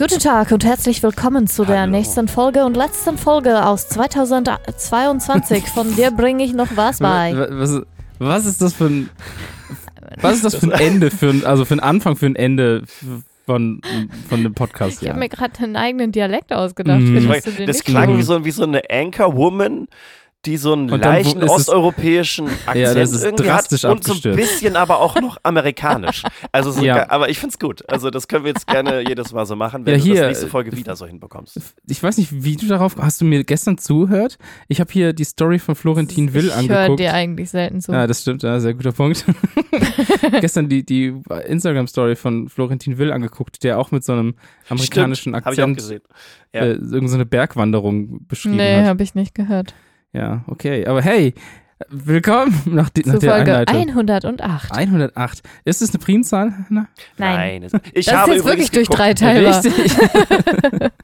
Guten 0.00 0.18
Tag 0.18 0.50
und 0.50 0.64
herzlich 0.64 1.02
willkommen 1.02 1.46
zu 1.46 1.64
der 1.66 1.80
Hallo. 1.82 1.90
nächsten 1.92 2.26
Folge 2.26 2.64
und 2.64 2.74
letzten 2.74 3.18
Folge 3.18 3.66
aus 3.66 3.86
2022. 3.88 5.64
Von 5.68 5.94
dir 5.94 6.10
bringe 6.10 6.42
ich 6.42 6.54
noch 6.54 6.68
was 6.74 7.00
bei. 7.00 7.36
Wa- 7.36 7.48
Was, 7.50 7.82
was 8.18 8.46
ist 8.46 8.62
das 8.62 8.72
für 8.72 8.86
ein. 8.86 9.10
Was 10.22 10.36
ist 10.36 10.44
das 10.46 10.54
für 10.54 10.72
ein 10.72 10.80
Ende, 10.80 11.10
für 11.10 11.28
ein, 11.28 11.44
also 11.44 11.66
für 11.66 11.74
ein 11.74 11.80
Anfang 11.80 12.16
für 12.16 12.24
ein 12.26 12.34
Ende 12.36 12.84
von, 13.44 13.82
von 14.30 14.42
dem 14.42 14.54
Podcast? 14.54 14.96
Ich 14.96 15.02
Ja. 15.02 15.10
habe 15.10 15.18
mir 15.20 15.28
gerade 15.28 15.62
einen 15.62 15.76
eigenen 15.76 16.12
Dialekt 16.12 16.50
ausgedacht. 16.52 17.00
Mm. 17.02 17.14
Den 17.58 17.66
Das 17.66 17.84
klang 17.84 18.16
wie 18.16 18.22
so, 18.22 18.42
wie 18.44 18.50
so 18.52 18.62
eine 18.62 18.80
Anchor-Woman, 18.90 19.86
die 20.46 20.56
so 20.56 20.72
einen 20.72 20.88
dann 20.88 21.00
leichten 21.00 21.42
osteuropäischen 21.44 22.46
Akzent 22.66 22.96
das 22.96 23.12
ist 23.12 23.24
irgendwie 23.24 23.44
drastisch 23.44 23.84
hat 23.84 23.90
und 23.92 24.04
so 24.04 24.12
ein 24.12 24.16
abgestürzt. 24.16 24.36
bisschen 24.38 24.76
aber 24.76 25.00
auch 25.00 25.20
noch 25.20 25.36
amerikanisch. 25.42 26.22
Also 26.50 26.70
so, 26.70 26.82
Ja. 26.82 27.10
aber 27.10 27.28
ich 27.28 27.38
find's 27.38 27.58
gut. 27.58 27.86
Also 27.90 28.08
das 28.08 28.26
können 28.26 28.44
wir 28.44 28.52
jetzt 28.52 28.66
gerne 28.66 29.00
jedes 29.08 29.32
Mal 29.32 29.44
so 29.44 29.54
machen, 29.54 29.84
wenn 29.84 29.92
Ja, 29.94 29.98
du 29.98 30.04
hier, 30.04 30.14
das 30.22 30.26
nächste 30.28 30.46
Folge 30.46 30.74
wieder 30.74 30.96
so 30.96 31.04
hinbekommst. 31.06 31.60
Ich 31.86 32.02
weiß 32.02 32.16
nicht, 32.16 32.42
wie 32.42 32.56
du 32.56 32.66
darauf. 32.66 32.96
Hast 32.96 33.20
du 33.20 33.26
mir 33.26 33.44
gestern 33.44 33.76
zuhört? 33.76 34.38
Ich 34.68 34.80
habe 34.80 34.90
hier 34.90 35.12
die 35.12 35.24
Story 35.24 35.58
von 35.58 35.74
Florentin 35.74 36.32
Will 36.32 36.46
Ich 36.46 36.68
höre 36.68 36.78
angeguckt. 36.78 37.00
dir 37.00 37.12
eigentlich 37.12 37.50
selten 37.50 37.80
zu. 37.82 37.92
Ja, 37.92 38.06
das 38.06 38.22
stimmt, 38.22 38.42
ja, 38.42 38.58
sehr 38.60 38.72
guter 38.74 38.92
Punkt. 38.92 39.26
gestern 40.40 40.68
die, 40.68 40.84
die 40.84 41.14
Instagram-Story 41.46 42.16
von 42.16 42.48
Florentin 42.48 42.98
Will 42.98 43.12
angeguckt, 43.12 43.62
der 43.62 43.78
auch 43.78 43.90
mit 43.90 44.04
so 44.04 44.12
einem 44.12 44.34
amerikanischen 44.68 45.34
Habe 45.34 45.52
ich 45.52 45.60
auch 45.60 45.64
Akzent 45.64 45.76
gesehen. 45.76 46.00
Ja. 46.54 46.62
äh, 46.62 46.70
irgendeine 46.72 47.08
so 47.08 47.14
eine 47.16 47.26
Bergwanderung 47.26 48.26
beschrieben 48.26 48.56
nee, 48.56 48.78
hat. 48.78 48.86
habe 48.86 49.02
ich 49.02 49.14
nicht 49.14 49.34
gehört. 49.34 49.74
Ja, 50.12 50.44
okay. 50.48 50.86
Aber 50.86 51.02
hey, 51.02 51.34
willkommen 51.88 52.54
nach, 52.66 52.90
die, 52.90 53.02
nach 53.04 53.14
Zu 53.14 53.20
der 53.20 53.34
Folge 53.36 53.56
Einleitung. 53.58 53.88
108. 53.90 54.72
108. 54.72 55.42
Ist 55.64 55.82
das 55.82 55.90
eine 55.90 55.98
Primzahl? 55.98 56.52
Nein. 57.16 57.62
es- 57.64 57.72
Ich 57.94 58.06
Das 58.06 58.06
ist 58.06 58.12
habe 58.12 58.32
jetzt 58.32 58.40
übrigens 58.40 58.72
wirklich 58.72 58.88
durch 58.88 58.88
geguckt. 58.88 58.98
drei 58.98 59.14
Teilbar. 59.14 59.64
Richtig. 59.64 60.90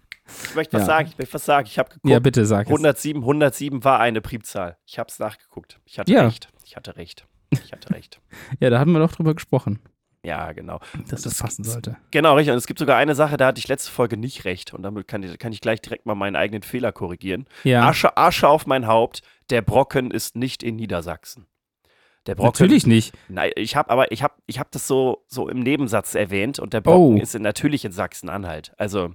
Ich 0.48 0.55
möchte 0.57 0.73
was 0.75 0.83
Ja. 0.83 0.87
sagen. 0.87 1.09
Ich 1.09 1.19
möchte 1.19 1.35
was 1.35 1.45
sagen. 1.45 1.67
Ich 1.71 1.79
habe 1.79 1.89
geguckt. 1.89 2.09
Ja, 2.11 2.19
bitte 2.19 2.45
sag 2.47 2.67
es. 2.67 2.71
107, 2.71 3.23
107 3.23 3.85
war 3.85 4.01
eine 4.01 4.21
Primzahl. 4.21 4.77
Ich 4.85 4.98
habe 4.98 5.09
es 5.09 5.19
nachgeguckt. 5.20 5.79
Ich 5.85 5.98
hatte 6.01 6.13
Ja. 6.13 6.25
recht. 6.25 6.48
Ich 6.65 6.75
hatte 6.77 6.97
recht. 6.97 7.27
Ich 7.51 7.73
hatte 7.73 7.91
recht. 7.95 8.20
Ja, 8.61 8.69
da 8.70 8.81
hatten 8.81 8.91
wir 8.93 8.98
doch 8.98 9.13
drüber 9.13 9.35
gesprochen, 9.35 9.79
Ja, 10.27 10.53
genau. 10.53 10.81
dass 11.09 11.23
das 11.23 11.39
passen 11.41 11.63
sollte. 11.65 11.97
Genau, 12.11 12.35
richtig. 12.35 12.53
Und 12.53 12.59
es 12.59 12.67
gibt 12.67 12.79
sogar 12.81 12.97
eine 12.97 13.15
Sache, 13.15 13.37
da 13.37 13.47
hatte 13.47 13.59
ich 13.61 13.69
letzte 13.69 13.91
Folge 13.93 14.17
nicht 14.17 14.45
recht. 14.45 14.75
Und 14.75 14.83
damit 14.83 15.07
kann 15.07 15.23
ich, 15.23 15.39
kann 15.39 15.53
ich 15.53 15.61
gleich 15.61 15.81
direkt 15.81 16.05
mal 16.05 16.15
meinen 16.17 16.35
eigenen 16.37 16.63
Fehler 16.63 16.91
korrigieren. 16.93 17.47
Ja, 17.65 17.89
Asche, 17.89 18.17
Asche 18.17 18.49
auf 18.49 18.67
mein 18.67 18.87
Haupt. 18.87 19.23
Der 19.51 19.63
Brocken 19.63 20.11
ist 20.11 20.35
nicht 20.35 20.63
in 20.65 20.77
Niedersachsen. 20.77 21.47
Der 22.27 22.35
Brocken. 22.35 22.49
natürlich 22.49 22.87
nicht. 22.89 23.15
Nein, 23.29 23.53
ich 23.55 23.77
habe 23.77 23.89
aber 23.89 24.11
ich 24.11 24.25
habe 24.25 24.35
ich 24.47 24.59
habe 24.59 24.69
das 24.73 24.89
so 24.89 25.23
so 25.29 25.49
im 25.49 25.61
Nebensatz 25.61 26.17
erwähnt 26.17 26.59
und 26.59 26.73
der 26.73 26.81
Brocken 26.81 27.19
Oh. 27.19 27.23
ist 27.23 27.37
in, 27.37 27.43
natürlich 27.43 27.85
in 27.85 27.93
Sachsen-Anhalt. 27.93 28.73
Also 28.79 29.15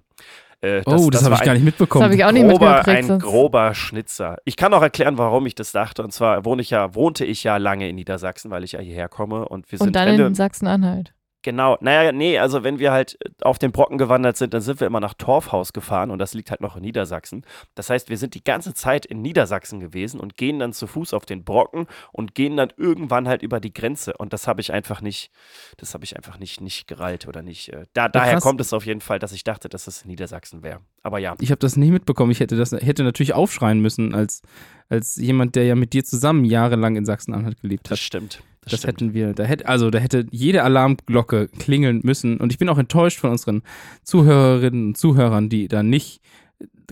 äh, 0.61 0.81
oh, 0.85 1.09
das, 1.09 1.23
habe 1.23 1.31
war 1.31 1.39
ich 1.41 1.45
gar 1.45 1.53
nicht 1.53 1.63
mitbekommen. 1.63 2.01
Das 2.01 2.05
habe 2.05 2.15
ich 2.15 2.23
auch 2.23 2.31
nicht 2.31 2.47
grober, 2.47 2.75
mitgekriegt. 2.77 2.97
ein 2.97 3.07
sonst- 3.07 3.23
grober 3.23 3.73
Schnitzer. 3.73 4.37
Ich 4.45 4.55
kann 4.55 4.73
auch 4.73 4.81
erklären, 4.81 5.17
warum 5.17 5.45
ich 5.47 5.55
das 5.55 5.71
dachte. 5.71 6.03
Und 6.03 6.11
zwar 6.11 6.45
wohne 6.45 6.61
ich 6.61 6.69
ja, 6.69 6.93
wohnte 6.93 7.25
ich 7.25 7.43
ja 7.43 7.57
lange 7.57 7.89
in 7.89 7.95
Niedersachsen, 7.95 8.51
weil 8.51 8.63
ich 8.63 8.73
ja 8.73 8.79
hierher 8.79 9.09
komme. 9.09 9.47
Und 9.47 9.71
wir 9.71 9.79
sind, 9.79 9.87
Und 9.87 9.95
dann 9.95 10.17
wir, 10.17 10.27
in 10.27 10.35
Sachsen-Anhalt. 10.35 11.13
Genau, 11.43 11.77
naja, 11.81 12.11
nee, 12.11 12.37
also 12.37 12.63
wenn 12.63 12.77
wir 12.77 12.91
halt 12.91 13.17
äh, 13.25 13.29
auf 13.41 13.57
den 13.57 13.71
Brocken 13.71 13.97
gewandert 13.97 14.37
sind, 14.37 14.53
dann 14.53 14.61
sind 14.61 14.79
wir 14.79 14.87
immer 14.87 14.99
nach 14.99 15.13
Torfhaus 15.15 15.73
gefahren 15.73 16.11
und 16.11 16.19
das 16.19 16.33
liegt 16.33 16.51
halt 16.51 16.61
noch 16.61 16.75
in 16.75 16.83
Niedersachsen. 16.83 17.45
Das 17.75 17.89
heißt, 17.89 18.09
wir 18.09 18.17
sind 18.17 18.35
die 18.35 18.43
ganze 18.43 18.73
Zeit 18.73 19.05
in 19.05 19.21
Niedersachsen 19.21 19.79
gewesen 19.79 20.19
und 20.19 20.37
gehen 20.37 20.59
dann 20.59 20.73
zu 20.73 20.85
Fuß 20.87 21.13
auf 21.13 21.25
den 21.25 21.43
Brocken 21.43 21.87
und 22.11 22.35
gehen 22.35 22.57
dann 22.57 22.71
irgendwann 22.77 23.27
halt 23.27 23.41
über 23.41 23.59
die 23.59 23.73
Grenze 23.73 24.13
und 24.17 24.33
das 24.33 24.47
habe 24.47 24.61
ich 24.61 24.71
einfach 24.71 25.01
nicht, 25.01 25.31
das 25.77 25.93
habe 25.93 26.03
ich 26.03 26.15
einfach 26.15 26.37
nicht, 26.37 26.61
nicht 26.61 26.87
gerallt 26.87 27.27
oder 27.27 27.41
nicht. 27.41 27.69
Äh, 27.69 27.85
da, 27.93 28.07
daher 28.07 28.33
krass. 28.33 28.43
kommt 28.43 28.61
es 28.61 28.73
auf 28.73 28.85
jeden 28.85 29.01
Fall, 29.01 29.19
dass 29.19 29.31
ich 29.31 29.43
dachte, 29.43 29.67
dass 29.67 29.87
es 29.87 30.03
in 30.03 30.09
Niedersachsen 30.09 30.61
wäre. 30.63 30.81
Aber 31.01 31.17
ja, 31.17 31.35
Ich 31.39 31.49
habe 31.49 31.59
das 31.59 31.75
nicht 31.75 31.91
mitbekommen. 31.91 32.31
Ich 32.31 32.39
hätte 32.39 32.55
das 32.55 32.71
hätte 32.71 33.03
natürlich 33.03 33.33
aufschreien 33.33 33.79
müssen 33.79 34.13
als, 34.13 34.41
als 34.89 35.15
jemand, 35.15 35.55
der 35.55 35.65
ja 35.65 35.75
mit 35.75 35.93
dir 35.93 36.03
zusammen 36.03 36.45
jahrelang 36.45 36.95
in 36.95 37.05
Sachsen-Anhalt 37.05 37.61
gelebt 37.61 37.89
das 37.89 37.97
hat. 37.97 38.03
stimmt. 38.03 38.43
Das, 38.63 38.73
Das 38.73 38.83
hätten 38.85 39.13
wir, 39.13 39.33
da 39.33 39.43
hätte, 39.43 39.67
also 39.67 39.89
da 39.89 39.97
hätte 39.99 40.25
jede 40.31 40.63
Alarmglocke 40.63 41.47
klingeln 41.47 42.01
müssen. 42.03 42.37
Und 42.37 42.51
ich 42.51 42.59
bin 42.59 42.69
auch 42.69 42.77
enttäuscht 42.77 43.19
von 43.19 43.31
unseren 43.31 43.63
Zuhörerinnen 44.03 44.87
und 44.89 44.97
Zuhörern, 44.97 45.49
die 45.49 45.67
da 45.67 45.81
nicht 45.83 46.21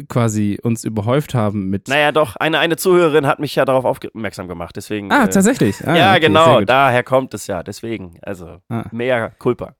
quasi 0.07 0.57
uns 0.63 0.83
überhäuft 0.83 1.33
haben 1.33 1.69
mit. 1.69 1.87
Naja, 1.87 2.11
doch, 2.11 2.35
eine, 2.37 2.59
eine 2.59 2.77
Zuhörerin 2.77 3.27
hat 3.27 3.39
mich 3.39 3.53
ja 3.55 3.65
darauf 3.65 3.85
aufmerksam 3.85 4.47
gemacht, 4.47 4.75
deswegen. 4.75 5.11
ah, 5.11 5.25
äh, 5.25 5.29
tatsächlich. 5.29 5.85
Ah, 5.85 5.95
ja, 5.95 6.11
okay, 6.11 6.21
genau, 6.21 6.61
daher 6.61 7.03
kommt 7.03 7.33
es 7.33 7.47
ja, 7.47 7.61
deswegen. 7.63 8.17
Also, 8.21 8.61
Ah. 8.69 8.85
mehr 8.91 9.31
Culpa. 9.37 9.75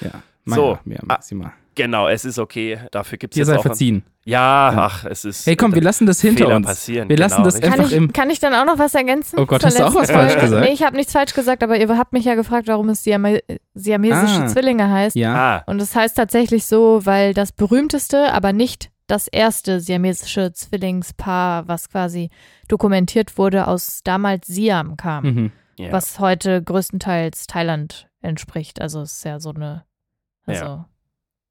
Ja, 0.00 0.22
So. 0.44 0.54
so. 0.54 0.78
Mehr 0.84 1.00
maximal. 1.04 1.52
Genau, 1.76 2.08
es 2.08 2.24
ist 2.24 2.38
okay. 2.38 2.78
Dafür 2.90 3.16
gibt 3.18 3.34
es 3.34 3.36
Ihr 3.38 3.42
jetzt 3.42 3.48
seid 3.48 3.58
auch. 3.58 3.62
verziehen. 3.62 4.02
Ja, 4.24 4.72
ach, 4.76 5.04
es 5.04 5.24
ist. 5.24 5.46
Hey, 5.46 5.56
komm, 5.56 5.74
wir 5.74 5.80
lassen 5.82 6.04
das 6.06 6.20
hinter 6.20 6.44
Fehler 6.44 6.56
uns. 6.56 6.66
passieren. 6.66 7.08
Wir 7.08 7.16
lassen 7.16 7.42
das 7.42 7.54
richtig. 7.54 7.70
Kann 7.70 7.80
Einfach 7.80 7.90
ich, 7.92 7.96
im- 7.96 8.12
kann 8.12 8.28
ich 8.30 8.38
dann 8.38 8.54
auch 8.54 8.66
noch 8.66 8.78
was 8.78 8.94
ergänzen? 8.94 9.38
Oh 9.38 9.46
Gott, 9.46 9.64
hast 9.64 9.78
du 9.78 9.86
auch 9.86 9.94
was 9.94 10.10
falsch 10.10 10.38
gesagt? 10.38 10.66
Nee, 10.66 10.72
ich 10.72 10.82
habe 10.82 10.96
nichts 10.96 11.12
falsch 11.12 11.32
gesagt, 11.32 11.62
aber 11.62 11.78
ihr 11.78 11.88
habt 11.96 12.12
mich 12.12 12.24
ja 12.26 12.34
gefragt, 12.34 12.68
warum 12.68 12.88
es 12.90 13.02
Siame 13.02 13.40
siamesische 13.74 14.42
Ah. 14.42 14.46
Zwillinge 14.46 14.90
heißt. 14.90 15.16
Ja. 15.16 15.34
Ah, 15.58 15.62
Und 15.66 15.80
es 15.80 15.94
heißt 15.96 16.16
tatsächlich 16.16 16.66
so, 16.66 17.00
weil 17.06 17.32
das 17.34 17.52
berühmteste, 17.52 18.32
aber 18.32 18.52
nicht 18.52 18.90
das 19.06 19.26
erste 19.26 19.80
siamesische 19.80 20.52
Zwillingspaar, 20.52 21.66
was 21.66 21.88
quasi 21.88 22.30
dokumentiert 22.68 23.38
wurde, 23.38 23.66
aus 23.68 24.02
damals 24.04 24.46
Siam 24.46 24.96
kam, 24.96 25.24
Mhm. 25.24 25.52
ja. 25.78 25.92
was 25.92 26.20
heute 26.20 26.62
größtenteils 26.62 27.46
Thailand 27.46 28.08
entspricht. 28.22 28.80
Also 28.80 29.00
es 29.00 29.12
ist 29.14 29.24
ja 29.24 29.40
so 29.40 29.50
eine. 29.50 29.84
Also 30.46 30.64
Ja. 30.64 30.86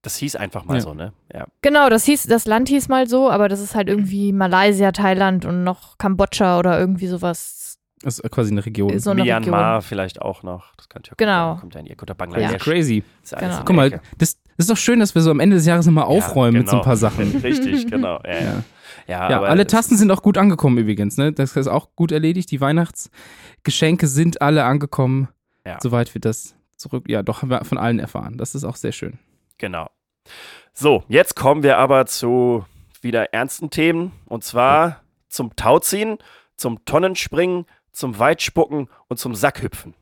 Das 0.01 0.15
hieß 0.15 0.37
einfach 0.37 0.63
mal 0.65 0.75
Ja. 0.75 0.81
so, 0.81 0.93
ne? 0.93 1.13
Ja. 1.33 1.45
Genau, 1.61 1.89
das 1.89 2.05
hieß, 2.05 2.23
das 2.23 2.45
Land 2.45 2.69
hieß 2.69 2.87
mal 2.87 3.07
so, 3.07 3.29
aber 3.29 3.49
das 3.49 3.59
ist 3.59 3.75
halt 3.75 3.89
irgendwie 3.89 4.31
Malaysia, 4.31 4.91
Thailand 4.91 5.45
und 5.45 5.63
noch 5.63 5.97
Kambodscha 5.97 6.57
oder 6.57 6.79
irgendwie 6.79 7.07
sowas. 7.07 7.77
Das 8.01 8.19
ist 8.19 8.31
quasi 8.31 8.51
eine 8.51 8.65
Region. 8.65 8.97
So 8.99 9.11
eine 9.11 9.23
Myanmar 9.23 9.75
Region. 9.75 9.81
vielleicht 9.81 10.21
auch 10.21 10.41
noch. 10.41 10.73
Das 10.77 10.87
könnte 10.87 11.09
ja 11.09 11.15
Genau. 11.17 11.57
Kommt 11.57 11.73
ja 11.73 11.81
in 11.81 11.85
die 11.87 11.91
Oder 11.91 12.15
Crazy. 12.15 12.17
Bangladesch. 12.17 12.63
Crazy. 12.63 13.03
Ist 13.21 13.33
alles 13.33 13.49
Genau. 13.49 13.63
Guck 13.65 13.75
mal, 13.75 13.89
das, 13.89 14.01
das 14.17 14.37
ist 14.57 14.69
doch 14.69 14.77
schön, 14.77 15.01
dass 15.01 15.15
wir 15.15 15.21
so 15.21 15.31
am 15.31 15.41
Ende 15.41 15.57
des 15.57 15.65
Jahres 15.65 15.85
nochmal 15.85 16.05
aufräumen 16.05 16.55
ja, 16.55 16.59
mit 16.61 16.69
so 16.69 16.77
ein 16.77 16.79
genau. 16.79 16.85
paar 16.85 16.95
Sachen. 16.97 17.35
Richtig, 17.43 17.87
genau. 17.91 18.19
Ja, 18.25 18.33
ja. 18.33 18.41
Ja. 18.41 18.63
ja, 19.07 19.29
Ja, 19.31 19.37
aber 19.37 19.49
alle 19.49 19.67
Tasten 19.67 19.97
sind 19.97 20.11
auch 20.11 20.21
gut 20.21 20.37
angekommen 20.37 20.77
übrigens, 20.77 21.17
ne? 21.17 21.33
Das 21.33 21.57
ist 21.57 21.67
auch 21.67 21.89
gut 21.97 22.13
erledigt. 22.13 22.51
Die 22.51 22.61
Weihnachtsgeschenke 22.61 24.07
sind 24.07 24.41
alle 24.41 24.63
angekommen. 24.63 25.27
Ja. 25.65 25.77
Soweit 25.83 26.13
wir 26.13 26.21
das 26.21 26.55
zurück, 26.77 27.05
ja, 27.09 27.21
doch 27.21 27.41
haben 27.41 27.49
wir 27.49 27.65
von 27.65 27.77
allen 27.77 27.99
erfahren. 27.99 28.37
Das 28.37 28.55
ist 28.55 28.63
auch 28.63 28.77
sehr 28.77 28.93
schön. 28.93 29.19
Genau. 29.59 29.89
So, 30.73 31.03
jetzt 31.07 31.35
kommen 31.35 31.61
wir 31.63 31.77
aber 31.77 32.05
zu 32.07 32.65
wieder 33.01 33.33
ernsten 33.33 33.69
Themen. 33.69 34.11
Und 34.25 34.43
zwar 34.43 35.03
zum 35.27 35.55
Tauziehen, 35.55 36.17
zum 36.55 36.83
Tonnenspringen, 36.85 37.65
zum 37.91 38.17
Weitspucken 38.17 38.89
und 39.07 39.17
zum 39.17 39.35
Sackhüpfen. 39.35 39.93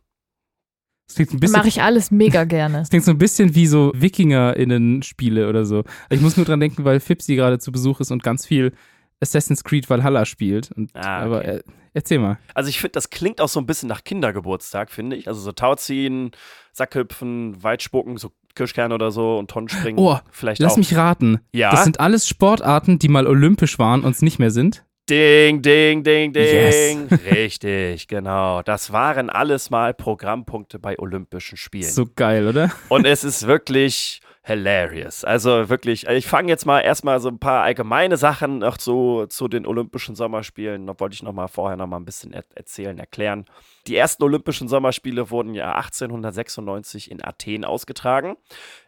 Das 1.08 1.16
klingt 1.16 1.34
ein 1.34 1.40
bisschen, 1.40 1.58
Mache 1.58 1.68
ich 1.70 1.82
alles 1.82 2.12
mega 2.12 2.44
gerne. 2.44 2.78
das 2.80 2.90
klingt 2.90 3.06
so 3.06 3.12
ein 3.12 3.18
bisschen 3.18 3.56
wie 3.56 3.66
so 3.68 3.92
WikingerInnen-Spiele 3.96 5.48
oder 5.50 5.66
so. 5.66 5.84
Ich 6.10 6.22
muss 6.22 6.38
nur 6.38 6.46
dran 6.46 6.60
denken, 6.60 6.86
weil 6.86 7.00
Fipsi 7.00 7.36
gerade 7.36 7.60
zu 7.60 7.72
Besuch 7.72 8.00
ist 8.00 8.12
und 8.12 8.24
ganz 8.24 8.46
viel 8.46 8.74
Assassin's 9.22 9.64
Creed 9.64 9.90
Valhalla 9.90 10.26
spielt. 10.26 10.72
Und, 10.74 10.92
Ah, 10.96 11.20
Aber 11.20 11.40
okay. 11.40 11.58
äh, 11.58 11.64
erzähl 11.94 12.20
mal. 12.20 12.38
Also 12.54 12.70
ich 12.70 12.80
finde, 12.80 12.92
das 12.92 13.10
klingt 13.10 13.42
auch 13.42 13.48
so 13.50 13.60
ein 13.60 13.66
bisschen 13.66 13.90
nach 13.90 14.04
Kindergeburtstag, 14.04 14.92
finde 14.92 15.16
ich. 15.16 15.28
Also 15.28 15.40
so 15.40 15.52
Tauziehen, 15.54 16.32
Sackhüpfen, 16.74 17.64
Weitspucken, 17.64 18.18
so 18.18 18.32
Kirschkern 18.58 18.92
oder 18.92 19.12
so 19.12 19.38
und 19.38 19.50
Tonnenspringen. 19.50 19.98
Oh, 20.04 20.18
vielleicht 20.32 20.60
Lass 20.60 20.74
auch. 20.74 20.78
mich 20.78 20.96
raten. 20.96 21.40
ja. 21.54 21.72
Das 21.72 21.84
sind 21.84 22.00
alles 22.00 22.28
Sportarten, 22.28 23.00
die 23.00 23.08
mal 23.08 23.28
olympisch 23.28 23.80
waren 23.80 24.02
und 24.04 24.12
es 24.12 24.22
nicht 24.22 24.40
mehr 24.40 24.52
sind. 24.52 24.84
Ding, 25.10 25.62
ding, 25.62 26.04
ding, 26.04 26.34
ding. 26.34 26.44
Yes. 26.44 26.98
Richtig, 27.32 28.10
genau. 28.10 28.62
Das 28.64 28.92
waren 28.92 29.30
alles 29.30 29.70
mal 29.70 29.94
Programmpunkte 29.94 30.80
bei 30.80 31.00
Olympischen 31.00 31.56
Spielen. 31.58 31.90
So 31.90 32.08
geil, 32.14 32.46
oder? 32.46 32.72
Und 32.90 33.06
es 33.08 33.24
ist 33.24 33.48
wirklich 33.48 34.20
hilarious. 34.48 35.26
Also 35.26 35.68
wirklich, 35.68 36.08
ich 36.08 36.26
fange 36.26 36.48
jetzt 36.48 36.66
mal 36.66 36.80
erstmal 36.80 37.20
so 37.20 37.28
ein 37.28 37.38
paar 37.38 37.64
allgemeine 37.64 38.16
Sachen 38.16 38.60
noch 38.60 38.78
zu, 38.78 39.26
zu 39.28 39.50
den 39.50 39.68
Olympischen 39.68 40.16
Sommerspielen. 40.16 40.88
Da 40.88 40.98
wollte 40.98 41.16
ich 41.16 41.22
noch 41.22 41.34
mal 41.34 41.50
vorher 41.50 41.76
noch 41.76 41.86
mal 41.86 41.98
ein 41.98 42.06
bisschen 42.06 42.32
er 42.32 42.46
erzählen, 42.56 42.98
erklären. 42.98 43.44
Die 43.88 43.98
ersten 43.98 44.24
Olympischen 44.24 44.70
Sommerspiele 44.70 45.32
wurden 45.32 45.54
ja 45.54 45.76
1896 45.76 47.12
in 47.12 47.24
Athen 47.24 47.66
ausgetragen. 47.66 48.38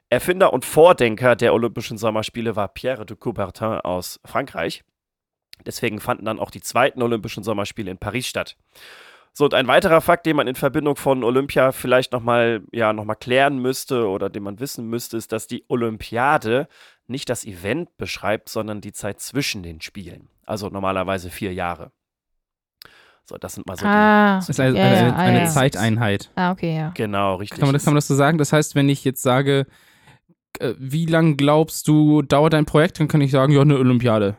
Erfinder 0.10 0.54
und 0.54 0.64
Vordenker 0.64 1.36
der 1.36 1.54
Olympischen 1.54 1.98
Sommerspiele 1.98 2.56
war 2.56 2.70
Pierre 2.70 3.06
de 3.06 3.18
Coubertin 3.18 3.82
aus 3.82 4.22
Frankreich. 4.24 4.86
Deswegen 5.66 6.00
fanden 6.00 6.24
dann 6.24 6.40
auch 6.40 6.52
die 6.52 6.62
zweiten 6.62 7.02
Olympischen 7.02 7.44
Sommerspiele 7.44 7.92
in 7.92 7.98
Paris 7.98 8.28
statt. 8.28 8.56
So, 9.34 9.46
und 9.46 9.54
ein 9.54 9.68
weiterer 9.68 10.02
Fakt, 10.02 10.26
den 10.26 10.36
man 10.36 10.48
in 10.48 10.56
Verbindung 10.56 10.96
von 10.96 11.24
Olympia 11.24 11.72
vielleicht 11.72 12.12
nochmal 12.12 12.62
ja, 12.72 12.92
noch 12.94 13.06
mal 13.06 13.16
klären 13.16 13.60
müsste 13.60 14.08
oder 14.08 14.30
den 14.30 14.44
man 14.44 14.60
wissen 14.60 14.88
müsste, 14.88 15.18
ist, 15.18 15.32
dass 15.32 15.48
die 15.48 15.64
Olympiade 15.68 16.68
nicht 17.08 17.30
das 17.30 17.46
Event 17.46 17.96
beschreibt, 17.98 18.50
sondern 18.50 18.82
die 18.82 18.92
Zeit 18.92 19.20
zwischen 19.20 19.64
den 19.64 19.82
Spielen. 19.82 20.30
Also 20.46 20.70
normalerweise 20.70 21.30
vier 21.30 21.54
Jahre. 21.54 21.92
So, 23.26 23.38
das 23.38 23.54
sind 23.54 23.68
mal 23.68 23.78
so 23.78 23.86
ah, 23.86 24.38
Das 24.38 24.50
ist 24.50 24.60
eine, 24.60 24.78
Ja, 24.78 24.86
eine, 24.86 25.08
ja, 25.08 25.14
ah, 25.14 25.18
eine 25.18 25.40
ja. 25.42 25.46
Zeiteinheit. 25.46 26.32
ah, 26.36 26.52
okay, 26.52 26.76
ja. 26.76 26.88
die. 26.90 26.92
Genau, 26.96 27.36
richtig. 27.36 27.60
Kann 27.60 27.68
man, 27.68 27.74
das, 27.74 27.86
kann 27.86 27.94
man 27.94 27.98
das 27.98 28.08
so 28.08 28.16
sagen? 28.16 28.40
Das 28.40 28.52
heißt, 28.52 28.74
wenn 28.74 28.90
ich 28.90 29.06
jetzt 29.06 29.22
sage, 29.22 29.68
äh, 30.60 30.74
wie 30.80 31.06
lang 31.06 31.38
glaubst 31.38 31.88
du, 31.88 32.24
dauert 32.24 32.54
dein 32.54 32.66
Projekt? 32.66 33.00
Dann 33.00 33.08
kann 33.08 33.22
ich 33.22 33.32
sagen, 33.32 33.54
ja, 33.54 33.62
eine 33.62 33.78
Olympiade. 33.78 34.36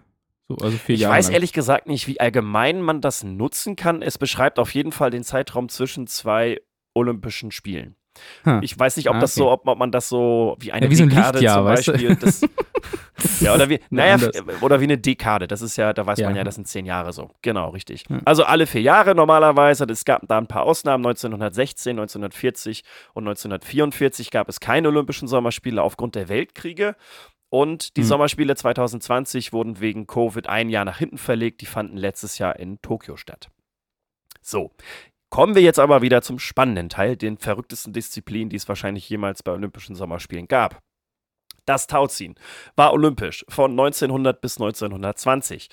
So, 0.59 0.65
also 0.65 0.77
vier 0.77 0.95
Ich 0.97 1.01
Jahre 1.03 1.15
weiß 1.15 1.27
lang. 1.27 1.35
ehrlich 1.35 1.53
gesagt 1.53 1.87
nicht, 1.87 2.07
wie 2.09 2.19
allgemein 2.21 2.81
man 2.83 3.01
das 3.01 3.23
nutzen 3.25 3.77
kann. 3.77 4.03
Es 4.03 4.19
beschreibt 4.19 4.59
auf 4.59 4.75
jeden 4.75 4.91
Fall 4.93 5.11
den 5.11 5.23
Zeitraum 5.23 5.69
zwischen 5.69 6.07
zwei 6.07 6.61
Olympischen 6.95 7.53
Spielen. 7.53 7.95
Ha. 8.45 8.59
Ich 8.63 8.77
weiß 8.77 8.97
nicht, 8.97 9.09
ob 9.09 9.17
Ah, 9.17 9.21
das 9.21 9.37
okay. 9.37 9.45
so, 9.45 9.51
ob, 9.53 9.79
man 9.79 9.93
das 9.93 10.09
so 10.09 10.57
wie 10.59 10.73
eine 10.73 10.87
Ja, 10.87 10.91
wie 10.91 10.97
so 10.97 11.05
ein 11.05 11.09
Dekade 11.11 11.39
zum 11.39 11.65
weißt 11.65 11.87
du? 11.89 11.93
Beispiel. 11.93 12.17
Das, 12.17 12.41
ja, 13.41 13.55
oder 13.55 13.69
wie, 13.71 13.79
naja, 13.91 14.17
f- 14.17 14.63
oder 14.63 14.81
wie 14.81 14.85
eine 14.85 14.99
Dekade. 14.99 15.47
Das 15.47 15.63
ist 15.63 15.77
ja, 15.77 15.93
da 15.93 16.05
weiß 16.05 16.19
man 16.21 16.31
Ja. 16.33 16.39
ja, 16.39 16.45
das 16.45 16.57
sind 16.57 16.67
zehn 16.67 16.85
Jahre 16.87 17.13
so. 17.13 17.31
Genau, 17.43 17.69
richtig. 17.71 18.05
Ja. 18.11 18.19
Also 18.25 18.43
alle 18.45 18.67
vier 18.67 18.83
Jahre 18.83 19.15
normalerweise. 19.15 19.85
Es 19.85 20.05
gab 20.05 20.27
da 20.27 20.39
ein 20.39 20.49
paar 20.49 20.63
Ausnahmen. 20.65 21.07
1916, 21.07 21.91
1940 21.93 22.83
und 23.15 23.23
1944 23.29 24.31
gab 24.33 24.49
es 24.49 24.59
keine 24.59 24.89
Olympischen 24.89 25.29
Sommerspiele 25.29 25.81
aufgrund 25.81 26.17
der 26.17 26.29
Weltkriege. 26.29 26.97
Und 27.51 27.97
die 27.97 28.03
Hm. 28.03 28.09
Sommerspiele 28.09 28.55
2020 28.55 29.53
wurden 29.53 29.81
wegen 29.81 30.07
Covid 30.07 30.47
ein 30.47 30.71
Jahr 30.71 30.85
nach 30.85 30.99
hinten 30.99 31.19
verlegt. 31.19 31.61
Die 31.61 31.67
fanden 31.67 31.97
letztes 31.97 32.39
Jahr 32.39 32.59
in 32.59 32.81
Tokio 32.81 33.17
statt. 33.17 33.51
So, 34.41 34.71
kommen 35.31 35.55
wir 35.55 35.63
jetzt 35.63 35.81
aber 35.81 36.01
wieder 36.01 36.23
zum 36.23 36.39
spannenden 36.39 36.89
Teil, 36.89 37.17
den 37.17 37.39
verrücktesten 37.39 37.93
Disziplin, 37.93 38.49
die 38.49 38.57
es 38.57 38.69
wahrscheinlich 38.69 39.09
jemals 39.09 39.43
bei 39.43 39.53
Olympischen 39.53 39.97
Sommerspielen 39.97 40.49
gab. 40.49 40.81
Das 41.67 41.87
Tauziehen 41.87 42.35
war 42.77 42.93
olympisch 42.93 43.45
von 43.49 43.73
1900 43.73 44.41
bis 44.41 44.59
1920. 44.59 45.69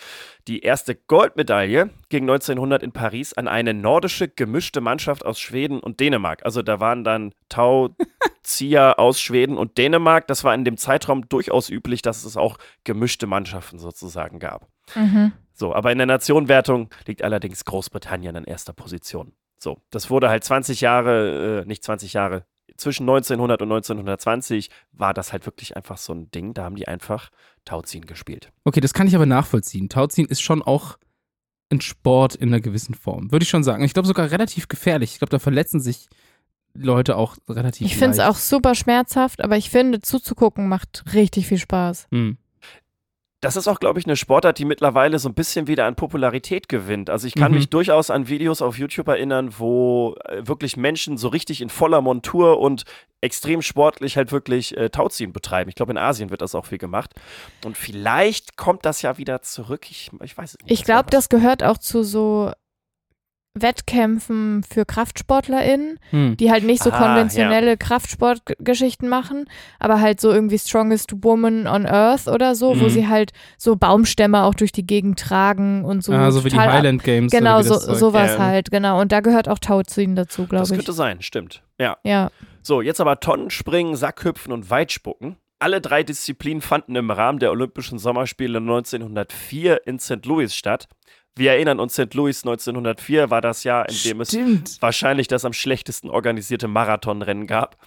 Die 0.47 0.61
erste 0.61 0.95
Goldmedaille 0.95 1.89
ging 2.09 2.23
1900 2.23 2.83
in 2.83 2.91
Paris 2.91 3.33
an 3.33 3.47
eine 3.47 3.73
nordische 3.73 4.27
gemischte 4.27 4.81
Mannschaft 4.81 5.25
aus 5.25 5.39
Schweden 5.39 5.79
und 5.79 5.99
Dänemark. 5.99 6.45
Also 6.45 6.61
da 6.61 6.79
waren 6.79 7.03
dann 7.03 7.33
Tauzieher 7.49 8.99
aus 8.99 9.19
Schweden 9.19 9.57
und 9.57 9.77
Dänemark. 9.77 10.27
Das 10.27 10.43
war 10.43 10.53
in 10.53 10.65
dem 10.65 10.77
Zeitraum 10.77 11.27
durchaus 11.29 11.69
üblich, 11.69 12.01
dass 12.01 12.23
es 12.23 12.37
auch 12.37 12.57
gemischte 12.83 13.27
Mannschaften 13.27 13.79
sozusagen 13.79 14.39
gab. 14.39 14.67
Mhm. 14.95 15.33
So, 15.53 15.73
aber 15.73 15.91
in 15.91 15.97
der 15.97 16.07
Nationenwertung 16.07 16.89
liegt 17.07 17.23
allerdings 17.23 17.65
Großbritannien 17.65 18.35
an 18.35 18.43
erster 18.43 18.73
Position. 18.73 19.33
So, 19.59 19.81
das 19.89 20.09
wurde 20.09 20.29
halt 20.29 20.43
20 20.43 20.81
Jahre, 20.81 21.61
äh, 21.61 21.65
nicht 21.65 21.83
20 21.83 22.13
Jahre, 22.13 22.45
zwischen 22.77 23.03
1900 23.03 23.61
und 23.61 23.71
1920 23.71 24.69
war 24.91 25.13
das 25.13 25.33
halt 25.33 25.45
wirklich 25.45 25.75
einfach 25.75 25.97
so 25.97 26.13
ein 26.13 26.31
Ding. 26.31 26.53
Da 26.53 26.63
haben 26.63 26.75
die 26.75 26.87
einfach 26.87 27.29
Tauziehen 27.65 28.05
gespielt. 28.05 28.51
Okay, 28.63 28.79
das 28.79 28.93
kann 28.93 29.07
ich 29.07 29.15
aber 29.15 29.25
nachvollziehen. 29.25 29.89
Tauziehen 29.89 30.27
ist 30.27 30.41
schon 30.41 30.61
auch 30.61 30.97
ein 31.69 31.81
Sport 31.81 32.35
in 32.35 32.49
einer 32.49 32.61
gewissen 32.61 32.93
Form. 32.93 33.31
Würde 33.31 33.43
ich 33.43 33.49
schon 33.49 33.63
sagen. 33.63 33.83
Ich 33.83 33.93
glaube 33.93 34.07
sogar 34.07 34.31
relativ 34.31 34.67
gefährlich. 34.67 35.13
Ich 35.13 35.19
glaube, 35.19 35.31
da 35.31 35.39
verletzen 35.39 35.79
sich 35.79 36.07
Leute 36.73 37.17
auch 37.17 37.35
relativ 37.49 37.87
Ich 37.87 37.97
finde 37.97 38.11
es 38.11 38.19
auch 38.19 38.37
super 38.37 38.75
schmerzhaft, 38.75 39.43
aber 39.43 39.57
ich 39.57 39.69
finde, 39.69 39.99
zuzugucken 39.99 40.69
macht 40.69 41.03
richtig 41.13 41.47
viel 41.47 41.57
Spaß. 41.57 42.07
Hm. 42.11 42.37
Das 43.41 43.55
ist 43.55 43.67
auch, 43.67 43.79
glaube 43.79 43.99
ich, 43.99 44.05
eine 44.07 44.15
Sportart, 44.15 44.57
die 44.57 44.65
mittlerweile 44.65 45.19
so 45.19 45.29
ein 45.29 45.35
bisschen 45.35 45.67
wieder 45.67 45.85
an 45.85 45.95
Popularität 45.95 46.67
gewinnt. 46.69 47.09
Also 47.11 47.27
ich 47.27 47.35
kann 47.35 47.51
Mhm. 47.51 47.57
mich 47.59 47.69
durchaus 47.69 48.09
an 48.09 48.27
Videos 48.27 48.63
auf 48.63 48.79
YouTube 48.79 49.07
erinnern, 49.07 49.53
wo 49.59 50.15
äh, 50.25 50.47
wirklich 50.47 50.75
Menschen 50.75 51.17
so 51.17 51.27
richtig 51.27 51.61
in 51.61 51.69
voller 51.69 52.01
Montur 52.01 52.59
und 52.59 52.83
extrem 53.21 53.61
sportlich 53.61 54.17
halt 54.17 54.31
wirklich 54.31 54.75
äh, 54.75 54.89
Tauziehen 54.89 55.33
betreiben. 55.33 55.69
Ich 55.69 55.75
glaube, 55.75 55.91
in 55.91 55.97
Asien 55.99 56.31
wird 56.31 56.41
das 56.41 56.55
auch 56.55 56.65
viel 56.65 56.77
gemacht. 56.79 57.13
Und 57.63 57.77
vielleicht 57.77 58.57
kommt 58.57 58.85
das 58.85 59.03
ja 59.03 59.17
wieder 59.19 59.41
zurück. 59.43 59.85
Ich, 59.91 60.09
ich 60.23 60.35
weiß 60.37 60.55
es 60.55 60.59
nicht. 60.63 60.71
Ich 60.71 60.83
glaube, 60.83 61.09
das 61.11 61.29
gehört 61.29 61.63
auch 61.63 61.77
zu 61.77 62.03
so 62.03 62.51
Wettkämpfen 63.61 64.63
für 64.63 64.85
KraftsportlerInnen, 64.85 65.99
Hm. 66.11 66.37
die 66.37 66.51
halt 66.51 66.63
nicht 66.63 66.83
so 66.83 66.91
Ah, 66.91 66.97
konventionelle 66.97 67.77
Kraftsportgeschichten 67.77 69.09
machen, 69.09 69.45
aber 69.79 70.01
halt 70.01 70.19
so 70.21 70.31
irgendwie 70.31 70.57
Strongest 70.59 71.13
Woman 71.23 71.67
on 71.67 71.85
Earth 71.85 72.27
oder 72.27 72.55
so, 72.55 72.79
wo 72.79 72.85
Mhm. 72.85 72.89
sie 72.89 73.07
halt 73.07 73.31
so 73.57 73.75
Baumstämme 73.75 74.43
auch 74.43 74.53
durch 74.53 74.71
die 74.71 74.85
Gegend 74.85 75.19
tragen 75.19 75.85
und 75.85 76.03
so. 76.03 76.13
ah, 76.13 76.31
so 76.31 76.43
wie 76.45 76.49
die 76.49 76.57
Highland 76.57 77.03
Games. 77.03 77.31
Genau, 77.31 77.61
so, 77.61 77.75
das 77.75 77.85
sowas 77.99 78.33
Ähm, 78.35 78.39
halt, 78.41 78.71
genau. 78.71 78.99
Und 79.01 79.11
da 79.11 79.19
gehört 79.21 79.47
auch 79.49 79.59
Tauziehen 79.59 80.15
dazu, 80.15 80.41
Das 80.43 80.49
glaube 80.49 80.63
ich. 80.65 80.71
könnte 80.71 80.93
sein, 80.93 81.21
stimmt. 81.21 81.63
Ja. 81.79 81.97
Ja. 82.03 82.31
So, 82.61 82.81
jetzt 82.81 82.99
aber 82.99 83.19
Tonnenspringen, 83.19 83.95
Sackhüpfen 83.95 84.51
und 84.51 84.69
Weitspucken. 84.69 85.37
Alle 85.59 85.81
drei 85.81 86.03
Disziplinen 86.03 86.61
fanden 86.61 86.95
im 86.95 87.09
Rahmen 87.09 87.39
der 87.39 87.49
Olympischen 87.51 87.97
Sommerspiele 87.97 88.59
1904 88.59 89.87
in 89.87 89.99
St. 89.99 90.25
Louis 90.25 90.53
statt. 90.53 90.87
Wir 91.37 91.51
erinnern 91.51 91.79
uns, 91.79 91.93
St. 91.93 92.13
Louis 92.13 92.43
1904 92.43 93.29
war 93.29 93.41
das 93.41 93.63
Jahr, 93.63 93.87
in 93.89 93.95
dem 94.05 94.21
es 94.21 94.29
Stimmt. 94.29 94.77
wahrscheinlich 94.81 95.27
das 95.27 95.45
am 95.45 95.53
schlechtesten 95.53 96.09
organisierte 96.09 96.67
Marathonrennen 96.67 97.47
gab. 97.47 97.77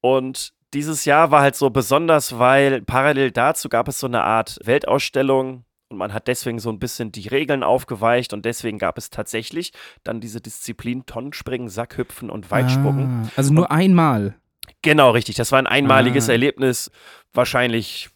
Und 0.00 0.52
dieses 0.74 1.04
Jahr 1.04 1.30
war 1.30 1.40
halt 1.42 1.56
so 1.56 1.70
besonders, 1.70 2.38
weil 2.38 2.82
parallel 2.82 3.30
dazu 3.30 3.68
gab 3.68 3.88
es 3.88 4.00
so 4.00 4.06
eine 4.06 4.22
Art 4.22 4.58
Weltausstellung 4.64 5.64
und 5.90 5.96
man 5.96 6.12
hat 6.12 6.28
deswegen 6.28 6.58
so 6.58 6.68
ein 6.70 6.78
bisschen 6.78 7.10
die 7.12 7.28
Regeln 7.28 7.62
aufgeweicht 7.62 8.34
und 8.34 8.44
deswegen 8.44 8.78
gab 8.78 8.98
es 8.98 9.08
tatsächlich 9.08 9.72
dann 10.04 10.20
diese 10.20 10.40
Disziplin 10.42 11.06
Tonnenspringen, 11.06 11.70
Sackhüpfen 11.70 12.28
und 12.28 12.50
Weitspucken. 12.50 13.24
Ah, 13.26 13.30
also 13.36 13.54
nur 13.54 13.70
einmal. 13.70 14.34
Genau, 14.82 15.10
richtig. 15.10 15.36
Das 15.36 15.50
war 15.50 15.58
ein 15.58 15.66
einmaliges 15.66 16.28
Ah. 16.28 16.32
Erlebnis, 16.32 16.90
wahrscheinlich 17.32 18.10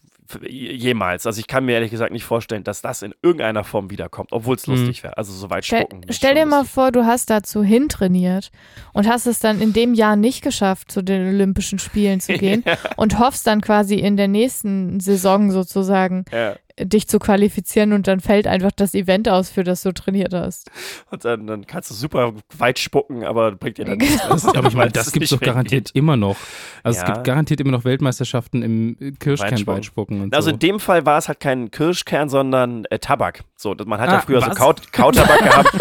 jemals. 0.48 1.26
Also 1.26 1.40
ich 1.40 1.46
kann 1.46 1.64
mir 1.64 1.72
ehrlich 1.72 1.90
gesagt 1.90 2.12
nicht 2.12 2.24
vorstellen, 2.24 2.64
dass 2.64 2.82
das 2.82 3.02
in 3.02 3.14
irgendeiner 3.22 3.64
Form 3.64 3.90
wiederkommt, 3.90 4.30
obwohl 4.32 4.56
es 4.56 4.66
Mhm. 4.66 4.74
lustig 4.74 5.02
wäre. 5.02 5.16
Also 5.16 5.32
so 5.32 5.50
weit 5.50 5.64
Stell, 5.64 5.80
spucken. 5.82 6.02
stell 6.10 6.30
schon 6.30 6.36
dir 6.38 6.46
mal 6.46 6.58
lustig. 6.58 6.74
vor, 6.74 6.92
du 6.92 7.04
hast 7.04 7.30
dazu 7.30 7.62
hintrainiert 7.62 8.50
und 8.92 9.08
hast 9.08 9.26
es 9.26 9.38
dann 9.38 9.60
in 9.60 9.72
dem 9.72 9.94
Jahr 9.94 10.16
nicht 10.16 10.42
geschafft, 10.42 10.90
zu 10.90 11.02
den 11.02 11.26
Olympischen 11.28 11.78
Spielen 11.78 12.20
zu 12.20 12.32
gehen 12.38 12.64
und 12.96 13.18
hoffst 13.18 13.46
dann 13.46 13.60
quasi 13.60 13.96
in 13.96 14.16
der 14.16 14.28
nächsten 14.28 15.00
Saison 15.00 15.50
sozusagen 15.50 16.24
Ja. 16.32 16.56
Dich 16.80 17.08
zu 17.08 17.18
qualifizieren 17.18 17.92
und 17.92 18.06
dann 18.06 18.20
fällt 18.20 18.46
einfach 18.46 18.70
das 18.74 18.94
Event 18.94 19.28
aus, 19.28 19.50
für 19.50 19.64
das 19.64 19.82
du 19.82 19.92
trainiert 19.92 20.32
hast. 20.34 20.70
Und 21.10 21.24
dann, 21.24 21.46
dann 21.46 21.66
kannst 21.66 21.90
du 21.90 21.94
super 21.94 22.32
weit 22.58 22.78
spucken, 22.78 23.24
aber 23.24 23.52
bringt 23.52 23.78
dir 23.78 23.84
dann 23.84 23.98
Genau. 23.98 24.10
nichts. 24.12 24.28
Das, 24.28 24.44
aber 24.56 24.68
ich 24.68 24.74
meine, 24.74 24.90
das 24.92 25.08
es 25.08 25.12
gibt 25.12 25.24
es 25.24 25.30
doch 25.30 25.40
garantiert 25.40 25.88
weggeht. 25.88 25.96
immer 25.96 26.16
noch. 26.16 26.36
Also 26.82 27.00
es 27.00 27.06
Ja. 27.08 27.12
gibt 27.14 27.24
garantiert 27.24 27.60
immer 27.60 27.72
noch 27.72 27.84
Weltmeisterschaften 27.84 28.62
im 28.62 29.16
Kirschkern 29.18 29.66
Weitspucken. 29.66 30.20
Und 30.22 30.34
Also 30.34 30.48
so. 30.50 30.54
in 30.54 30.58
dem 30.58 30.80
Fall 30.80 31.04
war 31.06 31.18
es 31.18 31.28
halt 31.28 31.40
kein 31.40 31.70
Kirschkern, 31.70 32.28
sondern 32.28 32.84
äh, 32.86 32.98
Tabak. 32.98 33.44
So, 33.56 33.74
man 33.86 34.00
hat 34.00 34.10
ja 34.10 34.18
Ah, 34.18 34.20
früher 34.20 34.40
so 34.40 34.46
was? 34.48 34.56
Kaut 34.56 34.92
Kautabak 34.92 35.38
gehabt. 35.42 35.76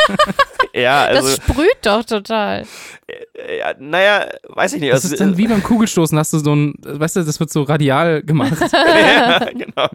Ja, 0.74 1.06
also, 1.06 1.28
das 1.28 1.36
sprüht 1.38 1.78
doch 1.84 2.04
total. 2.04 2.66
äh, 3.08 3.60
ja, 3.60 3.74
naja, 3.80 4.28
weiß 4.50 4.74
ich 4.74 4.82
nicht. 4.82 4.92
das 4.94 5.04
also, 5.04 5.16
ist 5.16 5.20
dann 5.22 5.38
wie 5.38 5.48
beim 5.48 5.64
Kugelstoßen, 5.64 6.18
hast 6.18 6.34
du 6.34 6.40
so 6.40 6.56
ein, 6.56 6.74
weißt 6.84 7.18
du, 7.18 7.24
das 7.24 7.40
wird 7.40 7.52
so 7.52 7.64
radial 7.64 8.24
gemacht. 8.24 8.58
ja, 8.74 9.40
genau. 9.52 9.88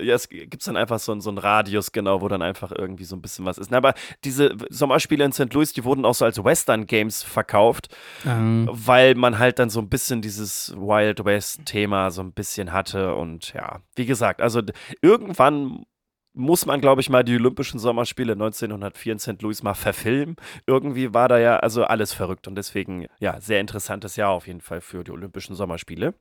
Ja, 0.00 0.14
es 0.14 0.28
gibt 0.28 0.66
dann 0.66 0.76
einfach 0.76 0.98
so, 0.98 1.12
einen- 1.12 1.20
so 1.20 1.30
einen 1.30 1.38
Radius, 1.38 1.92
genau, 1.92 2.20
wo 2.20 2.28
dann 2.28 2.42
einfach 2.42 2.72
irgendwie 2.72 3.04
so 3.04 3.16
ein 3.16 3.22
bisschen 3.22 3.44
was 3.44 3.58
ist. 3.58 3.70
Na, 3.70 3.78
aber 3.78 3.94
diese 4.24 4.54
Sommerspiele 4.70 5.24
in 5.24 5.32
St. 5.32 5.52
Louis, 5.52 5.72
die 5.72 5.84
wurden 5.84 6.04
auch 6.04 6.14
so 6.14 6.24
als 6.24 6.42
Western 6.42 6.86
Games 6.86 7.22
verkauft, 7.22 7.88
ähm, 8.26 8.68
weil 8.70 9.14
man 9.14 9.38
halt 9.38 9.58
dann 9.58 9.70
so 9.70 9.80
ein 9.80 9.88
bisschen 9.88 10.22
dieses 10.22 10.74
Wild 10.76 11.24
West-Thema 11.24 12.10
so 12.10 12.22
ein 12.22 12.32
bisschen 12.32 12.72
hatte. 12.72 13.14
Und 13.14 13.52
ja, 13.54 13.80
wie 13.96 14.06
gesagt, 14.06 14.40
also 14.40 14.60
irgendwann 15.02 15.84
muss 16.32 16.66
man, 16.66 16.80
glaube 16.80 17.00
ich, 17.00 17.10
mal 17.10 17.24
die 17.24 17.34
Olympischen 17.36 17.78
Sommerspiele 17.78 18.32
1904 18.32 19.12
in 19.12 19.18
St. 19.18 19.42
Louis 19.42 19.62
mal 19.62 19.74
verfilmen. 19.74 20.36
Irgendwie 20.66 21.12
war 21.12 21.28
da 21.28 21.38
ja 21.38 21.58
also 21.58 21.84
alles 21.84 22.12
verrückt 22.12 22.46
und 22.48 22.54
deswegen, 22.54 23.06
ja, 23.18 23.40
sehr 23.40 23.60
interessantes 23.60 24.16
Jahr 24.16 24.30
auf 24.30 24.46
jeden 24.46 24.60
Fall 24.60 24.80
für 24.80 25.04
die 25.04 25.10
Olympischen 25.10 25.54
Sommerspiele. 25.54 26.14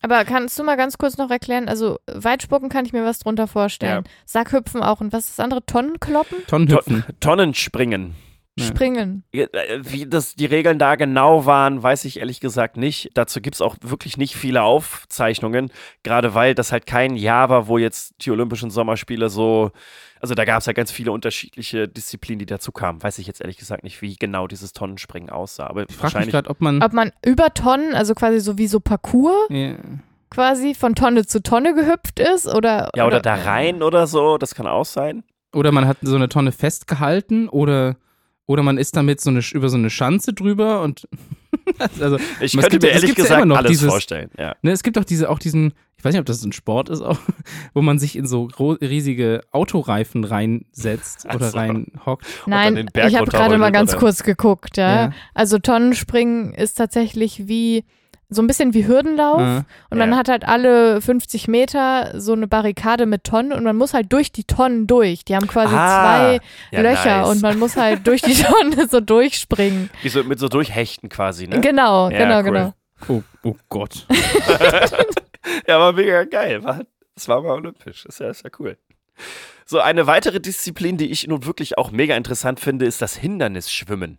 Aber 0.00 0.24
kannst 0.24 0.58
du 0.58 0.62
mal 0.62 0.76
ganz 0.76 0.96
kurz 0.96 1.18
noch 1.18 1.30
erklären, 1.30 1.68
also 1.68 1.98
Weitspucken 2.06 2.68
kann 2.68 2.84
ich 2.84 2.92
mir 2.92 3.04
was 3.04 3.18
drunter 3.18 3.48
vorstellen. 3.48 4.04
Sackhüpfen 4.26 4.82
auch 4.82 5.00
und 5.00 5.12
was 5.12 5.28
ist 5.28 5.38
das 5.38 5.44
andere? 5.44 5.64
Tonnenkloppen? 5.66 6.46
Tonnenhüpfen. 6.46 7.04
Tonnenspringen. 7.20 8.14
Springen. 8.58 9.24
Äh, 9.32 9.46
Wie 9.82 10.06
das 10.06 10.34
die 10.34 10.46
Regeln 10.46 10.78
da 10.78 10.96
genau 10.96 11.46
waren, 11.46 11.82
weiß 11.82 12.04
ich 12.04 12.18
ehrlich 12.20 12.40
gesagt 12.40 12.76
nicht. 12.76 13.10
Dazu 13.14 13.40
gibt 13.40 13.54
es 13.56 13.60
auch 13.62 13.76
wirklich 13.80 14.16
nicht 14.16 14.36
viele 14.36 14.62
Aufzeichnungen, 14.62 15.70
gerade 16.02 16.34
weil 16.34 16.54
das 16.54 16.72
halt 16.72 16.86
kein 16.86 17.16
Jahr 17.16 17.48
war, 17.48 17.68
wo 17.68 17.78
jetzt 17.78 18.14
die 18.24 18.30
Olympischen 18.30 18.70
Sommerspiele 18.70 19.28
so, 19.30 19.70
also 20.20 20.34
da 20.34 20.44
gab 20.44 20.60
es 20.60 20.66
ja 20.66 20.72
ganz 20.72 20.90
viele 20.90 21.12
unterschiedliche 21.12 21.86
Disziplinen, 21.88 22.40
die 22.40 22.46
dazu 22.46 22.72
kamen. 22.72 23.02
Weiß 23.02 23.18
ich 23.18 23.26
jetzt 23.26 23.40
ehrlich 23.40 23.56
gesagt 23.58 23.84
nicht, 23.84 24.02
wie 24.02 24.16
genau 24.16 24.46
dieses 24.46 24.72
Tonnenspringen 24.72 25.30
aussah. 25.30 25.66
Aber 25.66 25.82
Ich 25.82 25.86
frage 25.88 25.94
mich 25.96 26.02
wahrscheinlich. 26.02 26.30
gerade, 26.32 26.50
ob 26.50 26.60
man. 26.60 26.82
Ob 26.82 26.92
man 26.92 27.12
über 27.24 27.54
Tonnen, 27.54 27.94
also 27.94 28.14
quasi 28.14 28.40
so 28.40 28.58
wie 28.58 28.66
so 28.66 28.80
Parcours, 28.80 29.46
Ja. 29.50 29.74
quasi 30.30 30.74
von 30.74 30.94
Tonne 30.94 31.24
zu 31.26 31.42
Tonne 31.42 31.74
gehüpft 31.74 32.18
ist 32.20 32.46
oder 32.52 32.90
Ja, 32.96 33.06
oder 33.06 33.20
da 33.20 33.34
rein 33.36 33.82
oder 33.82 34.06
so, 34.06 34.38
das 34.38 34.54
kann 34.54 34.66
auch 34.66 34.84
sein. 34.84 35.22
Oder 35.54 35.72
man 35.72 35.86
hat 35.86 35.96
so 36.02 36.14
eine 36.16 36.28
Tonne 36.28 36.52
festgehalten 36.52 37.48
oder, 37.48 37.96
oder 38.48 38.62
man 38.64 38.78
ist 38.78 38.96
damit 38.96 39.20
so 39.20 39.30
eine, 39.30 39.40
über 39.52 39.68
so 39.68 39.76
eine 39.76 39.90
Schanze 39.90 40.32
drüber 40.32 40.82
und 40.82 41.06
also 42.00 42.16
Ich 42.40 42.54
Es 42.54 42.60
könnte 42.60 42.70
gibt- 42.70 42.82
mir 42.82 42.88
ehrlich 42.90 43.10
ja 43.10 43.14
gesagt 43.14 43.36
immer 43.36 43.46
noch 43.46 43.58
alles 43.58 43.70
dieses- 43.70 43.88
vorstellen. 43.90 44.30
Ja. 44.36 44.56
Ne, 44.62 44.72
es 44.72 44.82
gibt 44.82 44.98
auch 44.98 45.04
diese, 45.04 45.28
auch 45.30 45.38
diesen, 45.38 45.74
ich 45.98 46.04
weiß 46.04 46.12
nicht, 46.14 46.20
ob 46.20 46.26
das 46.26 46.42
ein 46.42 46.52
Sport 46.52 46.88
ist, 46.88 47.02
auch, 47.02 47.18
wo 47.74 47.82
man 47.82 47.98
sich 47.98 48.16
in 48.16 48.26
so 48.26 48.48
riesige 48.58 49.42
Autoreifen 49.52 50.24
reinsetzt 50.24 51.26
Ach 51.28 51.34
oder 51.36 51.50
so. 51.50 51.58
reinhockt. 51.58 52.24
Nein, 52.46 52.88
ich 53.06 53.16
habe 53.16 53.30
gerade 53.30 53.58
mal 53.58 53.70
ganz 53.70 53.90
oder? 53.92 54.00
kurz 54.00 54.22
geguckt, 54.22 54.76
ja. 54.78 54.94
Ja. 55.06 55.12
Also 55.34 55.58
Tonnenspringen 55.58 56.54
ist 56.54 56.74
tatsächlich 56.78 57.46
wie 57.48 57.84
so 58.30 58.42
ein 58.42 58.46
bisschen 58.46 58.74
wie 58.74 58.86
Hürdenlauf. 58.86 59.40
Ah. 59.40 59.64
Und 59.90 59.98
man 59.98 60.10
Ja. 60.10 60.16
hat 60.18 60.28
halt 60.28 60.44
alle 60.46 61.00
50 61.00 61.48
Meter 61.48 62.12
so 62.20 62.34
eine 62.34 62.46
Barrikade 62.46 63.06
mit 63.06 63.24
Tonnen 63.24 63.52
und 63.52 63.64
man 63.64 63.74
muss 63.76 63.94
halt 63.94 64.12
durch 64.12 64.32
die 64.32 64.44
Tonnen 64.44 64.86
durch. 64.86 65.24
Die 65.24 65.34
haben 65.34 65.46
quasi 65.46 65.74
Ah, 65.74 66.00
zwei 66.02 66.40
ja, 66.70 66.80
Löcher 66.82 67.18
nice. 67.22 67.28
und 67.30 67.40
man 67.42 67.58
muss 67.58 67.76
halt 67.76 68.06
durch 68.06 68.20
die 68.20 68.34
Tonne 68.42 68.86
so 68.88 69.00
durchspringen. 69.00 69.88
Wie 70.02 70.08
so, 70.10 70.22
mit 70.24 70.38
so 70.38 70.48
Durchhechten 70.48 71.08
quasi, 71.08 71.46
ne? 71.48 71.60
Genau, 71.60 72.10
Ja, 72.10 72.18
genau, 72.18 72.38
cool. 72.38 72.44
genau. 72.44 72.74
Oh, 73.08 73.22
oh 73.44 73.56
Gott. 73.68 74.06
ja, 75.66 75.78
war 75.78 75.92
mega 75.92 76.24
geil. 76.24 76.62
War, 76.64 76.82
das 77.14 77.28
war 77.28 77.40
mal 77.42 77.52
olympisch. 77.52 78.04
Ist 78.06 78.20
ja, 78.20 78.28
ist 78.30 78.44
ja 78.44 78.50
cool. 78.58 78.76
So, 79.66 79.80
eine 79.80 80.06
weitere 80.06 80.40
Disziplin, 80.40 80.96
die 80.96 81.10
ich 81.10 81.26
nun 81.26 81.44
wirklich 81.46 81.78
auch 81.78 81.90
mega 81.90 82.16
interessant 82.16 82.60
finde, 82.60 82.86
ist 82.86 83.02
das 83.02 83.16
Hindernisschwimmen. 83.16 84.18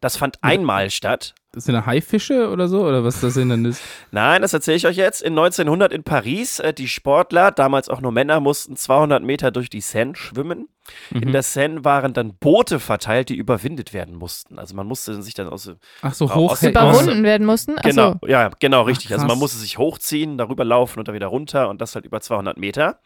Das 0.00 0.16
fand 0.16 0.38
einmal 0.42 0.90
statt. 0.90 1.34
Das 1.52 1.64
sind 1.64 1.84
Haifische 1.84 2.48
oder 2.50 2.68
so? 2.68 2.84
Oder 2.86 3.02
was 3.02 3.20
das 3.20 3.34
Hindernis? 3.34 3.80
Nein, 4.12 4.40
das 4.42 4.52
erzähle 4.52 4.76
ich 4.76 4.86
euch 4.86 4.96
jetzt. 4.96 5.20
In 5.20 5.32
1900 5.36 5.92
in 5.92 6.04
Paris. 6.04 6.60
Äh, 6.60 6.72
die 6.72 6.86
Sportler, 6.86 7.50
damals 7.50 7.88
auch 7.88 8.00
nur 8.00 8.12
Männer, 8.12 8.38
mussten 8.38 8.76
200 8.76 9.22
Meter 9.24 9.50
durch 9.50 9.68
die 9.68 9.80
Seine 9.80 10.14
schwimmen. 10.14 10.68
In 11.10 11.28
Mhm. 11.28 11.32
der 11.32 11.42
Seine 11.42 11.84
waren 11.84 12.12
dann 12.12 12.34
Boote 12.36 12.78
verteilt, 12.78 13.28
die 13.30 13.36
überwindet 13.36 13.92
werden 13.92 14.14
mussten. 14.16 14.58
Also 14.60 14.76
man 14.76 14.86
musste 14.86 15.20
sich 15.22 15.34
dann 15.34 15.48
aus, 15.48 15.72
Ach 16.02 16.14
so, 16.14 16.32
hoch. 16.34 16.52
aus- 16.52 16.62
Überwunden 16.62 17.22
werden 17.24 17.46
mussten. 17.46 17.76
Achso, 17.78 17.88
Genau, 17.88 18.14
ja, 18.26 18.50
genau, 18.60 18.82
richtig. 18.82 19.10
also 19.12 19.22
krass. 19.24 19.32
man 19.32 19.38
musste 19.38 19.58
sich 19.58 19.76
hochziehen, 19.78 20.38
darüber 20.38 20.64
laufen 20.64 21.00
und 21.00 21.08
dann 21.08 21.14
wieder 21.16 21.26
runter 21.28 21.68
und 21.68 21.80
das 21.80 21.94
halt 21.96 22.04
über 22.04 22.20
200 22.20 22.58
Meter. 22.58 23.00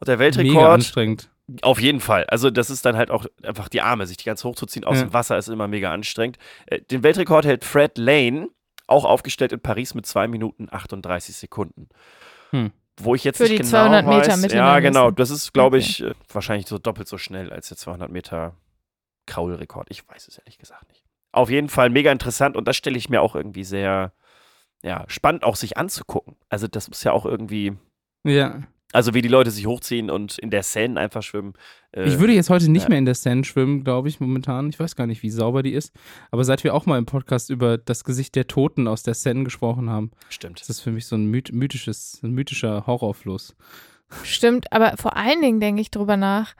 Und 0.00 0.08
der 0.08 0.16
Mega 0.16 0.36
Weltrekord, 0.36 0.70
anstrengend. 0.72 1.30
auf 1.62 1.80
jeden 1.80 2.00
Fall. 2.00 2.24
Also 2.24 2.50
das 2.50 2.70
ist 2.70 2.84
dann 2.84 2.96
halt 2.96 3.10
auch 3.10 3.26
einfach 3.42 3.68
die 3.68 3.80
Arme, 3.82 4.06
sich 4.06 4.16
die 4.16 4.24
ganz 4.24 4.42
hochzuziehen 4.44 4.84
aus 4.84 4.96
Ja. 4.98 5.04
dem 5.04 5.12
Wasser 5.12 5.38
ist 5.38 5.48
immer 5.48 5.68
mega 5.68 5.92
anstrengend. 5.92 6.38
Äh, 6.66 6.80
Den 6.82 7.02
Weltrekord 7.02 7.44
hält 7.44 7.64
Fred 7.64 7.96
Lane, 7.98 8.48
auch 8.86 9.04
aufgestellt 9.04 9.52
in 9.52 9.60
Paris 9.60 9.94
mit 9.94 10.06
2 10.06 10.26
Minuten 10.28 10.68
38 10.70 11.36
Sekunden. 11.36 11.88
Hm. 12.50 12.72
Wo 13.02 13.14
ich 13.14 13.24
jetzt 13.24 13.36
Für 13.38 13.44
nicht 13.44 13.52
die 13.52 13.56
genau 13.58 13.70
200 13.70 14.06
Meter 14.06 14.32
weiß. 14.42 14.52
Ja, 14.52 14.78
genau. 14.80 15.10
Das 15.10 15.30
ist, 15.30 15.52
glaube 15.54 15.76
Okay. 15.78 15.86
ich, 15.86 16.02
äh, 16.02 16.12
wahrscheinlich 16.32 16.66
so 16.66 16.78
doppelt 16.78 17.06
so 17.08 17.16
schnell 17.18 17.52
als 17.52 17.68
der 17.68 17.76
200 17.76 18.10
Meter 18.10 18.54
Kraulrekord. 19.26 19.86
Ich 19.90 20.06
weiß 20.08 20.28
es 20.28 20.38
ehrlich 20.38 20.58
gesagt 20.58 20.88
nicht. 20.88 21.04
Auf 21.32 21.50
jeden 21.50 21.68
Fall 21.68 21.90
mega 21.90 22.10
interessant 22.10 22.56
und 22.56 22.66
das 22.66 22.76
stelle 22.76 22.98
ich 22.98 23.08
mir 23.08 23.22
auch 23.22 23.34
irgendwie 23.36 23.64
sehr 23.64 24.12
ja, 24.82 25.04
spannend 25.08 25.44
auch 25.44 25.56
sich 25.56 25.76
anzugucken. 25.76 26.36
Also 26.48 26.66
das 26.66 26.88
ist 26.88 27.04
ja 27.04 27.12
auch 27.12 27.26
irgendwie, 27.26 27.76
Ja. 28.24 28.62
Also 28.92 29.14
wie 29.14 29.22
die 29.22 29.28
Leute 29.28 29.50
sich 29.50 29.66
hochziehen 29.66 30.10
und 30.10 30.38
in 30.38 30.50
der 30.50 30.62
Seine 30.62 30.98
einfach 30.98 31.22
schwimmen. 31.22 31.54
Äh, 31.92 32.04
Ich 32.08 32.18
würde 32.18 32.32
jetzt 32.32 32.50
heute 32.50 32.70
nicht 32.70 32.84
ja. 32.84 32.88
mehr 32.88 32.98
in 32.98 33.04
der 33.04 33.14
Seine 33.14 33.44
schwimmen, 33.44 33.84
glaube 33.84 34.08
ich, 34.08 34.20
momentan. 34.20 34.68
Ich 34.70 34.80
weiß 34.80 34.96
gar 34.96 35.06
nicht, 35.06 35.22
wie 35.22 35.30
sauber 35.30 35.62
die 35.62 35.72
ist. 35.72 35.92
Aber 36.30 36.44
seit 36.44 36.64
wir 36.64 36.74
auch 36.74 36.86
mal 36.86 36.98
im 36.98 37.06
Podcast 37.06 37.50
über 37.50 37.78
das 37.78 38.04
Gesicht 38.04 38.34
der 38.34 38.46
Toten 38.46 38.88
aus 38.88 39.02
der 39.02 39.14
Seine 39.14 39.44
gesprochen 39.44 39.90
haben, 39.90 40.10
Stimmt. 40.28 40.60
ist 40.60 40.68
das 40.70 40.80
für 40.80 40.90
mich 40.90 41.06
so 41.06 41.16
ein 41.16 41.26
myth 41.26 41.52
mythisches, 41.52 42.20
ein 42.22 42.32
mythischer 42.32 42.86
Horrorfluss. 42.86 43.54
stimmt. 44.24 44.72
Aber 44.72 44.96
vor 44.96 45.16
allen 45.16 45.40
Dingen 45.40 45.60
denke 45.60 45.80
ich 45.80 45.90
drüber 45.90 46.16
nach. 46.16 46.54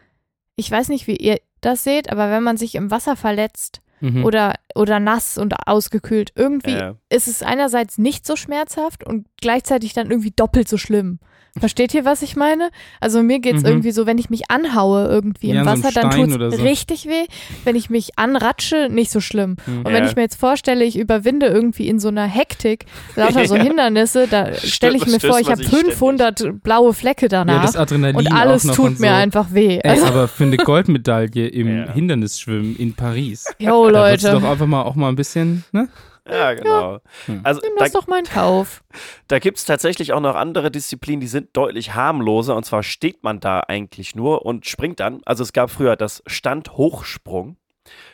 Ich 0.57 0.71
weiß 0.71 0.89
nicht, 0.89 1.07
wie 1.07 1.17
ihr 1.17 1.41
das 1.61 1.85
seht, 1.85 2.11
aber 2.11 2.31
wenn 2.31 2.43
man 2.43 2.57
sich 2.57 2.75
im 2.75 2.91
Wasser 2.91 3.17
verletzt 3.17 3.83
Mhm. 4.00 4.25
oder, 4.25 4.54
oder 4.75 4.99
nass 5.00 5.37
und 5.38 5.54
ausgekühlt, 5.66 6.33
irgendwie 6.35 6.71
Äh, 6.73 6.95
ist 7.11 7.28
es 7.28 7.42
einerseits 7.42 7.99
nicht 7.99 8.26
so 8.26 8.37
schmerzhaft 8.37 9.04
und 9.07 9.26
gleichzeitig 9.40 9.92
dann 9.92 10.11
irgendwie 10.11 10.33
doppelt 10.35 10.69
so 10.69 10.76
schlimm. 10.78 11.19
Versteht 11.59 11.92
ihr, 11.95 12.04
was 12.04 12.23
ich 12.23 12.37
meine? 12.37 12.71
Also 13.00 13.25
mir 13.25 13.40
geht's 13.40 13.62
Mhm. 13.62 13.69
irgendwie 13.69 13.90
so, 13.90 14.07
wenn 14.07 14.19
ich 14.19 14.30
mich 14.30 14.42
anhaue 14.52 15.07
irgendwie 15.09 15.49
Ja, 15.49 15.62
im 15.62 15.64
so 15.64 15.71
Wasser, 15.85 15.90
dann 16.00 16.12
Stein 16.12 16.25
tut's 16.26 16.35
oder 16.37 16.50
so. 16.52 16.62
richtig 16.62 17.07
weh. 17.07 17.26
Wenn 17.64 17.75
ich 17.75 17.90
mich 17.90 18.11
anratsche, 18.16 18.87
nicht 18.88 19.11
so 19.11 19.19
schlimm. 19.19 19.57
Mhm. 19.66 19.78
Und 19.78 19.87
wenn 19.87 20.04
Ja. 20.04 20.09
ich 20.09 20.14
mir 20.14 20.23
jetzt 20.23 20.37
vorstelle, 20.38 20.85
ich 20.85 20.97
überwinde 20.97 21.47
irgendwie 21.47 21.88
in 21.88 21.99
so 21.99 22.07
einer 22.07 22.25
Hektik 22.25 22.85
lauter 23.16 23.47
so 23.47 23.57
Ja. 23.57 23.64
Hindernisse, 23.64 24.28
da 24.30 24.54
stelle 24.54 24.97
ich 24.97 25.07
mir 25.07 25.19
stößt 25.19 25.26
vor, 25.26 25.40
ich 25.40 25.49
habe 25.49 25.57
sich 25.57 25.66
ständig. 25.66 25.95
500 25.97 26.62
blaue 26.62 26.95
Flecke 26.95 27.25
ja, 27.25 27.28
danach 27.30 27.62
das 27.62 27.75
Adrenalin 27.75 28.14
und 28.14 28.33
alles 28.33 28.62
tut 28.62 28.78
und 28.87 28.99
so. 28.99 29.04
mir 29.04 29.14
einfach 29.14 29.49
weh. 29.52 29.80
Ey, 29.83 29.90
Also, 29.90 30.07
aber 30.07 30.28
für 30.28 30.45
eine 30.45 30.57
Goldmedaille 30.57 31.49
im 31.49 31.78
Ja. 31.78 31.92
Hindernisschwimmen 31.92 32.76
in 32.76 32.95
Paris. 32.95 33.47
Yo, 33.90 33.94
Da 33.94 34.11
Leute, 34.11 34.30
doch 34.32 34.44
einfach 34.50 34.66
mal 34.66 34.82
auch 34.82 34.94
mal 34.94 35.09
ein 35.09 35.16
bisschen, 35.16 35.64
ne? 35.73 35.88
ja, 36.28 36.54
genau. 36.54 36.99
Hm. 37.26 37.40
Also 37.44 37.61
nimm 37.62 37.73
da, 37.76 37.85
das 37.85 37.92
doch 37.92 38.06
mal 38.06 38.18
in 38.20 38.25
Kauf. 38.26 38.82
da 39.28 39.38
gibt 39.38 39.59
es 39.59 39.64
tatsächlich 39.64 40.12
auch 40.12 40.20
noch 40.20 40.35
andere 40.37 40.70
Disziplinen, 40.70 41.20
die 41.20 41.26
sind 41.26 41.56
deutlich 41.56 41.94
harmloser. 41.94 42.56
Und 42.56 42.64
zwar 42.64 42.82
steht 42.82 43.23
man 43.25 43.40
da 43.40 43.61
eigentlich 43.61 44.14
nur 44.14 44.44
und 44.47 44.66
springt 44.66 45.00
dann. 45.00 45.20
Also 45.25 45.42
es 45.42 45.52
gab 45.52 45.70
früher 45.70 45.97
das 45.97 46.23
Stand-Hochsprung, 46.26 47.56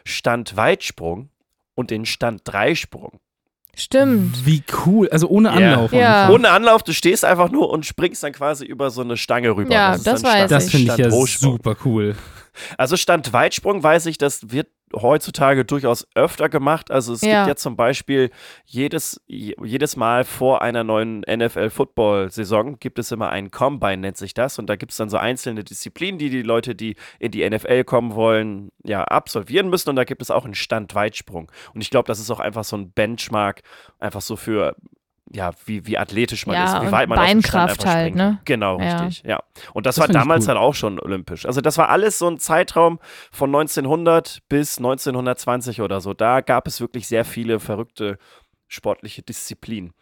Stand-Weitsprung 0.05 1.29
und 1.75 1.91
den 1.91 2.07
Stand-Dreisprung. 2.07 3.21
Stimmt. 3.79 4.47
Wie 4.47 4.63
cool. 4.87 5.09
Also 5.11 5.29
ohne 5.29 5.49
Ja. 5.51 5.55
Anlauf. 5.55 5.93
Ja. 5.93 6.23
einfach. 6.23 6.35
Ohne 6.35 6.49
Anlauf, 6.51 6.83
du 6.83 6.95
stehst 6.95 7.25
einfach 7.27 7.51
nur 7.51 7.69
und 7.71 7.85
springst 7.85 8.23
dann 8.23 8.33
quasi 8.33 8.65
über 8.65 8.91
so 8.91 9.03
eine 9.03 9.19
Stange 9.19 9.55
rüber. 9.55 9.71
Ja, 9.73 9.93
das 9.93 10.03
dann 10.03 10.23
weiß 10.23 10.33
Stand- 10.33 10.51
Das 10.51 10.71
finde 10.71 10.93
ich 10.93 10.99
ja 10.99 11.11
super 11.11 11.77
cool. 11.85 12.17
Also 12.79 12.97
Stand-Weitsprung 12.97 13.83
weiß 13.83 14.07
ich, 14.07 14.17
das 14.17 14.51
wird 14.51 14.69
heutzutage 14.97 15.65
durchaus 15.65 16.07
öfter 16.15 16.49
gemacht. 16.49 16.91
Also 16.91 17.13
es 17.13 17.21
Ja. 17.21 17.41
gibt 17.45 17.49
ja 17.49 17.57
zum 17.57 17.77
Beispiel 17.77 18.31
jedes, 18.65 19.21
jedes 19.27 19.97
Mal 19.97 20.25
vor 20.25 20.63
einer 20.63 20.85
neuen 20.85 21.23
NFL-Football-Saison 21.27 22.79
gibt 22.79 22.99
es 22.99 23.13
immer 23.13 23.31
einen 23.31 23.51
Combine, 23.51 23.99
nennt 23.99 24.17
sich 24.17 24.35
das. 24.35 24.59
Und 24.59 24.67
da 24.69 24.77
gibt 24.77 24.93
es 24.93 24.99
dann 24.99 25.09
so 25.11 25.17
einzelne 25.19 25.65
Disziplinen, 25.65 26.19
die 26.19 26.31
die 26.31 26.43
Leute, 26.43 26.75
die 26.75 26.97
in 27.19 27.31
die 27.31 27.49
NFL 27.49 27.85
kommen 27.85 28.15
wollen, 28.15 28.71
ja, 28.85 29.05
absolvieren 29.05 29.69
müssen. 29.69 29.91
Und 29.91 29.97
da 29.97 30.05
gibt 30.05 30.23
es 30.23 30.31
auch 30.31 30.45
einen 30.45 30.55
Stand-Weitsprung. 30.55 31.51
Und 31.75 31.81
ich 31.81 31.91
glaube, 31.91 32.07
das 32.07 32.19
ist 32.19 32.31
auch 32.31 32.41
einfach 32.41 32.65
so 32.65 32.77
ein 32.77 32.91
Benchmark, 32.91 33.63
einfach 33.99 34.21
so 34.23 34.37
für 34.37 34.77
ja, 35.33 35.51
wie, 35.65 35.87
wie 35.87 35.99
athletisch 35.99 36.47
man 36.47 36.55
Ja, 36.57 36.79
ist, 36.79 36.87
wie 36.87 36.93
weit 36.93 37.09
man 37.09 37.19
Beinkraft 37.19 37.71
einfach 37.81 37.85
halt, 37.87 37.99
springen 38.13 38.17
ne? 38.17 38.39
Genau, 38.45 38.79
Ja. 38.81 39.01
richtig, 39.05 39.25
ja. 39.29 39.41
Und 39.75 39.87
das, 39.87 39.97
Das 39.97 40.03
war 40.09 40.13
damals 40.13 40.47
halt 40.49 40.57
auch 40.59 40.75
schon 40.75 41.01
olympisch. 41.01 41.47
Also 41.47 41.61
das 41.61 41.79
war 41.79 41.89
alles 41.89 42.19
so 42.19 42.29
ein 42.29 42.39
Zeitraum 42.39 42.99
von 43.33 43.51
1900 43.51 44.41
bis 44.49 44.79
1920 44.79 45.81
oder 45.83 46.01
so. 46.01 46.15
Da 46.15 46.41
gab 46.43 46.67
es 46.69 46.81
wirklich 46.81 47.09
sehr 47.09 47.25
viele 47.25 47.59
verrückte 47.61 48.19
sportliche 48.69 49.23
Disziplinen. 49.23 49.93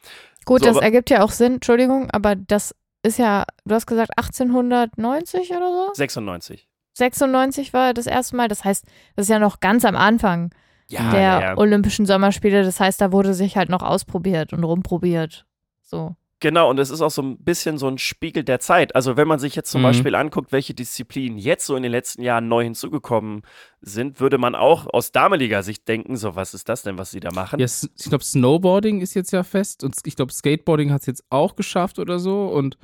Gut, 0.45 0.61
So, 0.61 0.67
das 0.67 0.77
aber- 0.77 0.85
ergibt 0.85 1.11
ja 1.11 1.23
auch 1.23 1.31
Sinn, 1.31 1.55
Entschuldigung, 1.55 2.11
aber 2.11 2.37
das 2.37 2.75
ist 3.03 3.19
ja, 3.19 3.45
du 3.65 3.75
hast 3.75 3.87
gesagt 3.87 4.13
1890 4.19 5.51
oder 5.51 5.71
so? 5.73 5.91
96. 5.95 6.69
96 6.95 7.73
war 7.73 7.93
das 7.95 8.07
erste 8.07 8.37
Mal, 8.37 8.49
das 8.49 8.65
heißt, 8.65 8.85
das 9.17 9.25
ist 9.27 9.31
ja 9.31 9.39
noch 9.39 9.61
ganz 9.61 9.85
am 9.85 9.97
Anfang 9.97 10.55
Ja, 10.89 11.11
der 11.11 11.21
ja. 11.21 11.57
Olympischen 11.57 12.07
Sommerspiele, 12.07 12.63
das 12.63 12.79
heißt, 12.81 13.01
da 13.01 13.11
wurde 13.13 13.35
sich 13.35 13.57
halt 13.57 13.69
noch 13.71 13.83
ausprobiert 13.83 14.53
und 14.53 14.65
rumprobiert. 14.65 15.47
So. 15.83 16.15
Genau, 16.41 16.69
und 16.69 16.79
es 16.79 16.91
ist 16.91 17.01
auch 17.01 17.11
so 17.11 17.23
ein 17.23 17.39
bisschen 17.39 17.79
so 17.79 17.89
ein 17.89 17.97
Spiegel 17.97 18.45
der 18.45 18.61
Zeit. 18.61 18.95
Also 18.95 19.17
wenn 19.17 19.27
man 19.27 19.39
sich 19.39 19.55
jetzt 19.55 19.71
zum 19.71 19.81
Mhm. 19.81 19.85
Beispiel 19.87 20.15
anguckt, 20.15 20.53
welche 20.53 20.75
Disziplinen 20.75 21.39
jetzt 21.39 21.65
so 21.65 21.75
in 21.75 21.83
den 21.83 21.93
letzten 21.93 22.21
Jahren 22.23 22.49
neu 22.49 22.65
hinzugekommen 22.65 23.43
sind, 23.81 24.21
würde 24.21 24.37
man 24.37 24.55
auch 24.55 24.87
aus 24.93 25.11
damaliger 25.11 25.63
Sicht 25.63 25.89
denken, 25.89 26.17
so 26.17 26.37
was 26.37 26.53
ist 26.53 26.69
das 26.69 26.83
denn, 26.83 26.99
was 26.99 27.13
sie 27.13 27.21
da 27.21 27.31
machen? 27.33 27.61
Ja, 27.61 27.65
ich 27.67 28.05
glaube, 28.11 28.25
Snowboarding 28.25 29.01
ist 29.01 29.15
jetzt 29.15 29.33
ja 29.33 29.43
fest 29.43 29.85
und 29.85 29.97
ich 30.05 30.17
glaube, 30.17 30.33
Skateboarding 30.33 30.93
hat 30.93 31.01
es 31.01 31.07
jetzt 31.07 31.25
auch 31.31 31.57
geschafft 31.57 31.99
oder 31.99 32.19
so. 32.19 32.45
Und 32.49 32.77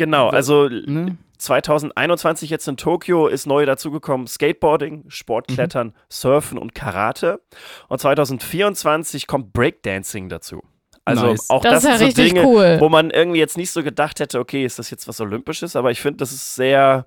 Genau, 0.00 0.28
also 0.30 0.66
ne? 0.68 1.18
2021 1.36 2.48
jetzt 2.48 2.66
in 2.68 2.76
Tokio 2.78 3.26
ist 3.26 3.46
neu 3.46 3.66
dazugekommen 3.66 4.26
Skateboarding, 4.26 5.04
Sportklettern, 5.08 5.88
Mhm. 5.88 5.92
Surfen 6.08 6.58
und 6.58 6.74
Karate. 6.74 7.40
Und 7.88 8.00
2024 8.00 9.26
kommt 9.26 9.52
Breakdancing 9.52 10.30
dazu. 10.30 10.62
Also 11.04 11.26
Nice. 11.26 11.50
auch 11.50 11.62
Das 11.62 11.82
das, 11.82 11.84
ist 11.84 11.88
ja 11.90 11.98
sind 11.98 12.16
so 12.16 12.22
richtig 12.22 12.34
Dinge, 12.34 12.46
cool. 12.46 12.76
wo 12.80 12.88
man 12.88 13.10
irgendwie 13.10 13.38
jetzt 13.40 13.56
nicht 13.58 13.70
so 13.70 13.82
gedacht 13.82 14.20
hätte, 14.20 14.38
okay, 14.38 14.64
ist 14.64 14.78
das 14.78 14.90
jetzt 14.90 15.06
was 15.06 15.20
Olympisches? 15.20 15.76
Aber 15.76 15.90
ich 15.90 16.00
finde, 16.00 16.18
das 16.18 16.32
ist 16.32 16.54
sehr, 16.54 17.06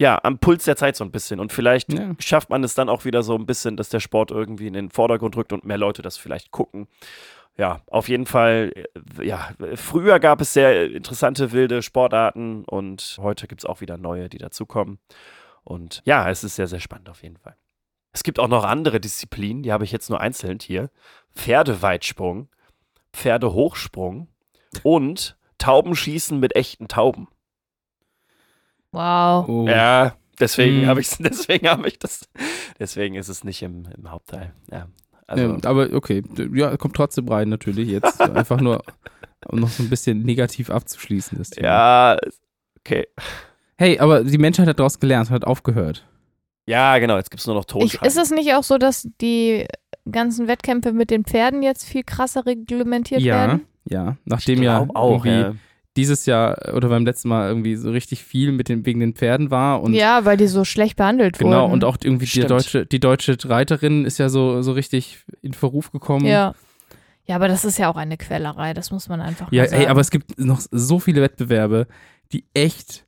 ja, 0.00 0.18
am 0.22 0.38
Puls 0.38 0.64
der 0.64 0.76
Zeit 0.76 0.96
so 0.96 1.04
ein 1.04 1.10
bisschen. 1.12 1.38
Und 1.40 1.52
vielleicht 1.52 1.92
Ja. 1.92 2.12
schafft 2.18 2.50
man 2.50 2.64
es 2.64 2.74
dann 2.74 2.88
auch 2.88 3.04
wieder 3.04 3.22
so 3.22 3.34
ein 3.36 3.46
bisschen, 3.46 3.76
dass 3.76 3.88
der 3.88 4.00
Sport 4.00 4.30
irgendwie 4.32 4.66
in 4.68 4.72
den 4.72 4.90
Vordergrund 4.90 5.36
rückt 5.36 5.52
und 5.52 5.64
mehr 5.64 5.78
Leute 5.78 6.02
das 6.02 6.16
vielleicht 6.16 6.50
gucken. 6.50 6.88
Ja, 7.60 7.82
auf 7.88 8.08
jeden 8.08 8.24
Fall, 8.24 8.72
äh, 8.74 9.26
ja, 9.26 9.50
früher 9.74 10.18
gab 10.18 10.40
es 10.40 10.54
sehr 10.54 10.90
interessante 10.92 11.52
wilde 11.52 11.82
Sportarten 11.82 12.64
und 12.64 13.18
heute 13.20 13.46
gibt 13.48 13.60
es 13.60 13.66
auch 13.66 13.82
wieder 13.82 13.98
neue, 13.98 14.30
die 14.30 14.38
dazukommen. 14.38 14.98
Und 15.62 16.00
ja, 16.06 16.30
es 16.30 16.42
ist 16.42 16.56
sehr, 16.56 16.68
sehr 16.68 16.80
spannend 16.80 17.10
auf 17.10 17.22
jeden 17.22 17.36
Fall. 17.36 17.54
Es 18.12 18.22
gibt 18.22 18.38
auch 18.38 18.48
noch 18.48 18.64
andere 18.64 18.98
Disziplinen, 18.98 19.62
die 19.62 19.72
habe 19.72 19.84
ich 19.84 19.92
jetzt 19.92 20.08
nur 20.08 20.22
einzeln 20.22 20.58
hier. 20.58 20.88
Pferdeweitsprung, 21.34 22.48
Pferdehochsprung 23.12 24.28
und 24.82 25.36
Taubenschießen 25.58 26.40
mit 26.40 26.56
echten 26.56 26.88
Tauben. 26.88 27.28
Wow. 28.90 29.46
Oh. 29.46 29.68
Ja, 29.68 30.16
deswegen 30.40 30.80
Hm. 30.80 30.86
habe 30.88 31.02
ich 31.02 31.10
deswegen 31.18 31.68
habe 31.68 31.88
ich 31.88 31.98
das, 31.98 32.26
deswegen 32.78 33.16
ist 33.16 33.28
es 33.28 33.44
nicht 33.44 33.60
im, 33.60 33.86
im 33.94 34.10
Hauptteil. 34.10 34.54
Ja, 34.72 34.88
also 35.30 35.44
ja, 35.54 35.58
aber 35.64 35.88
okay, 35.92 36.22
ja, 36.52 36.76
kommt 36.76 36.94
trotzdem 36.96 37.28
rein 37.28 37.48
natürlich 37.48 37.88
jetzt. 37.88 38.20
Einfach 38.20 38.60
nur, 38.60 38.82
um 39.46 39.60
noch 39.60 39.68
so 39.68 39.82
ein 39.82 39.88
bisschen 39.90 40.22
negativ 40.22 40.70
abzuschließen. 40.70 41.38
Das 41.38 41.50
Thema. 41.50 41.66
ja, 41.68 42.16
okay. 42.80 43.06
Hey, 43.78 43.98
aber 43.98 44.24
die 44.24 44.38
Menschheit 44.38 44.66
hat 44.68 44.78
daraus 44.78 45.00
gelernt, 45.00 45.30
hat 45.30 45.46
aufgehört. 45.46 46.06
Ja, 46.66 46.98
genau, 46.98 47.16
jetzt 47.16 47.30
gibt 47.30 47.40
es 47.40 47.46
nur 47.46 47.56
noch 47.56 47.62
Ich, 47.62 47.68
Tonschreiben. 47.68 48.06
ist 48.06 48.18
es 48.18 48.30
nicht 48.30 48.52
auch 48.54 48.62
so, 48.62 48.76
dass 48.78 49.08
die 49.20 49.66
ganzen 50.10 50.46
Wettkämpfe 50.48 50.92
mit 50.92 51.10
den 51.10 51.24
Pferden 51.24 51.62
jetzt 51.62 51.84
viel 51.84 52.02
krasser 52.04 52.44
reglementiert 52.46 53.22
Ja, 53.22 53.34
werden? 53.36 53.66
ja. 53.84 54.10
ich 54.12 54.16
Nachdem 54.26 54.62
ja 54.62 54.86
auch, 54.94 55.24
irgendwie 55.24 55.30
ja. 55.30 55.54
Dieses 56.00 56.26
Jahr 56.26 56.74
oder 56.74 56.88
beim 56.88 57.04
letzten 57.04 57.28
Mal 57.28 57.48
irgendwie 57.48 57.76
so 57.76 57.90
richtig 57.90 58.24
viel 58.24 58.52
mit 58.52 58.68
den, 58.68 58.84
wegen 58.86 59.00
den 59.00 59.14
Pferden 59.14 59.50
war 59.50 59.82
und 59.82 59.92
ja, 59.94 60.24
weil 60.24 60.36
die 60.36 60.46
so 60.46 60.64
schlecht 60.64 60.96
behandelt 60.96 61.38
genau 61.38 61.62
wurden. 61.62 61.72
und 61.74 61.84
auch 61.84 61.96
irgendwie 62.02 62.26
die 62.26 62.40
deutsche, 62.40 62.86
die 62.86 63.00
deutsche 63.00 63.36
Reiterin 63.44 64.04
ist 64.04 64.18
ja 64.18 64.28
so, 64.28 64.62
so 64.62 64.72
richtig 64.72 65.24
in 65.42 65.52
Verruf 65.52 65.92
gekommen. 65.92 66.26
Ja. 66.26 66.54
Ja, 67.26 67.36
aber 67.36 67.46
das 67.46 67.64
ist 67.64 67.78
ja 67.78 67.88
auch 67.88 67.96
eine 67.96 68.16
Quälerei, 68.16 68.74
das 68.74 68.90
muss 68.90 69.08
man 69.08 69.20
einfach 69.20 69.52
Ja, 69.52 69.62
mal 69.62 69.68
sagen. 69.68 69.82
ey, 69.82 69.88
aber 69.88 70.00
es 70.00 70.10
gibt 70.10 70.40
noch 70.40 70.60
so 70.72 70.98
viele 70.98 71.22
Wettbewerbe, 71.22 71.86
die 72.32 72.44
echt 72.54 73.06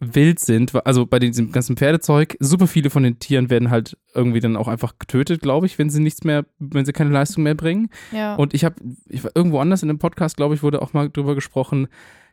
wild 0.00 0.38
sind. 0.38 0.74
Also 0.86 1.06
bei 1.06 1.18
diesem 1.18 1.50
ganzen 1.50 1.76
Pferdezeug, 1.76 2.36
super 2.40 2.66
viele 2.66 2.90
von 2.90 3.04
den 3.04 3.18
Tieren 3.20 3.48
werden 3.48 3.70
halt 3.70 3.96
irgendwie 4.14 4.40
dann 4.40 4.56
auch 4.56 4.68
einfach 4.68 4.98
getötet, 4.98 5.40
glaube 5.40 5.64
ich, 5.64 5.78
wenn 5.78 5.88
sie 5.88 6.00
nichts 6.02 6.24
mehr, 6.24 6.44
wenn 6.58 6.84
sie 6.84 6.92
keine 6.92 7.10
Leistung 7.10 7.44
mehr 7.44 7.54
bringen. 7.54 7.88
ja. 8.12 8.34
Und 8.34 8.52
ich 8.52 8.64
habe, 8.64 8.74
irgendwo 9.34 9.60
anders 9.60 9.82
in 9.82 9.88
einem 9.88 9.98
Podcast, 9.98 10.36
glaube 10.36 10.54
ich, 10.54 10.62
wurde 10.62 10.82
auch 10.82 10.92
mal 10.92 11.08
drüber 11.08 11.34
gesprochen, 11.34 11.88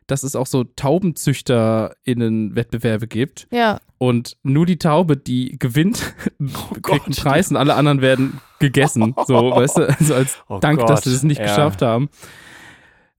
dass 0.06 0.22
es 0.22 0.36
auch 0.36 0.46
so 0.46 0.64
TaubenzüchterInnen 0.64 2.54
Wettbewerbe 2.56 3.06
gibt. 3.06 3.46
ja, 3.50 3.78
Und 3.98 4.36
nur 4.42 4.66
die 4.66 4.78
Taube, 4.78 5.16
die 5.16 5.56
gewinnt, 5.58 6.14
kriegt 6.82 7.06
einen. 7.06 7.14
Preis 7.14 7.50
und 7.50 7.56
alle 7.56 7.74
anderen 7.74 8.00
werden 8.00 8.40
gegessen. 8.58 9.14
So, 9.26 9.34
weißt 9.52 9.78
du, 9.78 9.88
also 9.88 10.14
als 10.14 10.38
Oh 10.48 10.58
Dank, 10.58 10.80
Gott, 10.80 10.90
dass 10.90 11.02
sie 11.02 11.12
das 11.12 11.22
nicht 11.22 11.38
ja. 11.38 11.44
geschafft 11.46 11.82
haben. 11.82 12.08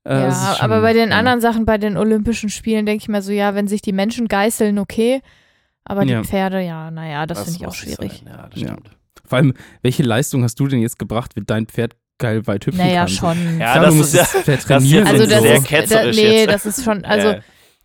Äh, 0.06 0.16
ja 0.16 0.32
schon- 0.56 0.66
aber 0.66 0.82
bei 0.82 0.94
den 0.94 1.10
ja. 1.12 1.18
anderen 1.18 1.40
Sachen, 1.42 1.66
bei 1.66 1.78
den 1.78 1.96
Olympischen 1.98 2.50
Spielen, 2.50 2.86
denke 2.86 3.02
ich 3.04 3.08
mir 3.08 3.22
so, 3.22 3.32
ja, 3.32 3.56
wenn 3.56 3.68
sich 3.68 3.82
die 3.82 3.94
Menschen 3.94 4.28
geißeln, 4.28 4.78
okay. 4.80 5.22
Aber 5.86 6.04
Ja. 6.04 6.22
die 6.22 6.28
Pferde, 6.28 6.62
ja, 6.62 6.92
naja, 6.92 7.26
das, 7.26 7.40
Das 7.40 7.46
finde 7.48 7.60
ich 7.62 7.68
auch 7.68 7.74
schwierig. 7.74 8.24
sein, 8.26 8.34
Ja, 8.34 8.48
das 8.50 8.60
Ja. 8.62 8.68
stimmt. 8.74 8.90
Vor 9.26 9.38
allem, 9.38 9.54
welche 9.82 10.04
Leistung 10.04 10.44
hast 10.44 10.60
du 10.60 10.68
denn 10.68 10.80
jetzt 10.82 11.00
gebracht, 11.00 11.36
wenn 11.36 11.46
dein 11.46 11.66
Pferd 11.68 11.96
geil 12.20 12.46
weit 12.48 12.66
hüpfen 12.66 12.78
Naja, 12.80 13.00
kann? 13.02 13.10
schon. 13.10 13.60
Ja, 13.60 13.72
Klar, 13.74 13.86
das 13.86 13.96
du 13.96 14.02
ist 14.02 14.14
ja- 14.14 14.22
das 14.22 14.32
Pferd 14.32 14.48
das 14.60 14.66
trainieren. 14.66 15.06
hier 15.06 15.14
Also 15.14 15.26
das 15.30 15.42
sehr 15.42 15.56
ist, 15.56 15.64
da, 15.64 15.68
ketzerisch 15.78 16.16
nee, 16.16 16.40
jetzt. 16.42 16.54
das 16.54 16.66
ist 16.66 16.84
schon, 16.84 17.06
also 17.06 17.28
Äh, 17.30 17.42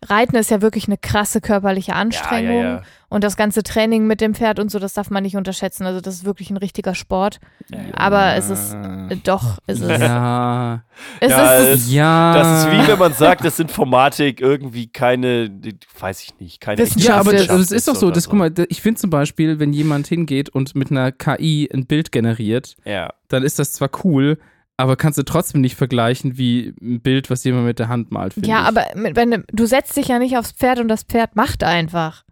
Reiten 0.07 0.37
ist 0.37 0.49
ja 0.49 0.61
wirklich 0.61 0.87
eine 0.87 0.97
krasse 0.97 1.41
körperliche 1.41 1.93
Anstrengung 1.93 2.61
Ja, 2.63 2.69
ja, 2.77 2.81
und 3.09 3.23
das 3.23 3.35
ganze 3.35 3.63
Training 3.63 4.07
mit 4.07 4.21
dem 4.21 4.33
Pferd 4.33 4.57
und 4.59 4.71
so, 4.71 4.79
das 4.79 4.93
darf 4.93 5.09
man 5.09 5.23
nicht 5.23 5.35
unterschätzen. 5.35 5.85
Also 5.85 5.99
das 5.99 6.15
ist 6.15 6.25
wirklich 6.25 6.49
ein 6.51 6.57
richtiger 6.57 6.95
Sport. 6.95 7.39
ja. 7.69 7.77
Ja, 7.79 7.83
ja. 7.85 7.91
Aber 7.95 8.35
es 8.35 8.49
ist, 8.49 8.73
äh, 8.73 9.17
doch, 9.23 9.57
ist 9.67 9.81
es. 9.81 9.99
Ja, 10.01 10.83
Es 11.19 11.31
Ja, 11.31 11.55
ist, 11.57 11.67
es- 11.85 11.91
ja. 11.91 12.33
Das 12.33 12.63
ist 12.65 12.71
wie 12.71 12.87
wenn 12.87 12.99
man 12.99 13.13
sagt, 13.13 13.43
dass 13.43 13.59
Informatik 13.59 14.39
irgendwie 14.41 14.87
keine, 14.87 15.49
weiß 15.99 16.23
ich 16.23 16.39
nicht, 16.39 16.61
keine 16.61 16.77
Wissenschaft 16.81 17.07
Ja, 17.09 17.15
aber 17.19 17.33
das, 17.33 17.47
das 17.47 17.71
ist 17.71 17.87
doch 17.87 17.95
so. 17.95 18.09
Das, 18.11 18.29
guck 18.29 18.39
mal, 18.39 18.53
ich 18.69 18.81
finde 18.81 19.01
zum 19.01 19.09
Beispiel, 19.09 19.59
wenn 19.59 19.73
jemand 19.73 20.07
hingeht 20.07 20.49
und 20.49 20.75
mit 20.75 20.91
einer 20.91 21.11
KI 21.11 21.69
ein 21.73 21.85
Bild 21.87 22.11
generiert, 22.13 22.75
Ja, 22.85 23.13
dann 23.27 23.43
ist 23.43 23.59
das 23.59 23.73
zwar 23.73 23.89
cool, 24.03 24.37
aber 24.79 24.95
kannst 24.95 25.17
du 25.17 25.23
trotzdem 25.23 25.59
nicht 25.59 25.75
vergleichen 25.75 26.37
wie 26.37 26.73
ein 26.81 27.01
Bild, 27.01 27.29
was 27.29 27.43
jemand 27.43 27.65
mit 27.65 27.79
der 27.79 27.89
Hand 27.89 28.11
malt. 28.11 28.33
ja, 28.37 28.61
ich. 28.61 28.67
aber 28.67 28.85
mit, 28.95 29.17
wenn, 29.17 29.43
du 29.51 29.65
setzt 29.65 29.97
dich 29.97 30.07
ja 30.07 30.19
nicht 30.19 30.37
aufs 30.37 30.53
Pferd 30.53 30.79
und 30.79 30.87
das 30.87 31.03
Pferd 31.03 31.35
macht 31.35 31.65
einfach. 31.65 32.23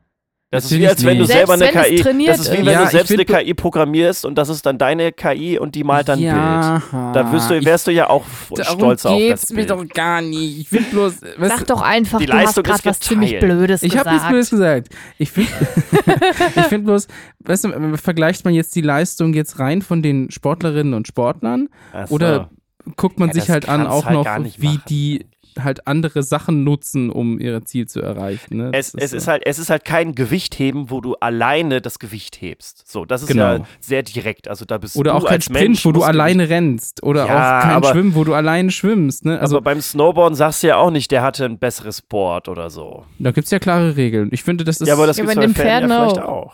Das 0.50 0.64
ist 0.64 0.72
Natürlich 0.72 0.86
wie 0.86 0.90
als 0.90 1.04
wenn 1.06 1.18
du 1.18 1.24
nicht. 1.24 1.34
selber 1.34 1.54
eine 1.54 1.66
Selbst 1.66 1.84
KI, 1.90 1.96
trainiert 2.02 2.30
das 2.30 2.40
ist 2.40 2.52
wie 2.54 2.56
ist. 2.58 2.66
wenn 2.66 2.72
Ja, 2.74 2.80
du 2.80 2.84
ich 2.86 2.90
selbst 2.92 3.12
eine 3.12 3.26
KI 3.26 3.54
programmierst 3.54 4.26
und 4.26 4.36
das 4.38 4.48
ist 4.48 4.66
dann 4.66 4.78
deine 4.78 5.12
KI 5.12 5.60
und 5.60 5.76
die 5.76 5.84
malt 5.84 6.08
dann 6.08 6.20
ein 6.20 6.22
Bild. 6.22 6.92
ja, 6.94 7.12
Da 7.14 7.32
wirst 7.34 7.50
du, 7.50 7.66
wärst 7.66 7.88
du 7.88 7.92
ja 7.92 8.10
auch 8.10 8.24
darum 8.56 8.80
stolz 8.80 9.06
auf 9.06 9.18
geht's 9.18 9.42
das 9.42 9.50
mir 9.50 9.66
Bild. 9.66 9.70
doch 9.72 9.88
gar 9.90 10.22
nicht. 10.22 10.60
Ich 10.60 10.72
will 10.72 10.84
bloß, 10.90 11.16
weißt 11.38 11.58
Sag 11.58 11.68
doch 11.68 11.82
einfach, 11.82 12.20
die 12.20 12.28
du 12.28 12.34
hast 12.34 12.46
Leistung 12.46 12.64
gerade 12.64 12.78
ist 12.80 12.86
was 12.86 13.00
ziemlich. 13.02 13.40
Blödes 13.40 13.84
Ich 13.84 13.98
habe 13.98 14.10
gesagt. 14.10 14.14
nichts 14.14 14.28
Blödes 14.30 14.50
gesagt. 14.50 14.90
Ich 15.18 15.32
finde 15.32 15.52
ich 16.56 16.64
find 16.64 16.86
bloß, 16.86 17.08
weißt 17.40 17.64
du, 17.66 17.68
äh, 17.74 17.98
vergleicht 17.98 18.46
man 18.46 18.54
jetzt 18.54 18.74
die 18.76 18.82
Leistung 18.82 19.34
jetzt 19.34 19.60
rein 19.60 19.82
von 19.82 20.02
den 20.02 20.32
Sportlerinnen 20.32 20.94
und 20.94 21.08
Sportlern 21.08 21.68
Ach 21.92 22.08
so. 22.08 22.16
oder 22.16 22.50
guckt 22.96 23.20
man 23.20 23.28
Ja, 23.30 23.34
sich 23.34 23.46
das 23.48 23.54
halt 23.54 23.68
an 23.70 23.86
auch 23.86 24.06
halt 24.06 24.14
noch, 24.16 24.26
wie 24.62 24.68
machen. 24.68 24.84
die 24.88 25.26
halt 25.64 25.88
andere 25.88 26.24
Sachen 26.24 26.64
nutzen, 26.64 27.10
um 27.10 27.40
ihr 27.40 27.64
Ziel 27.66 27.88
zu 27.88 28.02
erreichen. 28.02 28.58
Ne? 28.58 28.70
Es, 28.74 28.92
Das 28.92 29.04
es, 29.06 29.14
ist 29.14 29.28
halt, 29.28 29.44
es 29.46 29.60
ist 29.60 29.70
halt 29.70 29.86
kein 29.86 30.16
Gewichtheben, 30.16 30.90
wo 30.90 31.02
du 31.02 31.16
alleine 31.16 31.82
das 31.82 32.00
Gewicht 32.00 32.42
hebst. 32.42 32.84
So, 32.90 33.06
das 33.06 33.22
ist 33.24 33.28
Genau. 33.30 33.54
ja 33.58 33.66
sehr 33.80 34.04
direkt. 34.04 34.48
Also 34.48 34.66
da 34.66 34.78
bist 34.78 34.96
Oder 34.96 35.12
du 35.12 35.18
auch 35.18 35.24
kein 35.26 35.34
als 35.36 35.46
Sprint, 35.46 35.62
Mensch 35.62 35.86
wo 35.86 35.92
du 35.92 36.04
alleine 36.04 36.50
rennst. 36.50 37.04
Oder 37.04 37.26
Ja, 37.28 37.60
auch 37.60 37.64
kein 37.64 37.72
aber- 37.76 37.90
Schwimmen, 37.92 38.16
wo 38.16 38.24
du 38.24 38.34
alleine 38.34 38.72
schwimmst. 38.72 39.26
Ne? 39.26 39.40
Also 39.40 39.58
aber 39.58 39.64
beim 39.64 39.82
Snowboarden 39.82 40.36
sagst 40.36 40.64
du 40.64 40.68
ja 40.68 40.78
auch 40.78 40.92
nicht, 40.92 41.12
der 41.12 41.22
hatte 41.24 41.46
ein 41.46 41.58
besseres 41.60 42.02
Board 42.02 42.48
oder 42.50 42.70
so. 42.70 43.06
da 43.20 43.32
gibt 43.32 43.46
es 43.46 43.52
ja 43.52 43.60
klare 43.60 43.96
Regeln. 43.96 44.30
Ich 44.32 44.44
finde, 44.44 44.64
das 44.64 44.82
ist. 44.82 44.88
ja, 44.88 44.94
aber 44.94 45.08
das 45.08 45.18
Ja, 45.18 45.24
gibt's 45.24 45.36
bei 45.36 45.42
bei 45.42 45.48
den 45.48 45.56
Pferden 45.56 45.90
ja 45.90 45.96
Pferden 45.98 46.10
vielleicht 46.16 46.28
auch. 46.28 46.46
auch. 46.48 46.54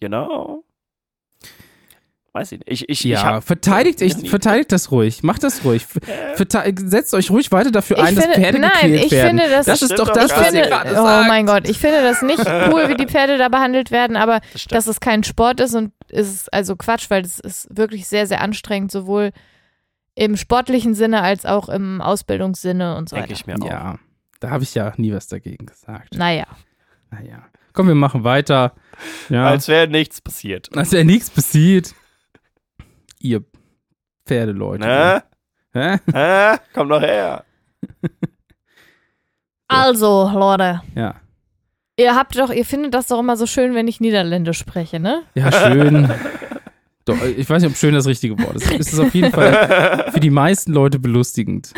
Genau. 0.00 0.64
Weiß 2.32 2.52
ich 2.52 2.60
nicht. 2.60 2.70
Ich, 2.70 2.82
ich, 2.88 3.04
ich 3.04 3.10
ja, 3.10 3.24
hab, 3.24 3.44
verteidigt, 3.44 4.00
ich, 4.02 4.30
verteidigt 4.30 4.70
das 4.70 4.92
ruhig. 4.92 5.24
Macht 5.24 5.42
das 5.42 5.64
ruhig. 5.64 5.84
Verte 6.36 6.72
setzt 6.76 7.12
euch 7.12 7.28
ruhig 7.30 7.50
weiter 7.50 7.72
dafür 7.72 7.98
Ich 7.98 8.04
ein, 8.04 8.14
dass 8.14 8.24
finde- 8.24 8.40
Pferde 8.40 8.58
nein, 8.60 8.70
gequält 8.82 9.04
ich 9.04 9.10
werden. 9.10 9.38
finde, 9.38 9.50
das- 9.50 9.66
das 9.66 9.82
ist 9.82 9.98
doch 9.98 10.08
das, 10.10 10.30
was 10.30 10.36
gar 10.36 10.46
ihr 10.46 10.52
nicht. 10.60 10.68
gerade 10.70 10.90
oh 10.92 10.94
sagt. 11.04 11.28
mein 11.28 11.46
Gott, 11.46 11.68
ich 11.68 11.78
finde 11.78 12.02
das 12.02 12.22
nicht 12.22 12.38
cool, 12.72 12.88
wie 12.88 12.94
die 12.94 13.06
Pferde 13.06 13.36
da 13.36 13.48
behandelt 13.48 13.90
werden, 13.90 14.16
aber 14.16 14.40
Das 14.52 14.64
dass 14.66 14.86
es 14.86 15.00
kein 15.00 15.24
Sport 15.24 15.58
ist 15.58 15.74
und 15.74 15.92
ist 16.08 16.52
also 16.54 16.76
Quatsch, 16.76 17.10
weil 17.10 17.24
es 17.24 17.40
ist 17.40 17.66
wirklich 17.76 18.06
sehr, 18.06 18.28
sehr 18.28 18.40
anstrengend, 18.42 18.92
sowohl 18.92 19.30
im 20.14 20.36
sportlichen 20.36 20.94
Sinne 20.94 21.22
als 21.22 21.46
auch 21.46 21.68
im 21.68 22.00
Ausbildungssinne 22.00 22.96
und 22.96 23.08
so 23.08 23.16
denke 23.16 23.30
weiter. 23.30 23.40
ich 23.40 23.46
mir 23.48 23.56
auch. 23.60 23.68
Ja, 23.68 23.98
da 24.38 24.50
habe 24.50 24.62
ich 24.62 24.72
ja 24.76 24.92
nie 24.98 25.12
was 25.12 25.26
dagegen 25.26 25.66
gesagt. 25.66 26.14
Naja. 26.14 26.46
Naja. 27.10 27.42
Komm, 27.72 27.88
wir 27.88 27.94
machen 27.96 28.22
weiter. 28.22 28.74
Ja. 29.28 29.46
Als 29.46 29.66
wäre 29.66 29.88
nichts 29.88 30.20
passiert. 30.20 30.68
Als 30.76 30.92
wäre 30.92 31.04
nichts 31.04 31.30
passiert. 31.30 31.94
Ihr 33.20 33.44
Pferdeleute. 34.26 34.80
Ne? 34.86 35.22
Hä? 35.72 35.98
Hä? 36.12 36.58
Komm 36.74 36.88
doch 36.88 37.00
her. 37.00 37.44
Also, 39.68 40.30
Leute, 40.34 40.82
Ja. 40.96 41.14
ihr 41.96 42.14
habt 42.16 42.36
doch, 42.36 42.50
ihr 42.50 42.64
findet 42.64 42.94
das 42.94 43.06
doch 43.06 43.20
immer 43.20 43.36
so 43.36 43.46
schön, 43.46 43.74
wenn 43.74 43.86
ich 43.88 44.00
Niederländisch 44.00 44.58
spreche, 44.58 44.98
ne? 45.00 45.22
Ja, 45.34 45.50
schön. 45.52 46.10
Doch, 47.06 47.16
ich 47.24 47.48
weiß 47.48 47.62
nicht, 47.62 47.72
ob 47.72 47.78
schön 47.78 47.94
das 47.94 48.06
richtige 48.06 48.38
Wort 48.38 48.56
ist. 48.56 48.70
Es 48.72 48.92
ist 48.92 48.98
auf 49.00 49.14
jeden 49.14 49.32
Fall 49.32 50.10
für 50.12 50.20
die 50.20 50.28
meisten 50.30 50.70
Leute 50.72 50.98
belustigend. 50.98 51.72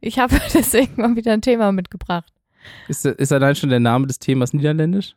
Ich 0.00 0.20
habe 0.20 0.40
deswegen 0.54 1.00
mal 1.02 1.16
wieder 1.16 1.32
ein 1.32 1.42
Thema 1.42 1.72
mitgebracht. 1.72 2.32
Ist, 2.86 3.04
ist 3.04 3.32
allein 3.32 3.56
schon 3.56 3.70
der 3.70 3.80
Name 3.80 4.06
des 4.06 4.20
Themas 4.20 4.52
Niederländisch? 4.54 5.16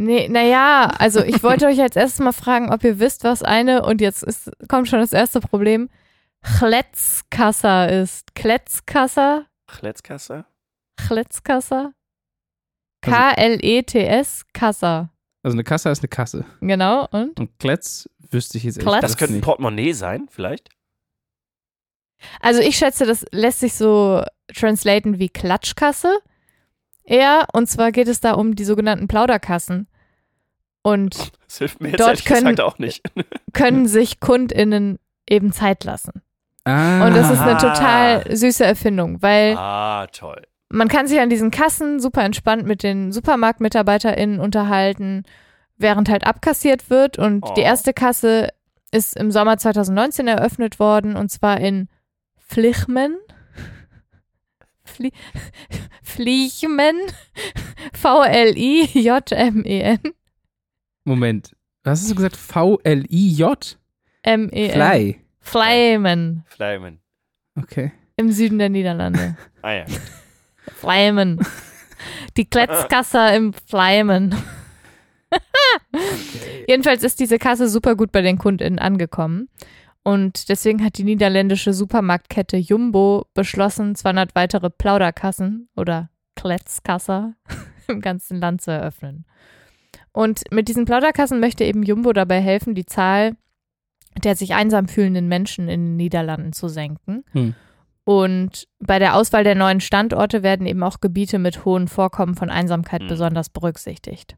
Nee, 0.00 0.28
naja, 0.28 0.92
also 0.98 1.24
ich 1.24 1.42
wollte 1.42 1.66
euch 1.66 1.80
als 1.80 1.96
erstes 1.96 2.20
mal 2.20 2.30
fragen, 2.32 2.70
ob 2.72 2.84
ihr 2.84 3.00
wisst, 3.00 3.24
was 3.24 3.42
eine, 3.42 3.84
und 3.84 4.00
jetzt 4.00 4.22
ist, 4.22 4.48
kommt 4.68 4.86
schon 4.86 5.00
das 5.00 5.12
erste 5.12 5.40
Problem, 5.40 5.90
Chletzkasser 6.42 7.90
ist. 8.02 8.32
Kletzkasser? 8.36 9.46
Kletzkasse? 9.66 10.44
Chletzkasser? 10.96 11.92
Also- 13.04 13.16
K-L-E-T-S, 13.16 14.44
Kassa. 14.52 15.10
Also 15.42 15.56
eine 15.56 15.64
Kasse 15.64 15.90
ist 15.90 16.00
eine 16.00 16.08
Kasse. 16.08 16.44
Genau, 16.60 17.08
und? 17.10 17.40
Und 17.40 17.58
Kletz 17.58 18.08
wüsste 18.30 18.58
ich 18.58 18.64
jetzt 18.64 18.78
Kletz? 18.78 19.00
Das 19.00 19.16
könnte 19.16 19.34
ein. 19.34 19.40
Portemonnaie 19.40 19.94
sein, 19.94 20.28
vielleicht? 20.30 20.68
Also 22.40 22.60
ich 22.60 22.76
schätze, 22.76 23.04
das 23.04 23.26
lässt 23.32 23.60
sich 23.60 23.74
so 23.74 24.22
translaten 24.54 25.18
wie 25.18 25.28
Klatschkasse. 25.28 26.18
Eher, 27.08 27.46
und 27.52 27.68
zwar 27.68 27.90
geht 27.92 28.08
es 28.08 28.20
da 28.20 28.32
um 28.32 28.54
die 28.54 28.64
sogenannten 28.64 29.08
Plauderkassen. 29.08 29.88
Und 30.82 31.32
Das 31.46 31.58
hilft 31.58 31.80
mir 31.80 31.88
jetzt 31.90 32.00
Dort 32.00 32.24
können- 32.24 32.40
gesagt 32.40 32.60
auch 32.60 32.78
nicht. 32.78 33.02
können 33.52 33.86
sich 33.86 34.20
KundInnen 34.20 34.98
eben 35.28 35.52
Zeit 35.52 35.84
lassen. 35.84 36.22
Ah, 36.64 37.06
Und 37.06 37.14
das 37.16 37.30
ist 37.30 37.40
eine 37.40 37.56
Ah. 37.56 37.58
total 37.58 38.36
süße 38.36 38.64
Erfindung, 38.64 39.22
weil 39.22 39.56
Ah, 39.56 40.06
toll. 40.12 40.42
man 40.68 40.88
kann 40.88 41.06
sich 41.06 41.18
an 41.20 41.30
diesen 41.30 41.50
Kassen 41.50 41.98
super 42.00 42.22
entspannt 42.24 42.66
mit 42.66 42.82
den 42.82 43.10
SupermarktmitarbeiterInnen 43.12 44.38
unterhalten, 44.40 45.24
während 45.78 46.08
halt 46.10 46.26
abkassiert 46.26 46.90
wird. 46.90 47.18
Und 47.18 47.44
Oh. 47.44 47.54
die 47.54 47.62
erste 47.62 47.92
Kasse 47.94 48.48
ist 48.90 49.16
im 49.16 49.30
Sommer 49.30 49.56
2019 49.58 50.28
eröffnet 50.28 50.78
worden 50.78 51.16
und 51.16 51.30
zwar 51.30 51.58
in 51.60 51.88
Flichmen. 52.36 53.16
Fli 54.98 55.12
Flichmen. 56.02 56.96
V-L-I-J-M-E-N. 57.94 59.98
Moment. 61.04 61.54
Was 61.84 62.00
hast 62.00 62.10
du 62.10 62.16
gesagt? 62.16 62.36
V-L-I-J? 62.36 63.78
M-E-N. 64.22 64.72
Fly. 64.72 65.20
Fleimen. 65.40 66.44
Fleimen. 66.48 67.00
Okay. 67.56 67.92
Im 68.16 68.32
Süden 68.32 68.58
der 68.58 68.68
Niederlande. 68.68 69.36
Ah 69.62 69.72
ja. 69.72 69.84
Fleimen. 70.76 71.40
Die 72.36 72.44
Kletzkasse 72.44 73.34
im 73.34 73.52
Fleimen. 73.52 74.36
Jedenfalls 76.68 77.02
ist 77.02 77.18
diese 77.18 77.38
Kasse 77.38 77.68
super 77.68 77.96
gut 77.96 78.12
bei 78.12 78.22
den 78.22 78.38
KundInnen 78.38 78.78
angekommen. 78.78 79.48
Und 80.04 80.48
deswegen 80.48 80.82
hat 80.84 80.96
die 80.98 81.04
niederländische 81.04 81.72
Supermarktkette 81.72 82.56
Jumbo 82.56 83.26
beschlossen, 83.34 83.94
200 83.94 84.34
weitere 84.34 84.70
Plauderkassen 84.70 85.68
oder 85.76 86.10
Kletzkasser 86.34 87.34
im 87.88 88.00
ganzen 88.00 88.38
Land 88.38 88.62
zu 88.62 88.70
eröffnen. 88.70 89.26
Und 90.12 90.42
mit 90.50 90.68
diesen 90.68 90.84
Plauderkassen 90.84 91.40
möchte 91.40 91.64
eben 91.64 91.82
Jumbo 91.82 92.12
dabei 92.12 92.40
helfen, 92.40 92.74
die 92.74 92.86
Zahl 92.86 93.36
der 94.24 94.36
sich 94.36 94.54
einsam 94.54 94.88
fühlenden 94.88 95.28
Menschen 95.28 95.68
in 95.68 95.84
den 95.84 95.96
Niederlanden 95.96 96.52
zu 96.52 96.68
senken. 96.68 97.24
Hm. 97.32 97.54
Und 98.04 98.66
bei 98.78 98.98
der 98.98 99.14
Auswahl 99.14 99.44
der 99.44 99.54
neuen 99.54 99.80
Standorte 99.80 100.42
werden 100.42 100.66
eben 100.66 100.82
auch 100.82 101.00
Gebiete 101.00 101.38
mit 101.38 101.64
hohen 101.64 101.88
Vorkommen 101.88 102.34
von 102.34 102.50
Einsamkeit 102.50 103.02
Mhm. 103.02 103.08
besonders 103.08 103.50
berücksichtigt. 103.50 104.36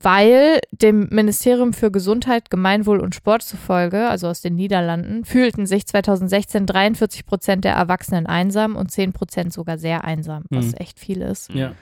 Weil 0.00 0.60
dem 0.70 1.08
Ministerium 1.10 1.72
für 1.72 1.90
Gesundheit, 1.90 2.50
Gemeinwohl 2.50 3.00
und 3.00 3.16
Sport 3.16 3.42
zufolge, 3.42 4.08
also 4.08 4.28
aus 4.28 4.40
den 4.40 4.54
Niederlanden, 4.54 5.24
fühlten 5.24 5.66
sich 5.66 5.86
2016 5.86 6.66
43 6.66 7.26
Prozent 7.26 7.64
der 7.64 7.74
Erwachsenen 7.74 8.26
einsam 8.26 8.76
und 8.76 8.92
10 8.92 9.12
Prozent 9.12 9.52
sogar 9.52 9.76
sehr 9.76 10.04
einsam, 10.04 10.44
was 10.50 10.66
Mhm. 10.66 10.74
echt 10.74 11.00
viel 11.00 11.20
ist. 11.20 11.52
Ja. 11.52 11.72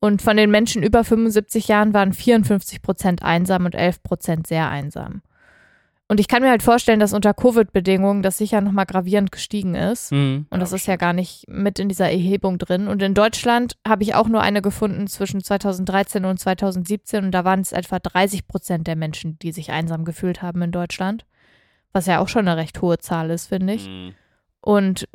Und 0.00 0.22
von 0.22 0.36
den 0.36 0.50
Menschen 0.50 0.82
über 0.82 1.04
75 1.04 1.68
Jahren 1.68 1.92
waren 1.94 2.12
54 2.12 2.80
Prozent 2.82 3.22
einsam 3.22 3.66
und 3.66 3.74
11 3.74 4.02
Prozent 4.02 4.46
sehr 4.46 4.68
einsam. 4.70 5.20
Und 6.08 6.20
ich 6.20 6.28
kann 6.28 6.42
mir 6.42 6.50
halt 6.50 6.62
vorstellen, 6.62 7.00
dass 7.00 7.14
unter 7.14 7.32
Covid-Bedingungen 7.32 8.22
das 8.22 8.36
sicher 8.36 8.60
nochmal 8.60 8.84
gravierend 8.84 9.32
gestiegen 9.32 9.74
ist. 9.74 10.10
Hm. 10.10 10.46
Und 10.50 10.60
das 10.60 10.72
ist 10.72 10.86
ja 10.86 10.96
gar 10.96 11.14
nicht 11.14 11.44
mit 11.48 11.78
in 11.78 11.88
dieser 11.88 12.10
Erhebung 12.10 12.58
drin. 12.58 12.88
Und 12.88 13.00
in 13.02 13.14
Deutschland 13.14 13.76
habe 13.86 14.02
ich 14.02 14.14
auch 14.14 14.28
nur 14.28 14.42
eine 14.42 14.60
gefunden 14.60 15.06
zwischen 15.06 15.42
2013 15.42 16.26
und 16.26 16.38
2017. 16.38 17.24
Und 17.24 17.30
da 17.30 17.44
waren 17.46 17.60
es 17.60 17.72
etwa 17.72 17.98
30 17.98 18.46
Prozent 18.46 18.86
der 18.86 18.96
Menschen, 18.96 19.38
die 19.38 19.52
sich 19.52 19.70
einsam 19.70 20.04
gefühlt 20.04 20.42
haben 20.42 20.60
in 20.60 20.70
Deutschland. 20.70 21.24
Was 21.94 22.06
ja 22.06 22.18
auch 22.18 22.28
schon 22.28 22.46
eine 22.46 22.58
recht 22.60 22.82
hohe 22.82 22.98
Zahl 22.98 23.30
ist, 23.30 23.46
finde 23.46 23.72
ich. 23.74 23.88
Mhm. 23.88 24.14
Und 24.60 25.08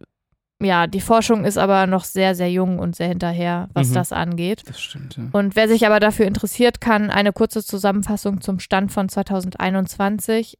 ja, 0.60 0.88
die 0.88 1.02
Forschung 1.02 1.45
ist 1.45 1.60
aber 1.60 1.86
noch 1.86 2.06
sehr, 2.06 2.34
sehr 2.34 2.52
jung 2.52 2.80
und 2.80 2.95
sehr 2.95 3.08
hinterher, 3.10 3.69
was 3.73 3.89
Mhm. 3.89 3.93
das 3.93 4.12
angeht. 4.12 4.63
Das 4.65 4.82
stimmt, 4.82 5.15
ja. 5.17 5.26
Und 5.32 5.56
wer 5.56 5.67
sich 5.67 5.86
aber 5.86 6.00
dafür 6.00 6.26
interessiert, 6.26 6.82
kann 6.82 7.12
eine 7.12 7.34
kurze 7.34 7.63
Zusammenfassung 7.63 8.41
zum 8.41 8.60
Stand 8.60 8.91
von 8.91 9.08
2021 9.10 10.58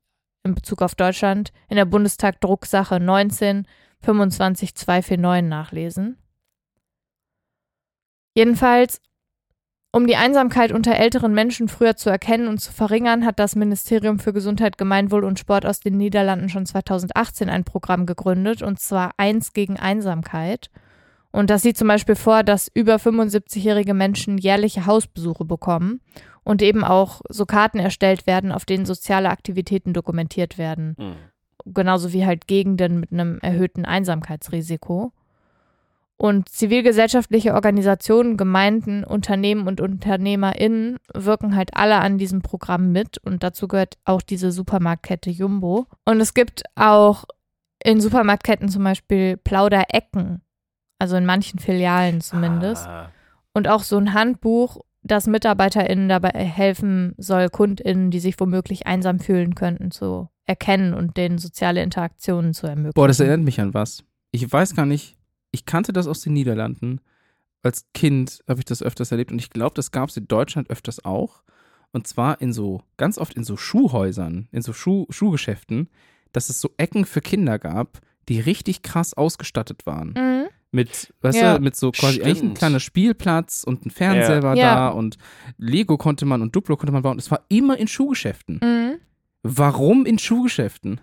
in 0.47 0.55
Bezug 0.55 0.81
auf 0.81 0.95
Deutschland 0.95 1.51
in 1.69 1.75
der 1.75 1.86
Bundestag 1.86 2.41
Drucksache 2.41 2.99
19 2.99 3.67
25 4.01 4.75
249 4.75 5.49
nachlesen. 5.49 6.17
Jedenfalls, 8.36 9.01
um 9.91 10.05
die 10.05 10.15
Einsamkeit 10.15 10.71
unter 10.71 10.95
älteren 10.95 11.33
Menschen 11.33 11.69
früher 11.69 11.95
zu 11.95 12.10
erkennen 12.10 12.47
und 12.47 12.60
zu 12.60 12.71
verringern, 12.71 13.25
hat 13.25 13.39
das 13.39 13.55
Ministerium 13.55 14.19
für 14.19 14.33
Gesundheit, 14.33 14.77
Gemeinwohl 14.77 15.23
und 15.23 15.39
Sport 15.39 15.65
aus 15.65 15.79
den 15.79 15.97
Niederlanden 15.97 16.49
schon 16.49 16.65
2018 16.65 17.49
ein 17.49 17.63
Programm 17.63 18.05
gegründet, 18.05 18.62
und 18.62 18.79
zwar 18.79 19.12
Eins 19.17 19.53
gegen 19.53 19.77
Einsamkeit. 19.77 20.69
Und 21.31 21.49
das 21.49 21.63
sieht 21.63 21.77
zum 21.77 21.88
Beispiel 21.88 22.15
vor, 22.15 22.43
dass 22.43 22.69
über 22.73 22.95
75-jährige 22.95 23.93
Menschen 23.93 24.38
jährliche 24.38 24.86
Hausbesuche 24.86 25.45
bekommen 25.45 26.01
und 26.47 26.62
eben 26.62 26.86
auch 26.86 27.19
so 27.27 27.45
Karten 27.45 27.77
erstellt 27.77 28.25
werden, 28.25 28.53
auf 28.53 28.63
denen 28.63 28.86
soziale 28.86 29.29
Aktivitäten 29.29 29.91
dokumentiert 29.91 30.57
werden. 30.57 30.95
Mhm. 30.97 31.15
Genauso 31.73 32.13
wie 32.13 32.25
halt 32.25 32.47
Gegenden 32.47 33.01
mit 33.01 33.12
einem 33.12 33.39
erhöhten 33.39 33.83
Einsamkeitsrisiko. 33.83 35.12
Und 36.15 36.47
zivilgesellschaftliche 36.47 37.53
Organisationen, 37.53 38.38
Gemeinden, 38.38 39.03
Unternehmen 39.03 39.67
und 39.67 39.81
UnternehmerInnen 39.81 40.99
wirken 41.13 41.53
halt 41.53 41.75
alle 41.75 41.97
an 41.97 42.17
diesem 42.17 42.41
Programm 42.41 42.93
mit. 42.93 43.17
Und 43.17 43.43
dazu 43.43 43.67
gehört 43.67 43.97
auch 44.05 44.21
diese 44.21 44.53
Supermarktkette 44.53 45.29
Jumbo. 45.29 45.88
Und 46.05 46.21
es 46.21 46.33
gibt 46.33 46.63
auch 46.75 47.25
in 47.83 47.99
Supermarktketten 47.99 48.69
zum 48.69 48.86
Beispiel 48.86 49.36
Plauderecken. 49.36 50.41
Also 50.97 51.17
in 51.17 51.25
manchen 51.25 51.60
Filialen 51.60 52.21
zumindest. 52.21 52.88
Ah. 52.88 53.12
Und 53.53 53.67
auch 53.67 53.83
so 53.83 53.97
ein 53.97 54.13
Handbuch, 54.13 54.79
das 55.03 55.27
MitarbeiterInnen 55.27 56.10
dabei 56.10 56.29
helfen 56.29 57.13
soll, 57.17 57.49
KundInnen, 57.49 58.12
die 58.12 58.19
sich 58.19 58.39
womöglich 58.39 58.88
einsam 58.88 59.19
fühlen 59.19 59.55
könnten, 59.55 59.91
zu 59.91 60.29
erkennen 60.45 60.93
und 60.93 61.17
denen 61.17 61.38
soziale 61.38 61.83
Interaktionen 61.83 62.53
zu 62.53 62.67
ermöglichen. 62.67 62.93
Boah, 62.95 63.07
das 63.07 63.19
erinnert 63.19 63.41
mich 63.41 63.60
an 63.60 63.73
was. 63.73 64.03
Ich 64.31 64.51
weiß 64.51 64.75
gar 64.75 64.86
nicht, 64.86 65.17
ich 65.51 65.65
kannte 65.65 65.93
das 65.93 66.07
aus 66.07 66.21
den 66.21 66.33
Niederlanden. 66.33 67.01
Als 67.63 67.86
Kind 67.93 68.43
habe 68.47 68.60
ich 68.60 68.65
das 68.65 68.83
öfters 68.83 69.12
erlebt 69.12 69.31
und 69.31 69.39
ich 69.39 69.49
glaube, 69.49 69.73
das 69.75 69.91
gab 69.91 70.10
es 70.10 70.17
in 70.17 70.27
Deutschland 70.27 70.69
öfters 70.69 71.03
auch. 71.03 71.43
Und 71.91 72.07
zwar 72.07 72.41
in 72.41 72.53
so, 72.53 72.81
ganz 72.97 73.17
oft 73.17 73.33
in 73.33 73.43
so 73.43 73.57
Schuhhäusern, 73.57 74.47
in 74.51 74.62
so 74.62 74.73
Schuh, 74.73 75.05
Schuhgeschäften, 75.10 75.89
dass 76.31 76.49
es 76.49 76.60
so 76.60 76.69
Ecken 76.77 77.05
für 77.05 77.21
Kinder 77.21 77.60
gab, 77.60 77.99
die 78.29 78.39
richtig 78.39 78.81
krass 78.81 79.13
ausgestattet 79.13 79.86
waren. 79.86 80.10
Mhm. 80.10 80.47
Mit, 80.71 81.13
weißt 81.21 81.39
Ja. 81.39 81.58
du, 81.58 81.63
mit 81.63 81.75
so 81.75 81.91
quasi 81.91 82.21
eigentlich 82.21 82.43
ein 82.43 82.53
kleiner 82.53 82.80
Spielplatz 82.80 83.63
und 83.63 83.86
ein 83.86 83.89
Fernseher 83.89 84.38
Ja. 84.38 84.43
war 84.43 84.56
Ja. 84.56 84.75
da 84.75 84.88
und 84.89 85.17
Lego 85.58 85.97
konnte 85.97 86.25
man 86.25 86.41
und 86.41 86.56
Duplo 86.56 86.75
konnte 86.75 86.91
man 86.91 87.03
bauen. 87.03 87.17
Es 87.17 87.32
war 87.32 87.41
immer 87.47 87.77
in 87.77 87.88
Schuhgeschäften. 87.88 88.60
Mhm. 88.62 88.97
Warum 89.43 90.06
in 90.06 90.19
Schuhgeschäften? 90.19 90.99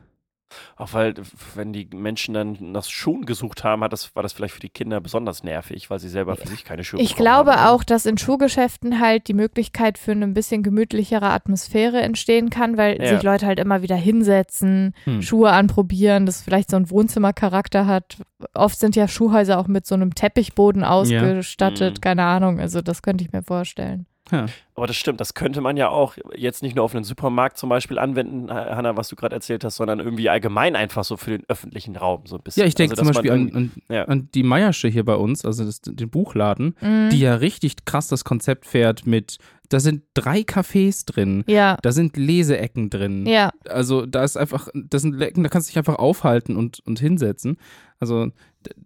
Auch 0.77 0.93
weil, 0.93 1.15
wenn 1.55 1.73
die 1.73 1.89
Menschen 1.95 2.35
dann 2.35 2.57
nach 2.73 2.85
Schuhen 2.85 3.27
gesucht 3.27 3.65
haben, 3.65 3.83
hat 3.83 3.93
das, 3.93 4.15
war 4.17 4.23
das 4.23 4.33
vielleicht 4.33 4.55
für 4.55 4.61
die 4.61 4.69
Kinder 4.69 5.01
besonders 5.01 5.43
nervig, 5.45 5.91
weil 5.91 5.99
sie 5.99 6.09
selber 6.09 6.37
für 6.37 6.49
sich 6.49 6.65
keine 6.65 6.85
Schuhe 6.85 7.01
Ich 7.01 7.17
glaube 7.17 7.55
haben. 7.57 7.69
auch, 7.75 7.85
dass 7.85 8.07
in 8.07 8.19
Schuhgeschäften 8.19 9.01
halt 9.01 9.29
die 9.29 9.35
Möglichkeit 9.35 9.99
für 9.99 10.13
eine 10.13 10.25
ein 10.27 10.35
bisschen 10.35 10.63
gemütlichere 10.63 11.27
Atmosphäre 11.31 12.01
entstehen 12.01 12.51
kann, 12.51 12.77
weil 12.77 13.01
Ja. 13.01 13.09
sich 13.15 13.23
Leute 13.23 13.47
halt 13.47 13.59
immer 13.61 13.83
wieder 13.83 13.97
hinsetzen, 13.97 14.95
Hm. 15.05 15.23
Schuhe 15.23 15.51
anprobieren, 15.53 16.27
das 16.27 16.43
vielleicht 16.43 16.71
so 16.71 16.77
einen 16.77 16.91
Wohnzimmercharakter 16.91 17.87
hat. 17.87 18.19
Oft 18.55 18.79
sind 18.79 18.97
ja 18.97 19.09
Schuhhäuser 19.09 19.59
auch 19.59 19.69
mit 19.69 19.87
so 19.87 19.95
einem 19.95 20.15
Teppichboden 20.15 20.85
ausgestattet, 20.85 21.97
Mhm. 21.97 22.01
keine 22.01 22.25
Ahnung, 22.25 22.61
also 22.61 22.81
das 22.83 23.03
könnte 23.03 23.25
ich 23.25 23.33
mir 23.33 23.43
vorstellen. 23.43 24.07
Ja. 24.33 24.47
Aber 24.75 24.87
das 24.87 24.97
stimmt, 24.97 25.21
das 25.21 25.35
könnte 25.35 25.61
man 25.61 25.77
ja 25.77 25.89
auch 25.91 26.17
jetzt 26.35 26.63
nicht 26.63 26.75
nur 26.75 26.85
auf 26.85 26.95
einen 26.95 27.05
Supermarkt 27.05 27.59
zum 27.59 27.69
Beispiel 27.69 27.99
anwenden, 27.99 28.51
Hanna, 28.53 28.97
was 28.97 29.09
du 29.09 29.17
gerade 29.17 29.35
erzählt 29.35 29.63
hast, 29.65 29.77
sondern 29.77 30.01
irgendwie 30.01 30.29
allgemein 30.31 30.77
einfach 30.77 31.05
so 31.05 31.17
für 31.17 31.31
den 31.31 31.45
öffentlichen 31.49 31.95
Raum 31.97 32.23
so 32.25 32.37
ein 32.37 32.43
bisschen. 32.43 32.63
Ja, 32.63 32.67
ich 32.67 32.75
denke 32.75 32.93
Also, 32.93 33.03
zum 33.05 33.13
Beispiel 33.13 33.31
an, 33.31 33.55
an, 33.55 33.73
ja. 33.89 34.05
an 34.07 34.29
die 34.35 34.43
Meiersche 34.43 34.89
hier 34.89 35.05
bei 35.05 35.15
uns, 35.15 35.45
also 35.45 35.65
das, 35.65 35.81
den 35.83 36.09
Buchladen, 36.11 36.75
Mhm. 36.81 37.11
die 37.11 37.21
ja 37.21 37.35
richtig 37.35 37.85
krass 37.85 38.09
das 38.09 38.25
Konzept 38.25 38.67
fährt 38.67 39.07
mit, 39.07 39.39
da 39.69 39.79
sind 39.79 40.03
drei 40.15 40.41
Cafés 40.41 41.05
drin, 41.07 41.45
ja, 41.47 41.77
da 41.83 41.93
sind 41.93 42.17
Leseecken 42.17 42.91
drin. 42.91 43.27
ja, 43.27 43.51
Also 43.69 44.07
da 44.07 44.25
ist 44.25 44.37
einfach, 44.37 44.69
das 44.75 45.03
sind 45.03 45.21
Ecken, 45.21 45.43
da 45.45 45.49
kannst 45.51 45.69
du 45.69 45.71
dich 45.73 45.79
einfach 45.79 45.97
aufhalten 45.97 46.57
und, 46.57 46.81
und 46.87 46.99
hinsetzen. 46.99 47.59
Also 48.01 48.29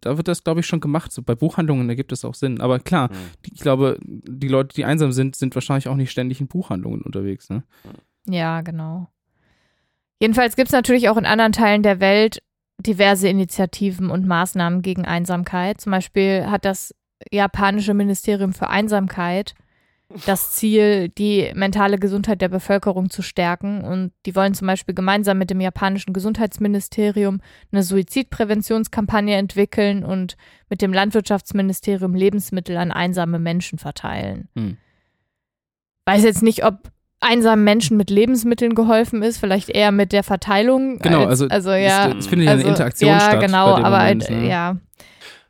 da 0.01 0.17
wird 0.17 0.29
das, 0.29 0.45
glaube 0.45 0.61
ich, 0.61 0.67
schon 0.67 0.81
gemacht. 0.81 1.13
So 1.13 1.23
bei 1.23 1.35
Buchhandlungen 1.35 1.89
ergibt 1.89 2.13
es 2.13 2.25
auch 2.25 2.35
Sinn. 2.35 2.61
Aber 2.61 2.79
klar, 2.79 3.11
Hm. 3.11 3.17
die, 3.47 3.55
ich 3.55 3.61
glaube, 3.61 3.99
die 4.03 4.49
Leute, 4.49 4.75
die 4.75 4.85
einsam 4.85 5.13
sind, 5.13 5.37
sind 5.37 5.55
wahrscheinlich 5.55 5.89
auch 5.89 5.97
nicht 5.97 6.11
ständig 6.11 6.41
in 6.41 6.49
Buchhandlungen 6.49 7.03
unterwegs. 7.03 7.51
Ne? 7.51 7.63
ja, 8.27 8.61
genau. 8.63 9.09
Jedenfalls 10.21 10.57
gibt 10.57 10.69
es 10.69 10.73
natürlich 10.73 11.09
auch 11.09 11.17
in 11.17 11.27
anderen 11.27 11.53
Teilen 11.53 11.83
der 11.83 12.01
Welt 12.01 12.43
diverse 12.81 13.29
Initiativen 13.29 14.11
und 14.11 14.27
Maßnahmen 14.27 14.83
gegen 14.83 15.05
Einsamkeit. 15.05 15.81
Zum 15.81 15.93
Beispiel 15.93 16.47
hat 16.47 16.65
das 16.65 16.95
japanische 17.33 17.95
Ministerium 17.95 18.53
für 18.53 18.69
Einsamkeit 18.69 19.55
das 20.25 20.53
Ziel, 20.53 21.11
die 21.11 21.51
mentale 21.55 21.99
Gesundheit 21.99 22.41
der 22.41 22.49
Bevölkerung 22.49 23.11
zu 23.11 23.21
stärken. 23.23 23.83
Und 23.83 24.13
die 24.25 24.35
wollen 24.35 24.55
zum 24.55 24.67
Beispiel 24.67 24.95
gemeinsam 24.95 25.39
mit 25.39 25.51
dem 25.51 25.61
japanischen 25.61 26.13
Gesundheitsministerium 26.13 27.41
eine 27.71 27.83
Suizidpräventionskampagne 27.83 29.37
entwickeln 29.37 30.05
und 30.05 30.37
mit 30.71 30.81
dem 30.81 30.93
Landwirtschaftsministerium 30.93 32.15
Lebensmittel 32.15 32.77
an 32.79 32.91
einsame 32.91 33.39
Menschen 33.39 33.79
verteilen. 33.79 34.49
Hm. 34.57 34.79
Weiß 36.07 36.25
jetzt 36.25 36.43
nicht, 36.43 36.65
ob 36.65 36.91
einsamen 37.21 37.65
Menschen 37.65 37.97
mit 37.99 38.09
Lebensmitteln 38.09 38.75
geholfen 38.75 39.23
ist, 39.23 39.39
vielleicht 39.39 39.69
eher 39.69 39.93
mit 39.93 40.13
der 40.13 40.23
Verteilung. 40.23 40.99
Genau, 41.01 41.25
als, 41.25 41.43
also, 41.43 41.49
also 41.49 41.71
ja, 41.73 42.09
es, 42.09 42.17
es 42.21 42.27
findet 42.29 42.47
ja 42.47 42.53
also, 42.53 42.65
eine 42.65 42.71
Interaktion 42.71 43.11
ja, 43.11 43.21
statt. 43.21 43.41
genau, 43.41 43.75
aber 43.75 43.99
Moment, 43.99 44.29
halt, 44.29 44.31
ne? 44.31 44.49
ja, 44.49 44.77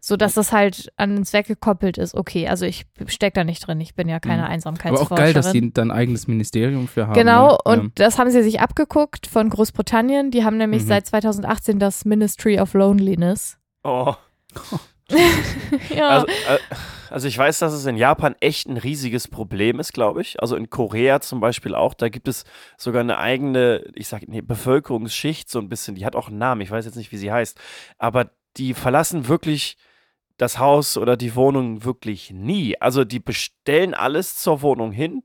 so 0.00 0.16
dass 0.16 0.34
das 0.34 0.52
halt 0.52 0.92
an 0.96 1.16
den 1.16 1.24
Zweck 1.24 1.46
gekoppelt 1.46 1.98
ist. 1.98 2.14
Okay, 2.14 2.48
also 2.48 2.64
ich 2.66 2.86
steck 3.06 3.34
da 3.34 3.44
nicht 3.44 3.66
drin. 3.66 3.80
Ich 3.80 3.94
bin 3.94 4.08
ja 4.08 4.20
keine 4.20 4.42
Mhm. 4.42 4.48
Einsamkeitsforscherin. 4.48 5.06
Aber 5.06 5.14
auch 5.14 5.24
geil, 5.24 5.32
dass 5.34 5.52
die 5.52 5.72
dann 5.72 5.90
ein 5.90 5.96
eigenes 5.96 6.28
Ministerium 6.28 6.88
für 6.88 7.06
haben. 7.06 7.14
Genau, 7.14 7.52
ne? 7.52 7.58
und 7.64 7.98
das 7.98 8.18
haben 8.18 8.30
sie 8.30 8.42
sich 8.42 8.60
abgeguckt 8.60 9.26
von 9.26 9.50
Großbritannien. 9.50 10.30
Die 10.30 10.44
haben 10.44 10.56
nämlich 10.56 10.82
Mhm. 10.84 10.88
seit 10.88 11.06
2018 11.06 11.78
das 11.78 12.04
Ministry 12.04 12.58
of 12.60 12.74
Loneliness. 12.74 13.58
Oh. 13.84 14.14
ja. 15.94 16.08
Also, 16.08 16.26
äh, 16.26 16.58
also 17.10 17.28
ich 17.28 17.38
weiß, 17.38 17.58
dass 17.60 17.72
es 17.72 17.86
in 17.86 17.96
Japan 17.96 18.34
echt 18.40 18.68
ein 18.68 18.76
riesiges 18.76 19.28
Problem 19.28 19.80
ist, 19.80 19.92
glaube 19.94 20.20
ich. 20.20 20.40
Also 20.40 20.56
in 20.56 20.68
Korea 20.68 21.20
zum 21.20 21.40
Beispiel 21.40 21.74
auch. 21.74 21.94
Da 21.94 22.08
gibt 22.10 22.28
es 22.28 22.44
sogar 22.76 23.00
eine 23.00 23.18
eigene, 23.18 23.84
ich 23.94 24.08
sage, 24.08 24.26
nee, 24.28 24.42
Bevölkerungsschicht 24.42 25.48
so 25.50 25.58
ein 25.58 25.68
bisschen. 25.68 25.94
Die 25.94 26.04
hat 26.04 26.14
auch 26.16 26.28
einen 26.28 26.38
Namen. 26.38 26.60
Ich 26.60 26.70
weiß 26.70 26.84
jetzt 26.84 26.96
nicht, 26.96 27.10
wie 27.12 27.16
sie 27.16 27.32
heißt. 27.32 27.58
Aber 27.98 28.30
die 28.58 28.74
verlassen 28.74 29.28
wirklich 29.28 29.76
das 30.38 30.58
Haus 30.58 30.96
oder 30.96 31.16
die 31.16 31.34
Wohnung 31.34 31.84
wirklich 31.84 32.30
nie. 32.30 32.80
Also 32.80 33.04
die 33.04 33.20
bestellen 33.20 33.92
alles 33.92 34.36
zur 34.36 34.62
Wohnung 34.62 34.92
hin, 34.92 35.22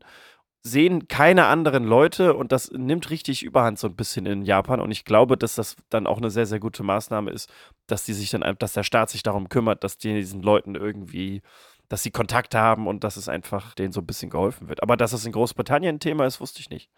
sehen 0.64 1.08
keine 1.08 1.46
anderen 1.46 1.86
Leute 1.86 2.34
und 2.34 2.52
das 2.52 2.72
nimmt 2.72 3.10
richtig 3.10 3.44
Überhand 3.44 3.80
so 3.80 3.88
ein 3.88 3.96
bisschen 3.96 4.26
in 4.26 4.44
Japan. 4.44 4.82
Und 4.82 4.92
ich 4.92 5.06
glaube, 5.06 5.38
dass 5.38 5.56
das 5.56 5.78
dann 5.90 6.08
auch 6.08 6.18
eine 6.18 6.30
sehr, 6.30 6.46
sehr 6.46 6.60
gute 6.60 6.84
Maßnahme 6.84 7.32
ist, 7.32 7.50
dass 7.88 8.04
die 8.04 8.14
sich 8.14 8.32
dann, 8.32 8.44
dass 8.60 8.74
der 8.74 8.84
Staat 8.84 9.10
sich 9.10 9.24
darum 9.24 9.50
kümmert, 9.50 9.84
dass 9.84 9.98
die 9.98 10.14
diesen 10.14 10.42
Leuten 10.42 10.76
irgendwie 10.76 11.42
dass 11.90 12.02
sie 12.02 12.12
Kontakt 12.12 12.56
haben 12.56 12.88
und 12.88 13.04
dass 13.04 13.18
es 13.18 13.30
einfach 13.30 13.76
denen 13.76 13.92
so 13.92 14.02
ein 14.02 14.08
bisschen 14.08 14.32
geholfen 14.32 14.68
wird. 14.68 14.82
Aber 14.82 14.98
dass 14.98 15.14
es 15.14 15.26
in 15.26 15.32
Großbritannien 15.32 15.98
ein 15.98 16.00
Thema 16.00 16.26
ist, 16.26 16.42
wusste 16.42 16.62
ich 16.62 16.72
nicht. 16.72 16.90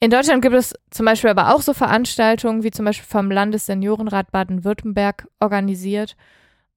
In 0.00 0.10
Deutschland 0.10 0.42
gibt 0.42 0.54
es 0.54 0.74
zum 0.90 1.06
Beispiel 1.06 1.30
aber 1.30 1.54
auch 1.54 1.62
so 1.62 1.72
Veranstaltungen, 1.72 2.62
wie 2.62 2.70
zum 2.70 2.84
Beispiel 2.84 3.06
vom 3.06 3.30
Landesseniorenrat 3.30 4.32
Baden-Württemberg 4.32 5.26
organisiert. 5.40 6.14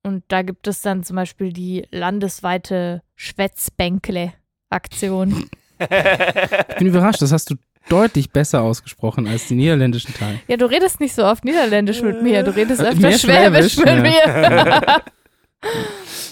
Und 0.07 0.23
da 0.29 0.41
gibt 0.41 0.67
es 0.67 0.81
dann 0.81 1.03
zum 1.03 1.17
Beispiel 1.17 1.51
die 1.51 1.85
landesweite 1.91 3.01
Schwätzbänkle-Aktion. 3.15 5.49
Ich 5.79 6.75
bin 6.77 6.87
überrascht, 6.87 7.21
das 7.21 7.31
hast 7.31 7.49
du 7.51 7.55
deutlich 7.89 8.31
besser 8.31 8.61
ausgesprochen 8.61 9.27
als 9.27 9.47
die 9.47 9.55
niederländischen 9.55 10.13
Teile. 10.13 10.39
Ja, 10.47 10.57
du 10.57 10.65
redest 10.65 10.99
nicht 10.99 11.15
so 11.15 11.23
oft 11.25 11.45
Niederländisch 11.45 12.01
mit 12.01 12.21
mir, 12.21 12.43
du 12.43 12.53
redest 12.55 12.81
Äh, 12.81 12.85
öfter 12.87 13.01
mehr 13.01 13.17
Schwäbisch, 13.17 13.73
Schwäbisch, 13.73 13.77
mit 13.77 14.01
mir. 14.03 15.01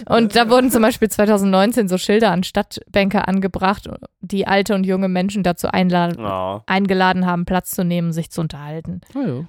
und 0.09 0.35
da 0.35 0.49
wurden 0.49 0.69
zum 0.71 0.81
Beispiel 0.81 1.09
2019 1.09 1.88
so 1.88 1.97
Schilder 1.97 2.31
an 2.31 2.43
Stadtbänke 2.43 3.27
angebracht, 3.27 3.89
die 4.21 4.47
alte 4.47 4.75
und 4.75 4.85
junge 4.85 5.07
Menschen 5.07 5.43
dazu 5.43 5.67
einladen, 5.67 6.17
Oh. 6.25 6.61
eingeladen 6.65 7.25
haben, 7.25 7.45
Platz 7.45 7.71
zu 7.71 7.83
nehmen, 7.85 8.11
sich 8.11 8.31
zu 8.31 8.41
unterhalten. 8.41 9.01
Oh, 9.15 9.19
ja. 9.19 9.45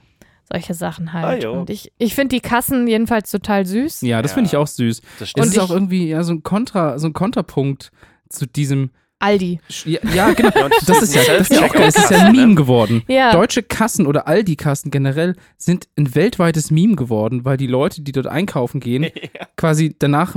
Solche 0.50 0.74
Sachen 0.74 1.08
Ah, 1.08 1.22
halt. 1.22 1.42
jo. 1.44 1.52
und 1.52 1.70
ich, 1.70 1.92
ich 1.98 2.14
finde 2.14 2.36
die 2.36 2.40
Kassen 2.40 2.86
jedenfalls 2.86 3.30
total 3.30 3.66
süß. 3.66 4.02
ja, 4.02 4.22
das 4.22 4.30
Ja. 4.32 4.34
finde 4.36 4.48
ich 4.48 4.56
auch 4.56 4.66
süß. 4.68 5.00
Das 5.00 5.22
Es 5.22 5.30
stimmt. 5.30 5.46
ist 5.48 5.58
auch 5.58 5.70
irgendwie 5.70 6.08
ja, 6.08 6.22
so, 6.22 6.32
ein 6.32 6.42
Kontra, 6.42 6.98
so 6.98 7.08
ein 7.08 7.12
Kontrapunkt 7.12 7.90
zu 8.28 8.46
diesem. 8.46 8.90
Aldi. 9.18 9.60
Ja, 9.86 9.98
ja 10.14 10.32
genau. 10.34 10.50
Ja, 10.54 10.64
und 10.66 10.74
Das 10.86 11.00
ist 11.00 11.14
ja, 11.14 11.22
das 11.26 11.48
ist 11.50 11.58
ja 11.58 11.66
auch 11.66 11.72
geil. 11.72 11.88
Es 11.88 11.96
ist 11.96 12.10
ja 12.10 12.18
ein 12.26 12.32
Meme 12.32 12.54
geworden. 12.54 13.02
Ja. 13.08 13.32
Deutsche 13.32 13.62
Kassen 13.62 14.06
oder 14.06 14.28
Aldi-Kassen 14.28 14.90
generell 14.90 15.36
sind 15.56 15.88
ein 15.96 16.14
weltweites 16.14 16.70
Meme 16.70 16.96
geworden, 16.96 17.46
weil 17.46 17.56
die 17.56 17.66
Leute, 17.66 18.02
die 18.02 18.12
dort 18.12 18.26
einkaufen 18.26 18.78
gehen, 18.78 19.06
quasi 19.56 19.96
danach 19.98 20.36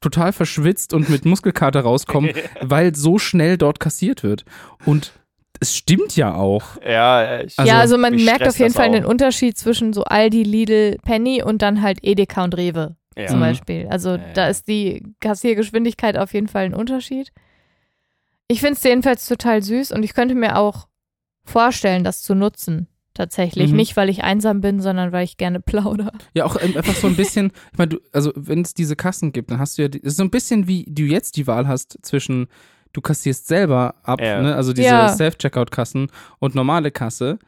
total 0.00 0.32
verschwitzt 0.32 0.94
und 0.94 1.10
mit 1.10 1.24
Muskelkater 1.24 1.82
rauskommen, 1.82 2.32
weil 2.60 2.94
so 2.96 3.18
schnell 3.20 3.56
dort 3.56 3.78
kassiert 3.78 4.24
wird. 4.24 4.44
Und 4.84 5.12
es 5.62 5.74
stimmt 5.76 6.14
ja 6.16 6.34
auch. 6.34 6.64
Ja, 6.86 7.40
ich, 7.42 7.58
Also, 7.58 7.70
ja, 7.72 7.78
also 7.78 7.96
man 7.98 8.14
merkt 8.16 8.46
auf 8.46 8.58
jeden 8.58 8.74
Fall 8.74 8.88
auch. 8.88 8.92
den 8.92 9.04
Unterschied 9.06 9.56
zwischen 9.56 9.92
so 9.92 10.04
Aldi, 10.04 10.42
Lidl, 10.42 10.98
Penny 11.02 11.42
und 11.42 11.62
dann 11.62 11.80
halt 11.82 11.98
Edeka 12.02 12.44
und 12.44 12.56
Rewe 12.56 12.96
ja. 13.16 13.26
zum. 13.28 13.40
Beispiel. 13.40 13.86
Also 13.88 14.10
Ja, 14.16 14.20
da 14.34 14.48
ist 14.48 14.68
die 14.68 15.02
Kassiergeschwindigkeit 15.20 16.18
auf 16.18 16.34
jeden 16.34 16.48
Fall 16.48 16.64
ein 16.66 16.74
Unterschied. 16.74 17.32
Ich 18.48 18.60
finde 18.60 18.74
es 18.74 18.82
jedenfalls 18.82 19.26
total 19.26 19.62
süß 19.62 19.92
und 19.92 20.02
ich 20.02 20.14
könnte 20.14 20.34
mir 20.34 20.58
auch 20.58 20.88
vorstellen, 21.44 22.04
das 22.04 22.22
zu 22.22 22.34
nutzen. 22.34 22.88
Tatsächlich. 23.14 23.70
Mhm. 23.70 23.76
Nicht, 23.76 23.96
weil 23.98 24.08
ich 24.08 24.24
einsam 24.24 24.62
bin, 24.62 24.80
sondern 24.80 25.12
weil 25.12 25.24
ich 25.24 25.36
gerne 25.36 25.60
plaudere. 25.60 26.12
Ja, 26.32 26.46
auch 26.46 26.56
einfach 26.56 26.94
so 26.94 27.06
ein 27.08 27.14
bisschen, 27.16 27.52
ich 27.72 27.76
meine, 27.78 27.90
du, 27.90 27.98
also 28.10 28.32
wenn 28.36 28.62
es 28.62 28.72
diese 28.72 28.96
Kassen 28.96 29.32
gibt, 29.32 29.50
dann 29.50 29.58
hast 29.58 29.76
du 29.76 29.82
ja, 29.82 29.88
die- 29.88 29.98
es 29.98 30.12
ist 30.12 30.16
so 30.16 30.22
ein 30.22 30.30
bisschen 30.30 30.66
wie 30.66 30.86
du 30.88 31.02
jetzt 31.02 31.36
die 31.36 31.46
Wahl 31.46 31.68
hast 31.68 31.98
zwischen, 32.00 32.46
du 32.92 33.00
kassierst 33.00 33.46
selber 33.48 33.94
ab, 34.02 34.20
Ja. 34.20 34.40
ne? 34.42 34.54
also 34.54 34.72
diese 34.72 34.88
Ja. 34.88 35.08
Self-Checkout-Kassen 35.08 36.08
und 36.38 36.54
normale 36.54 36.90
Kasse. 36.90 37.38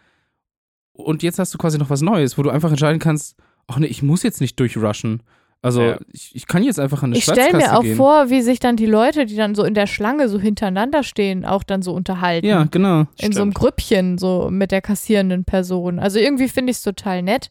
Und 0.93 1.23
jetzt 1.23 1.39
hast 1.39 1.53
du 1.55 1.59
quasi 1.59 1.79
noch 1.79 1.91
was 1.91 2.03
Neues, 2.03 2.39
wo 2.39 2.43
du 2.43 2.51
einfach 2.51 2.71
entscheiden 2.71 3.01
kannst, 3.01 3.37
ach 3.67 3.79
nee, 3.79 3.87
ich 3.87 4.03
muss 4.03 4.23
jetzt 4.23 4.41
nicht 4.41 4.59
durchrushen. 4.61 5.23
Also 5.61 5.81
Ja. 5.83 5.99
ich, 6.13 6.35
ich 6.37 6.47
kann 6.47 6.63
jetzt 6.63 6.79
einfach 6.79 7.03
an 7.03 7.11
eine 7.11 7.17
Ich 7.17 7.25
stelle 7.25 7.57
mir 7.57 7.77
auch 7.77 7.83
gehen. 7.83 7.97
vor, 7.97 8.29
wie 8.31 8.43
sich 8.43 8.61
dann 8.61 8.77
die 8.77 8.85
Leute, 8.87 9.25
die 9.25 9.35
dann 9.37 9.55
so 9.55 9.65
in 9.65 9.73
der 9.75 9.87
Schlange 9.87 10.29
so 10.29 10.39
hintereinander 10.39 11.03
stehen, 11.03 11.45
auch 11.47 11.63
dann 11.63 11.81
so 11.83 11.93
unterhalten. 11.95 12.47
Ja, 12.47 12.65
genau. 12.71 13.07
in 13.19 13.33
so 13.33 13.41
einem 13.41 13.51
Stimmt. 13.51 13.55
Grüppchen, 13.55 14.19
so 14.19 14.49
mit 14.51 14.71
der 14.73 14.83
kassierenden 14.83 15.45
Person. 15.45 15.99
Also 15.99 16.19
irgendwie 16.19 16.49
finde 16.49 16.71
ich 16.71 16.77
es 16.77 16.83
total 16.83 17.23
nett. 17.23 17.51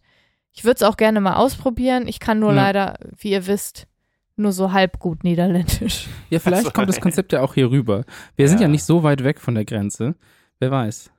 Ich 0.54 0.64
würde 0.64 0.76
es 0.76 0.84
auch 0.84 0.98
gerne 0.98 1.20
mal 1.22 1.34
ausprobieren. 1.34 2.08
Ich 2.08 2.20
kann 2.20 2.38
nur 2.40 2.52
Ja. 2.54 2.62
leider, 2.64 3.00
wie 3.18 3.32
ihr 3.32 3.48
wisst, 3.48 3.88
nur 4.36 4.52
so 4.52 4.72
halb 4.72 5.00
gut 5.00 5.24
Niederländisch. 5.24 6.08
Ja, 6.30 6.40
vielleicht 6.40 6.74
kommt 6.74 6.90
das. 6.90 7.00
Konzept 7.00 7.32
ja 7.34 7.42
auch 7.42 7.54
hier 7.54 7.70
rüber. 7.70 8.04
Wir 8.36 8.48
sind 8.50 8.60
ja 8.60 8.64
Ja. 8.64 8.68
nicht 8.70 8.84
so 8.84 9.04
weit 9.04 9.24
weg 9.24 9.40
von 9.40 9.56
der 9.56 9.66
Grenze. 9.66 10.16
Wer 10.60 10.72
weiß. 10.72 11.12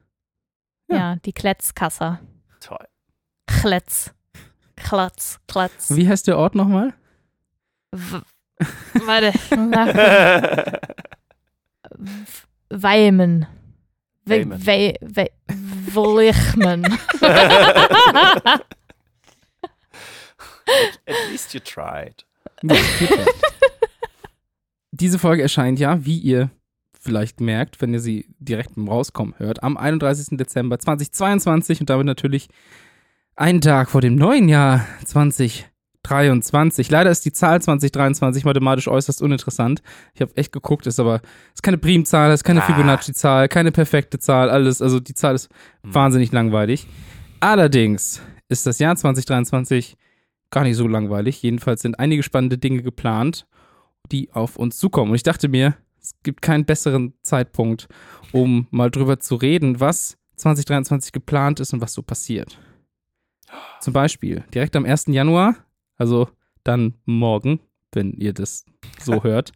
Ja, 0.89 0.97
Ja. 0.97 1.17
die 1.25 1.33
Kletzkasser. 1.33 2.21
Toll. 2.61 2.87
Kletz. 3.47 4.13
Klatz, 4.77 5.39
Klatz. 5.47 5.95
Wie 5.95 6.09
heißt 6.09 6.27
der 6.27 6.37
Ort 6.39 6.55
nochmal? 6.57 6.93
W 7.93 8.21
Warte. 9.07 9.33
Weimen. 12.71 13.47
We 14.25 14.41
Weimen. 14.41 14.67
We 14.67 14.95
We 15.15 15.29
Wlichmen. 15.95 16.85
At 21.07 21.31
least 21.31 21.53
you 21.55 21.61
tried. 21.61 22.25
Ja. 22.63 22.75
Diese 24.91 25.19
Folge 25.19 25.43
erscheint 25.43 25.79
ja, 25.79 26.05
wie 26.05 26.19
ihr 26.19 26.51
vielleicht 27.01 27.41
merkt, 27.41 27.81
wenn 27.83 27.93
ihr 27.93 28.01
sie 28.01 28.27
direkt 28.39 28.77
beim 28.77 28.89
Rauskommen 28.89 29.35
hört, 29.39 29.63
am 29.63 29.77
31. 29.77 30.39
Dezember 30.39 30.79
2022 30.79 31.81
und 31.81 31.91
damit 31.91 32.07
natürlich 32.07 32.49
einen 33.37 33.61
Tag 33.61 33.91
vor 33.91 34.01
dem 34.01 34.15
neuen 34.15 34.49
Jahr 34.49 34.87
2023. 35.05 36.91
Leider 36.91 37.11
ist 37.11 37.25
die 37.25 37.33
Zahl 37.33 37.61
2023 37.61 38.45
mathematisch 38.45 38.89
äußerst 38.89 39.21
uninteressant. 39.21 39.83
Ich 40.15 40.23
habe 40.23 40.35
echt 40.37 40.53
geguckt, 40.53 40.87
ist 40.87 41.01
aber 41.01 41.21
ist 41.53 41.63
keine 41.63 41.79
Primzahl, 41.79 42.33
ist 42.33 42.45
keine 42.45 42.63
Ah. 42.63 42.67
Fibonacci-Zahl, 42.67 43.49
keine 43.49 43.73
perfekte 43.73 44.19
Zahl, 44.21 44.49
alles. 44.49 44.81
Also 44.81 45.01
die 45.01 45.15
Zahl 45.15 45.35
ist 45.35 45.51
Hm. 45.83 45.95
wahnsinnig 45.95 46.33
langweilig. 46.33 46.87
Allerdings 47.41 48.23
ist 48.49 48.67
das 48.67 48.79
Jahr 48.79 48.95
2023 48.97 49.97
gar 50.55 50.65
nicht 50.65 50.77
so 50.77 50.87
langweilig. 50.87 51.43
Jedenfalls 51.43 51.83
sind 51.83 51.99
einige 51.99 52.23
spannende 52.23 52.57
Dinge 52.57 52.83
geplant, 52.83 53.47
die 54.13 54.33
auf 54.33 54.57
uns 54.57 54.79
zukommen. 54.79 55.11
Und 55.11 55.17
ich 55.17 55.25
dachte 55.25 55.49
mir, 55.49 55.77
es 56.01 56.15
gibt 56.23 56.43
keinen 56.43 56.65
besseren 56.65 57.13
Zeitpunkt, 57.23 57.89
um 58.33 58.69
mal 58.71 58.91
drüber 58.91 59.19
zu 59.19 59.35
reden, 59.35 59.81
was 59.81 60.17
2023 60.37 61.13
geplant 61.13 61.61
ist 61.61 61.73
und 61.73 61.81
was 61.81 61.93
so 61.93 62.03
passiert. 62.03 62.59
Zum 63.81 63.93
Beispiel 63.93 64.45
direkt 64.55 64.77
am 64.77 64.85
1. 64.85 65.07
Januar, 65.09 65.57
also 65.97 66.29
dann 66.63 66.95
morgen, 67.05 67.61
wenn 67.93 68.13
ihr 68.13 68.33
das 68.33 68.65
so 69.01 69.23
hört, 69.25 69.53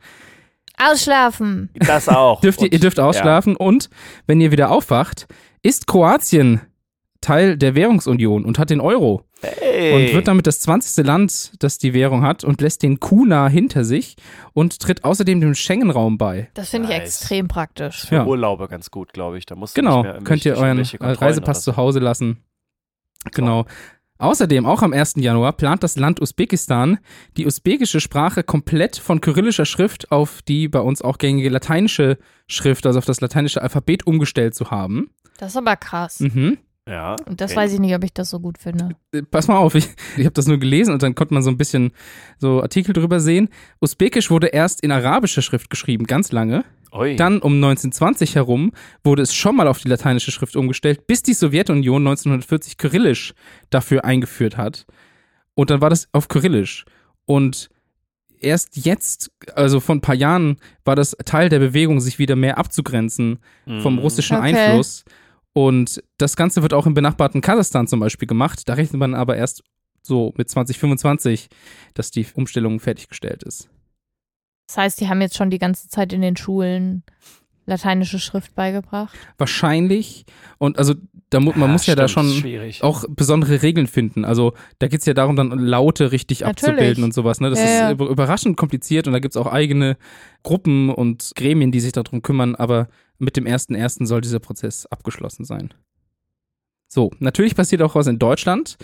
Ausschlafen. 0.81 1.71
Das 1.75 2.09
auch. 2.09 2.41
dürft 2.41 2.63
ihr, 2.63 2.73
ihr 2.73 2.79
dürft 2.79 3.01
ausschlafen 3.01 3.57
und 3.57 3.91
wenn 4.29 4.41
ihr 4.41 4.53
wieder 4.53 4.71
aufwacht, 4.71 5.27
ist 5.63 5.89
Kroatien 5.89 6.61
Teil 7.21 7.57
der 7.57 7.75
Währungsunion 7.75 8.45
und 8.45 8.61
hat 8.61 8.71
den 8.71 8.81
Euro. 8.81 9.28
Hey. 9.41 9.95
Und 9.95 10.15
wird 10.15 10.27
damit 10.29 10.47
das 10.49 10.61
20. 10.61 11.05
Land, 11.07 11.53
das 11.61 11.79
die 11.79 11.95
Währung 11.95 12.23
hat 12.23 12.43
und 12.43 12.61
lässt 12.61 12.83
den 12.83 12.99
Kuna 12.99 13.49
hinter 13.49 13.85
sich 13.85 14.17
und 14.53 14.81
tritt 14.81 15.05
außerdem 15.05 15.41
dem 15.41 15.55
Schengen-Raum 15.55 16.19
bei. 16.19 16.49
Das 16.55 16.71
finde 16.71 16.89
ich 16.89 16.99
Nice. 16.99 17.21
extrem 17.21 17.47
praktisch. 17.47 18.07
für 18.07 18.17
ja. 18.17 18.27
Urlaube 18.27 18.67
ganz 18.67 18.91
gut, 18.91 19.13
glaube 19.13 19.39
ich. 19.39 19.47
Da 19.47 19.55
musst 19.55 19.77
du 19.77 19.81
Genau, 19.81 20.03
nicht 20.03 20.13
mehr 20.13 20.23
könnt 20.23 20.45
ihr 20.45 20.57
euren 20.57 20.79
äh, 20.81 20.87
Reisepass 21.01 21.63
zu 21.63 21.77
Hause 21.77 22.01
lassen. 22.01 22.43
Genau. 23.33 23.65
Außerdem, 24.21 24.67
auch 24.67 24.83
am 24.83 24.93
1. 24.93 25.15
Januar, 25.19 25.53
plant 25.53 25.85
das 25.85 25.95
Land 25.97 26.21
Usbekistan, 26.21 26.99
die 27.37 27.47
usbekische 27.47 28.01
Sprache 28.01 28.43
komplett 28.43 28.97
von 28.97 29.21
kyrillischer 29.21 29.65
Schrift 29.65 30.11
auf 30.11 30.43
die 30.43 30.67
bei 30.67 30.81
uns 30.81 31.03
auch 31.03 31.19
gängige 31.19 31.49
lateinische 31.51 32.19
Schrift, 32.49 32.85
also 32.87 32.99
auf 32.99 33.05
das 33.05 33.21
lateinische 33.21 33.63
Alphabet 33.63 34.09
umgestellt 34.09 34.57
zu 34.57 34.73
haben. 34.73 35.11
Das 35.39 35.51
ist 35.53 35.57
aber 35.57 35.77
krass. 35.77 36.19
Mhm. 36.19 36.59
Ja. 36.89 37.17
Und 37.27 37.41
das 37.41 37.51
okay. 37.53 37.61
weiß 37.61 37.73
ich 37.75 37.81
nicht, 37.81 37.95
ob 37.95 38.03
ich 38.05 38.13
das 38.13 38.31
so 38.31 38.41
gut 38.41 38.57
finde. 38.59 38.91
Äh, 39.13 39.23
Pass 39.23 39.47
mal 39.49 39.59
auf, 39.59 39.75
ich, 39.75 39.89
ich 40.17 40.25
habe 40.25 40.33
das 40.33 40.47
nur 40.47 40.59
gelesen 40.59 40.93
und 40.95 41.03
dann 41.03 41.15
konnte 41.15 41.35
man 41.35 41.43
so 41.43 41.51
ein 41.51 41.59
bisschen 41.59 41.93
so 42.39 42.63
Artikel 42.63 42.93
drüber 42.93 43.21
sehen. 43.21 43.49
Usbekisch 43.81 44.31
wurde 44.31 44.49
erst 44.49 44.83
in 44.83 44.91
arabischer 44.91 45.43
Schrift 45.43 45.69
geschrieben, 45.71 46.07
ganz 46.07 46.33
lange. 46.33 46.65
Ui. 46.93 47.17
Dann 47.17 47.41
um 47.41 47.55
1920 47.57 48.35
herum 48.37 48.73
wurde 49.05 49.21
es 49.23 49.35
schon 49.35 49.57
mal 49.57 49.69
auf 49.69 49.79
die 49.79 49.89
lateinische 49.89 50.31
Schrift 50.31 50.57
umgestellt, 50.57 51.07
bis 51.07 51.23
die 51.23 51.35
Sowjetunion 51.35 52.01
1940 52.07 52.79
Kyrillisch 52.79 53.35
dafür 53.69 54.07
eingeführt 54.07 54.57
hat. 54.57 54.87
Und 55.55 55.69
dann 55.69 55.83
war 55.83 55.91
das 55.91 56.09
auf 56.13 56.29
Kyrillisch. 56.29 56.87
Und 57.27 57.69
erst 58.41 58.77
jetzt, 58.77 59.31
also 59.55 59.81
vor 59.81 59.97
ein 59.97 60.01
paar 60.01 60.15
Jahren, 60.15 60.57
war 60.87 60.97
das 60.97 61.15
Teil 61.27 61.51
der 61.51 61.59
Bewegung, 61.59 62.01
sich 62.01 62.19
wieder 62.19 62.37
mehr 62.37 62.57
abzugrenzen 62.57 63.41
vom 63.83 63.95
Mhm. 63.95 63.99
russischen 63.99 64.39
Okay. 64.39 64.55
Einfluss. 64.57 65.05
Und 65.59 66.01
das 66.19 66.37
Ganze 66.37 66.63
wird 66.63 66.73
auch 66.73 66.87
im 66.87 66.95
benachbarten 66.95 67.41
Kasachstan 67.41 67.89
zum 67.89 67.99
Beispiel 67.99 68.29
gemacht. 68.29 68.69
Da 68.69 68.75
rechnet 68.75 69.01
man 69.01 69.17
aber 69.17 69.37
erst 69.37 69.65
so 70.03 70.33
mit 70.37 70.49
2025, 70.49 71.49
dass 71.95 72.13
die 72.13 72.29
Umstellung 72.35 72.79
fertiggestellt 72.79 73.43
ist. 73.43 73.69
Das 74.69 74.77
heißt, 74.77 75.01
die 75.01 75.09
haben 75.09 75.21
jetzt 75.21 75.37
schon 75.37 75.51
die 75.51 75.59
ganze 75.59 75.89
Zeit 75.89 76.13
in 76.13 76.21
den 76.21 76.37
Schulen 76.37 77.03
lateinische 77.67 78.21
Schrift 78.21 78.55
beigebracht. 78.55 79.19
Wahrscheinlich. 79.37 80.27
Und 80.59 80.79
also 80.79 80.95
da 81.31 81.41
mu 81.41 81.53
man 81.55 81.71
muss 81.71 81.87
ja 81.87 81.95
da 81.95 82.09
stimmt, 82.09 82.43
schon 82.43 82.73
auch 82.81 83.05
besondere 83.09 83.63
Regeln 83.63 83.87
finden. 83.87 84.25
Also 84.25 84.55
da 84.79 84.89
geht 84.89 85.01
es 85.01 85.07
ja 85.07 85.15
darum, 85.15 85.37
dann 85.37 85.51
Laute 85.51 86.13
richtig 86.13 86.41
Natürlich. 86.41 86.69
abzubilden 86.71 87.05
und 87.05 87.13
sowas. 87.13 87.41
Ne? 87.41 87.51
Das 87.51 87.59
Ja, 87.59 87.65
ist 87.65 87.71
ja. 87.71 87.91
über 87.91 88.09
überraschend 88.09 88.57
kompliziert 88.57 89.07
und 89.07 89.13
da 89.13 89.19
gibt 89.19 89.35
es 89.35 89.37
auch 89.37 89.47
eigene 89.47 89.97
Gruppen 90.43 90.91
und 90.91 91.33
Gremien, 91.35 91.73
die 91.73 91.81
sich 91.81 91.93
darum 91.93 92.23
kümmern, 92.23 92.55
aber 92.55 92.89
mit 93.19 93.37
dem 93.37 93.45
1.1. 93.47 94.07
soll 94.07 94.21
dieser 94.21 94.39
Prozess 94.39 94.87
abgeschlossen 94.87 95.45
sein. 95.45 95.75
So, 96.89 97.11
natürlich 97.19 97.55
passiert 97.55 97.83
auch 97.83 97.95
was 97.95 98.07
in 98.07 98.19
Deutschland. 98.19 98.79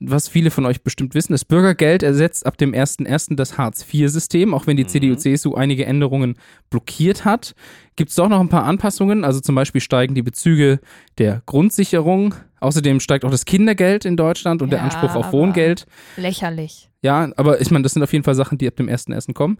Was 0.00 0.28
viele 0.28 0.50
von 0.50 0.64
euch 0.66 0.82
bestimmt 0.82 1.14
wissen, 1.14 1.32
das 1.32 1.44
Bürgergeld 1.44 2.02
ersetzt 2.02 2.46
ab 2.46 2.56
dem 2.58 2.72
1.1. 2.72 3.36
das 3.36 3.58
Hartz-IV-System, 3.58 4.54
auch 4.54 4.66
wenn 4.66 4.76
die 4.76 4.84
Mhm. 4.84 4.88
CDU-CSU 4.88 5.54
einige 5.54 5.86
Änderungen 5.86 6.36
blockiert 6.70 7.24
hat. 7.24 7.54
Gibt 7.96 8.10
es 8.10 8.16
doch 8.16 8.28
noch 8.28 8.40
ein 8.40 8.48
paar 8.48 8.64
Anpassungen, 8.64 9.24
also 9.24 9.40
zum 9.40 9.54
Beispiel 9.54 9.80
steigen 9.80 10.14
die 10.14 10.22
Bezüge 10.22 10.80
der 11.18 11.42
Grundsicherung, 11.46 12.34
außerdem 12.60 13.00
steigt 13.00 13.24
auch 13.24 13.30
das 13.30 13.44
Kindergeld 13.44 14.04
in 14.04 14.16
Deutschland 14.16 14.62
und 14.62 14.70
der 14.70 14.78
Ja, 14.80 14.84
Anspruch 14.86 15.14
auf 15.14 15.32
Wohngeld. 15.32 15.86
Lächerlich. 16.16 16.90
Ja, 17.02 17.30
aber 17.36 17.60
ich 17.60 17.70
meine, 17.70 17.82
das 17.84 17.92
sind 17.92 18.02
auf 18.02 18.12
jeden 18.12 18.24
Fall 18.24 18.34
Sachen, 18.34 18.58
die 18.58 18.66
ab 18.66 18.76
dem 18.76 18.88
1.1. 18.88 19.32
kommen. 19.34 19.58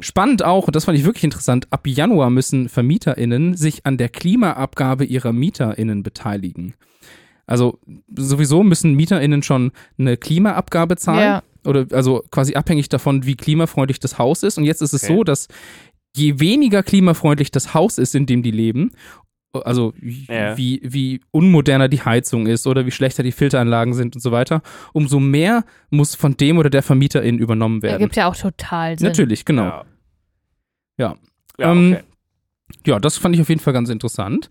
Spannend 0.00 0.42
auch, 0.44 0.66
und 0.66 0.74
das 0.76 0.84
fand 0.86 0.96
ich 0.98 1.04
wirklich 1.04 1.24
interessant, 1.24 1.66
ab 1.70 1.86
Januar 1.86 2.30
müssen 2.30 2.68
VermieterInnen 2.68 3.54
sich 3.54 3.84
an 3.84 3.98
der 3.98 4.08
Klimaabgabe 4.08 5.04
ihrer 5.04 5.32
MieterInnen 5.32 6.02
beteiligen. 6.02 6.74
Also 7.46 7.78
sowieso 8.14 8.62
müssen 8.62 8.94
MieterInnen 8.94 9.42
schon 9.42 9.72
eine 9.98 10.16
Klimaabgabe 10.16 10.96
zahlen. 10.96 11.20
Ja. 11.20 11.42
Oder 11.64 11.86
also 11.92 12.24
quasi 12.30 12.54
abhängig 12.54 12.88
davon, 12.88 13.24
wie 13.26 13.34
klimafreundlich 13.36 13.98
das 14.00 14.18
Haus 14.18 14.42
ist. 14.42 14.58
Und 14.58 14.64
jetzt 14.64 14.82
ist 14.82 14.92
es 14.92 15.04
Okay. 15.04 15.14
so, 15.14 15.24
dass 15.24 15.48
je 16.16 16.38
weniger 16.40 16.82
klimafreundlich 16.82 17.50
das 17.50 17.74
Haus 17.74 17.98
ist, 17.98 18.14
in 18.14 18.26
dem 18.26 18.42
die 18.42 18.50
leben, 18.50 18.90
also 19.64 19.92
wie, 20.00 20.26
Ja. 20.28 20.56
wie, 20.56 20.80
wie 20.84 21.20
unmoderner 21.30 21.88
die 21.88 22.02
Heizung 22.02 22.46
ist 22.46 22.66
oder 22.66 22.84
wie 22.86 22.90
schlechter 22.90 23.22
die 23.22 23.32
Filteranlagen 23.32 23.94
sind 23.94 24.14
und 24.14 24.20
so 24.20 24.30
weiter, 24.32 24.62
umso 24.92 25.18
mehr 25.20 25.64
muss 25.90 26.14
von 26.14 26.36
dem 26.36 26.58
oder 26.58 26.68
der 26.70 26.82
Vermieterin 26.82 27.38
übernommen 27.38 27.82
werden. 27.82 27.94
Ergibt 28.00 28.16
ja 28.16 28.28
auch 28.28 28.36
total 28.36 28.98
Sinn. 28.98 29.08
Natürlich, 29.08 29.44
genau. 29.44 29.64
Ja. 29.64 29.84
Ja. 30.98 31.16
Ja, 31.58 31.72
Ähm, 31.72 31.92
okay. 31.94 32.02
Ja, 32.86 32.98
das 33.00 33.16
fand 33.16 33.34
ich 33.34 33.40
auf 33.40 33.48
jeden 33.48 33.60
Fall 33.60 33.72
ganz 33.72 33.88
interessant. 33.88 34.48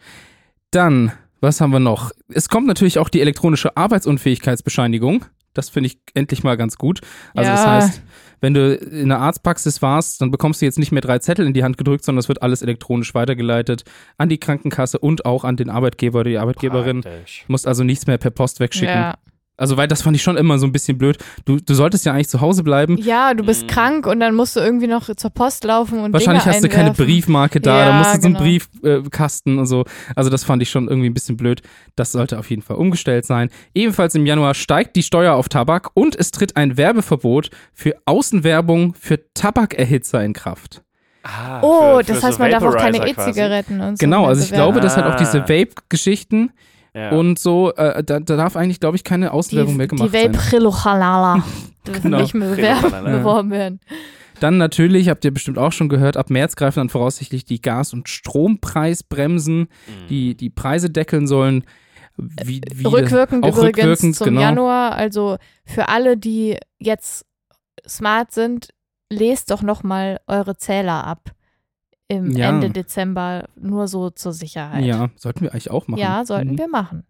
Dann, 0.71 1.11
was 1.41 1.61
haben 1.61 1.71
wir 1.71 1.79
noch? 1.79 2.11
Es 2.29 2.49
kommt 2.49 2.67
natürlich 2.67 2.97
auch 2.99 3.09
die 3.09 3.21
elektronische 3.21 3.75
Arbeitsunfähigkeitsbescheinigung. 3.77 5.25
Das 5.53 5.69
finde 5.69 5.87
ich 5.87 5.99
endlich 6.13 6.43
mal 6.43 6.57
ganz 6.57 6.77
gut. 6.77 6.99
Also 7.33 7.49
das 7.51 7.61
Ja. 7.63 7.71
heißt, 7.75 8.01
wenn 8.41 8.53
du 8.53 8.75
in 8.75 9.07
der 9.07 9.19
Arztpraxis 9.19 9.81
warst, 9.81 10.21
dann 10.21 10.29
bekommst 10.29 10.61
du 10.61 10.65
jetzt 10.65 10.77
nicht 10.77 10.91
mehr 10.91 11.01
drei 11.01 11.19
Zettel 11.19 11.47
in 11.47 11.53
die 11.53 11.63
Hand 11.63 11.77
gedrückt, 11.77 12.03
sondern 12.03 12.19
es 12.19 12.27
wird 12.27 12.41
alles 12.41 12.61
elektronisch 12.61 13.15
weitergeleitet 13.15 13.83
an 14.17 14.27
die 14.27 14.37
Krankenkasse 14.37 14.99
und 14.99 15.25
auch 15.25 15.45
an 15.45 15.55
den 15.55 15.69
Arbeitgeber 15.69 16.19
oder 16.19 16.29
die 16.29 16.37
Arbeitgeberin. 16.37 17.01
Praktisch. 17.01 17.45
Musst 17.47 17.67
also 17.67 17.83
nichts 17.85 18.05
mehr 18.05 18.17
per 18.17 18.31
Post 18.31 18.59
wegschicken. 18.59 18.93
Ja. 18.95 19.15
Also, 19.57 19.77
weil 19.77 19.87
das 19.87 20.01
fand 20.01 20.15
ich 20.17 20.21
schon 20.23 20.35
immer 20.35 20.57
so 20.59 20.65
ein 20.65 20.71
bisschen 20.73 20.97
blöd. 20.97 21.17
Du, 21.45 21.57
du 21.57 21.73
solltest 21.73 22.05
ja 22.05 22.11
eigentlich 22.11 22.27
zu 22.27 22.41
Hause 22.41 22.61
bleiben. 22.63 22.97
ja, 22.97 23.33
du 23.33 23.45
bist 23.45 23.63
Mhm. 23.63 23.67
krank 23.67 24.05
und 24.07 24.19
dann 24.19 24.35
musst 24.35 24.55
du 24.55 24.59
irgendwie 24.59 24.87
noch 24.87 25.09
zur 25.15 25.29
Post 25.29 25.63
laufen 25.63 25.99
und 25.99 26.11
Wahrscheinlich 26.13 26.43
Dinge 26.43 26.55
hast 26.55 26.63
du 26.63 26.69
keine. 26.69 26.91
Briefmarke 26.91 27.61
da, 27.61 27.79
Ja, 27.79 27.85
da 27.85 27.93
musst 27.99 28.15
du 28.15 28.21
so 28.21 28.27
einen 28.27 28.35
genau. 28.35 28.43
Briefkasten 28.91 29.57
und 29.57 29.65
so. 29.65 29.85
Also 30.15 30.29
das 30.29 30.43
fand 30.43 30.61
ich 30.61 30.69
schon 30.69 30.87
irgendwie 30.87 31.09
ein 31.09 31.13
bisschen 31.13 31.37
blöd. 31.37 31.61
Das 31.95 32.11
sollte 32.11 32.37
auf 32.37 32.49
jeden 32.49 32.61
Fall 32.61 32.75
umgestellt 32.77 33.25
sein. 33.25 33.49
Ebenfalls 33.73 34.13
im 34.15 34.25
Januar 34.25 34.53
steigt 34.55 34.95
die 34.95 35.03
Steuer 35.03 35.33
auf 35.35 35.47
Tabak 35.49 35.89
und 35.93 36.15
es 36.15 36.31
tritt 36.31 36.57
ein 36.57 36.77
Werbeverbot 36.77 37.49
für 37.73 37.95
Außenwerbung 38.05 38.93
für 38.99 39.19
Tabakerhitzer 39.33 40.23
in 40.23 40.33
Kraft. 40.33 40.81
Ah, 41.23 41.59
Oh, 41.61 41.97
für- 41.97 42.03
für 42.03 42.11
das 42.13 42.21
so 42.21 42.27
heißt, 42.27 42.39
man 42.39 42.51
darf 42.51 42.63
auch 42.63 42.75
keine. 42.75 43.07
E-Zigaretten 43.07 43.81
und 43.81 43.97
so. 43.97 44.03
Genau, 44.05 44.25
also 44.25 44.43
ich 44.43 44.51
glaube, 44.51 44.79
dass 44.81 44.95
halt 44.95 45.05
auch 45.07 45.15
diese 45.15 45.39
Ah. 45.43 45.49
Vape-Geschichten 45.49 46.51
Ja. 46.95 47.11
und 47.11 47.37
so, 47.37 47.73
äh, 47.75 48.03
da, 48.03 48.19
da 48.21 48.37
darf 48.37 48.55
eigentlich, 48.55 48.79
glaube 48.79 48.95
ich, 48.95 49.03
keine 49.03 49.31
Außenwerbung 49.33 49.75
mehr 49.75 49.87
die, 49.87 49.95
gemacht 49.97 50.13
die 50.13 50.17
sein. 50.17 50.33
Vape-Halala. 50.33 51.43
Dürfen 51.85 52.01
Genau. 52.03 52.21
nicht 52.21 52.33
mehr 52.33 52.49
bewerben, 52.51 53.03
beworben 53.05 53.51
werden. 53.51 53.79
Dann 54.39 54.57
natürlich, 54.57 55.07
habt 55.09 55.23
ihr 55.25 55.31
bestimmt 55.33 55.57
auch 55.57 55.71
schon 55.71 55.87
gehört, 55.89 56.17
ab 56.17 56.29
März 56.29 56.55
greifen 56.55 56.79
dann 56.79 56.89
voraussichtlich 56.89 57.45
die 57.45 57.61
Gas- 57.61 57.93
und 57.93 58.09
Strompreisbremsen, 58.09 59.59
Mhm. 59.59 59.67
die 60.09 60.35
die 60.35 60.49
Preise 60.49 60.89
deckeln 60.89 61.27
sollen. 61.27 61.63
Wie, 62.17 62.61
wie 62.73 62.85
Rückwirkend 62.85 63.43
auch 63.43 63.49
übrigens 63.57 63.77
rückwirkend, 63.77 64.15
zum 64.15 64.25
genau. 64.27 64.41
Januar. 64.41 64.93
Also 64.93 65.37
für 65.65 65.89
alle, 65.89 66.15
die 66.17 66.57
jetzt 66.79 67.25
smart 67.87 68.31
sind, 68.31 68.69
lest 69.11 69.51
doch 69.51 69.61
noch 69.61 69.83
mal 69.83 70.19
eure 70.27 70.55
Zähler 70.57 71.05
ab 71.05 71.31
im 72.07 72.31
Ja. 72.31 72.49
Ende 72.49 72.69
Dezember, 72.69 73.45
nur 73.55 73.87
so 73.87 74.09
zur 74.09 74.33
Sicherheit. 74.33 74.85
Ja, 74.85 75.09
sollten 75.15 75.41
wir 75.41 75.51
eigentlich 75.51 75.71
auch 75.71 75.87
machen. 75.87 75.99
Ja, 76.01 76.23
sollten 76.25 76.51
Mhm. 76.53 76.57
wir 76.59 76.67
machen. 76.67 77.03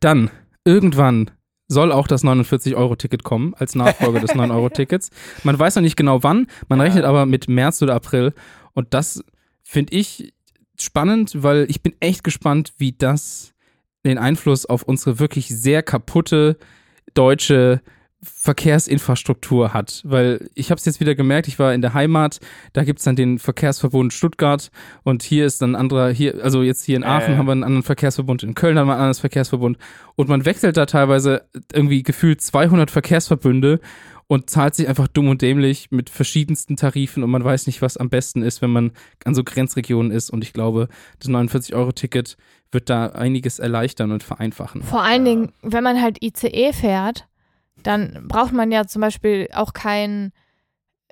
Dann, 0.00 0.30
irgendwann 0.64 1.30
soll 1.68 1.92
auch 1.92 2.06
das 2.08 2.24
49-Euro-Ticket 2.24 3.22
kommen, 3.24 3.54
als 3.54 3.74
Nachfolger 3.74 4.20
des 4.20 4.30
9-Euro-Tickets. 4.34 5.10
Man 5.44 5.58
weiß 5.58 5.76
noch 5.76 5.82
nicht 5.82 5.96
genau 5.96 6.22
wann, 6.22 6.46
man 6.68 6.78
Ja. 6.78 6.84
rechnet 6.84 7.04
aber 7.04 7.26
mit 7.26 7.48
März 7.48 7.80
oder 7.82 7.94
April. 7.94 8.32
Und 8.72 8.94
das 8.94 9.22
finde 9.62 9.94
ich 9.94 10.32
spannend, 10.78 11.32
weil 11.42 11.66
ich 11.68 11.82
bin 11.82 11.94
echt 12.00 12.24
gespannt, 12.24 12.72
wie 12.78 12.92
das 12.92 13.52
den 14.04 14.16
Einfluss 14.18 14.64
auf 14.66 14.82
unsere 14.82 15.18
wirklich 15.18 15.48
sehr 15.48 15.82
kaputte 15.82 16.56
deutsche 17.14 17.82
Verkehrsinfrastruktur 18.22 19.72
hat. 19.72 20.02
Weil 20.04 20.48
ich 20.54 20.70
habe 20.70 20.78
es 20.78 20.84
jetzt 20.84 21.00
wieder 21.00 21.14
gemerkt, 21.14 21.48
ich 21.48 21.58
war 21.58 21.72
in 21.74 21.80
der 21.82 21.94
Heimat, 21.94 22.38
da 22.72 22.84
gibt 22.84 22.98
es 22.98 23.04
dann 23.04 23.16
den 23.16 23.38
Verkehrsverbund 23.38 24.12
Stuttgart 24.12 24.70
und 25.02 25.22
hier 25.22 25.46
ist 25.46 25.62
dann 25.62 25.72
ein 25.72 25.76
anderer, 25.80 26.10
hier, 26.10 26.42
also 26.42 26.62
jetzt 26.62 26.84
hier 26.84 26.96
in 26.96 27.04
Aachen 27.04 27.34
Äh. 27.34 27.36
haben 27.36 27.46
wir 27.46 27.52
einen 27.52 27.64
anderen 27.64 27.82
Verkehrsverbund, 27.82 28.42
in 28.42 28.54
Köln 28.54 28.78
haben 28.78 28.88
wir 28.88 28.94
ein 28.94 29.00
anderes 29.00 29.20
Verkehrsverbund 29.20 29.78
und 30.16 30.28
man 30.28 30.44
wechselt 30.44 30.76
da 30.76 30.86
teilweise 30.86 31.42
irgendwie 31.72 32.02
gefühlt 32.02 32.40
200 32.40 32.90
Verkehrsverbünde 32.90 33.80
und 34.26 34.48
zahlt 34.48 34.74
sich 34.76 34.86
einfach 34.88 35.08
dumm 35.08 35.28
und 35.28 35.42
dämlich 35.42 35.90
mit 35.90 36.08
verschiedensten 36.08 36.76
Tarifen 36.76 37.22
und 37.24 37.30
man 37.30 37.42
weiß 37.42 37.66
nicht, 37.66 37.82
was 37.82 37.96
am 37.96 38.10
besten 38.10 38.42
ist, 38.42 38.62
wenn 38.62 38.70
man 38.70 38.92
an 39.24 39.34
so 39.34 39.42
Grenzregionen 39.42 40.12
ist 40.12 40.30
und 40.30 40.44
ich 40.44 40.52
glaube, 40.52 40.88
das 41.18 41.28
49-Euro-Ticket 41.30 42.36
wird 42.72 42.88
da 42.88 43.06
einiges 43.06 43.58
erleichtern 43.58 44.12
und 44.12 44.22
vereinfachen. 44.22 44.82
Vor 44.84 45.02
allen 45.02 45.26
Ja. 45.26 45.32
Dingen, 45.32 45.52
wenn 45.62 45.82
man 45.82 46.00
halt 46.00 46.22
ICE 46.22 46.72
fährt, 46.72 47.26
dann 47.82 48.26
braucht 48.28 48.52
man 48.52 48.70
ja 48.72 48.86
zum 48.86 49.00
Beispiel 49.00 49.48
auch 49.52 49.72
kein 49.72 50.32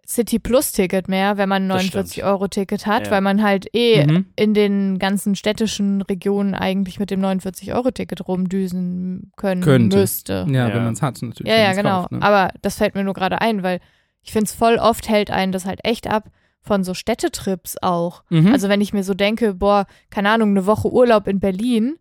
City 0.07 0.38
Plus 0.38 0.72
Ticket 0.72 1.07
mehr, 1.09 1.37
wenn 1.37 1.50
man 1.50 1.64
ein 1.64 1.68
Das 1.68 1.83
49 1.83 2.24
Euro 2.24 2.48
Ticket 2.48 2.87
hat, 2.87 3.07
Ja. 3.07 3.11
weil 3.12 3.20
man 3.20 3.42
halt 3.42 3.66
eh 3.74 4.07
Mhm. 4.07 4.26
in 4.37 4.54
den 4.54 4.98
ganzen 4.98 5.35
städtischen 5.35 6.00
Regionen 6.00 6.54
eigentlich 6.54 6.98
mit 6.98 7.11
dem 7.11 7.20
49 7.20 7.74
Euro 7.74 7.90
Ticket 7.90 8.26
rumdüsen 8.26 9.33
können 9.37 9.62
Könnte. 9.62 9.98
müsste. 9.98 10.46
Ja, 10.48 10.68
Ja. 10.68 10.74
wenn 10.74 10.85
man 10.85 10.94
es 10.94 11.02
hat 11.02 11.20
natürlich. 11.20 11.52
Ja, 11.52 11.59
ja, 11.59 11.72
genau. 11.74 12.00
Kauft, 12.02 12.12
ne? 12.12 12.22
Aber 12.22 12.50
das 12.62 12.76
fällt 12.76 12.94
mir 12.94 13.04
nur 13.04 13.12
gerade 13.12 13.42
ein, 13.42 13.62
weil 13.62 13.81
ich 14.22 14.33
finde 14.33 14.44
es 14.46 14.54
voll 14.54 14.76
oft 14.76 15.09
hält 15.11 15.31
einen 15.31 15.52
das 15.52 15.66
halt 15.66 15.81
echt 15.85 16.07
ab 16.09 16.31
von 16.62 16.85
so 16.85 16.94
Städtetrips 16.94 17.76
auch. 17.83 18.22
Mhm. 18.31 18.48
Also 18.52 18.70
wenn 18.70 18.81
ich 18.81 18.94
mir 18.94 19.04
so 19.04 19.12
denke, 19.12 19.54
boah, 19.54 19.87
keine 20.09 20.31
Ahnung, 20.31 20.50
eine 20.50 20.64
Woche 20.64 20.90
Urlaub 20.90 21.28
in 21.28 21.38
Berlin, 21.38 21.96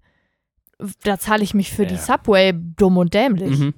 da 1.03 1.17
zahle 1.19 1.43
ich 1.43 1.53
mich 1.53 1.71
für 1.71 1.85
die 1.85 1.95
Ja. 1.95 1.99
Subway 2.01 2.53
dumm 2.53 2.97
und 2.97 3.13
dämlich. 3.13 3.59
Mhm. 3.59 3.73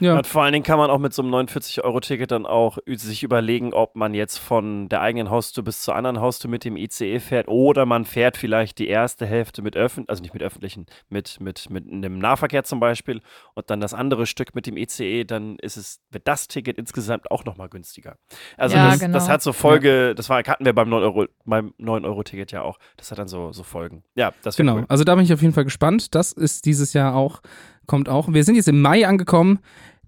Ja. 0.00 0.16
Und 0.16 0.26
vor 0.26 0.42
allen 0.42 0.52
Dingen 0.52 0.64
kann 0.64 0.78
man 0.78 0.90
auch 0.90 0.98
mit 0.98 1.12
so 1.12 1.22
einem 1.22 1.34
49-Euro-Ticket 1.34 2.30
dann 2.30 2.46
auch 2.46 2.78
sich 2.86 3.22
überlegen, 3.22 3.72
ob 3.72 3.96
man 3.96 4.14
jetzt 4.14 4.38
von 4.38 4.88
der 4.88 5.00
eigenen 5.00 5.30
Haustür 5.30 5.64
bis 5.64 5.82
zur 5.82 5.94
anderen 5.94 6.20
Haustür 6.20 6.50
mit 6.50 6.64
dem 6.64 6.76
ICE 6.76 7.20
fährt 7.20 7.48
oder 7.48 7.86
man 7.86 8.04
fährt 8.04 8.36
vielleicht 8.36 8.78
die 8.78 8.88
erste 8.88 9.26
Hälfte 9.26 9.62
mit 9.62 9.76
öffentlichen, 9.76 10.08
also 10.08 10.22
nicht 10.22 10.34
mit 10.34 10.42
öffentlichen, 10.42 10.86
mit, 11.08 11.40
mit, 11.40 11.70
mit 11.70 11.90
einem 11.90 12.18
Nahverkehr 12.18 12.64
zum 12.64 12.80
Beispiel 12.80 13.20
und 13.54 13.70
dann 13.70 13.80
das 13.80 13.94
andere 13.94 14.26
Stück 14.26 14.54
mit 14.54 14.66
dem 14.66 14.76
ICE, 14.76 15.24
dann 15.24 15.56
ist 15.58 15.76
es, 15.76 16.00
wird 16.10 16.28
das 16.28 16.48
Ticket 16.48 16.78
insgesamt 16.78 17.30
auch 17.30 17.44
nochmal 17.44 17.68
günstiger. 17.68 18.16
Also 18.56 18.76
Ja, 18.76 18.90
das, 18.90 19.00
genau. 19.00 19.14
das 19.14 19.28
hat 19.28 19.42
so 19.42 19.52
Folge, 19.52 20.14
das 20.14 20.28
war, 20.28 20.42
hatten 20.42 20.64
wir 20.64 20.74
beim 20.74 20.88
9 20.88 21.02
Euro, 21.02 21.26
beim 21.44 21.74
9-Euro-Ticket 21.80 22.52
ja 22.52 22.62
auch. 22.62 22.78
Das 22.96 23.10
hat 23.10 23.18
dann 23.18 23.28
so, 23.28 23.52
so 23.52 23.62
Folgen. 23.62 24.02
Ja, 24.14 24.32
das 24.42 24.56
Genau, 24.56 24.76
cool. 24.76 24.86
also 24.88 25.04
da 25.04 25.14
bin 25.14 25.24
ich 25.24 25.32
auf 25.32 25.42
jeden 25.42 25.54
Fall 25.54 25.64
gespannt. 25.64 26.14
Das 26.14 26.32
ist 26.32 26.64
dieses 26.66 26.92
Jahr 26.92 27.14
auch, 27.14 27.40
kommt 27.88 28.08
auch. 28.08 28.32
Wir 28.32 28.44
sind 28.44 28.54
jetzt 28.54 28.68
im 28.68 28.80
Mai 28.80 29.06
angekommen. 29.08 29.58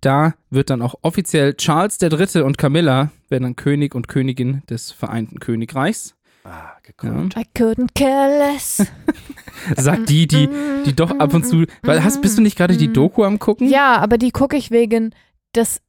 Da 0.00 0.34
wird 0.48 0.70
dann 0.70 0.80
auch 0.80 0.94
offiziell 1.02 1.54
Charles 1.54 1.98
III. 2.00 2.42
und 2.42 2.56
Camilla 2.56 3.10
werden 3.28 3.42
dann 3.42 3.56
König 3.56 3.94
und 3.94 4.06
Königin 4.08 4.62
des 4.70 4.92
Vereinten 4.92 5.40
Königreichs. 5.40 6.14
Ah, 6.44 6.48
Ja. 6.48 6.72
gekrönt. 6.82 7.36
I 7.36 7.44
couldn't 7.54 7.88
care 7.94 8.38
less. 8.38 8.86
Sagt 9.76 10.08
die, 10.08 10.26
die, 10.26 10.48
die 10.86 10.94
doch 10.96 11.10
ab 11.18 11.34
und 11.34 11.44
zu. 11.44 11.64
Weil 11.82 12.02
hast, 12.02 12.22
bist 12.22 12.38
du 12.38 12.42
nicht 12.42 12.56
gerade 12.56 12.76
die 12.78 12.90
Doku 12.92 13.24
am 13.24 13.38
gucken? 13.38 13.68
Ja, 13.68 13.98
aber 13.98 14.16
die 14.16 14.30
gucke 14.30 14.56
ich 14.56 14.70
wegen 14.70 15.14
des 15.54 15.82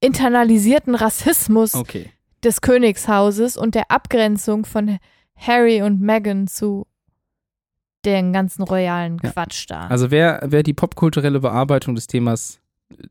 internalisierten 0.00 0.94
Rassismus 0.94 1.74
Okay. 1.74 2.10
des 2.44 2.60
Königshauses 2.60 3.56
und 3.56 3.74
der 3.74 3.90
Abgrenzung 3.90 4.64
von 4.64 4.98
Harry 5.36 5.82
und 5.82 6.00
Meghan 6.00 6.46
zu 6.46 6.86
den 8.06 8.32
ganzen 8.32 8.62
royalen 8.62 9.18
Ja. 9.22 9.30
Quatsch 9.30 9.66
da. 9.68 9.86
Also 9.88 10.10
wer, 10.10 10.40
wer 10.46 10.62
die 10.62 10.72
popkulturelle 10.74 11.40
Bearbeitung 11.40 11.94
des 11.94 12.06
Themas 12.06 12.60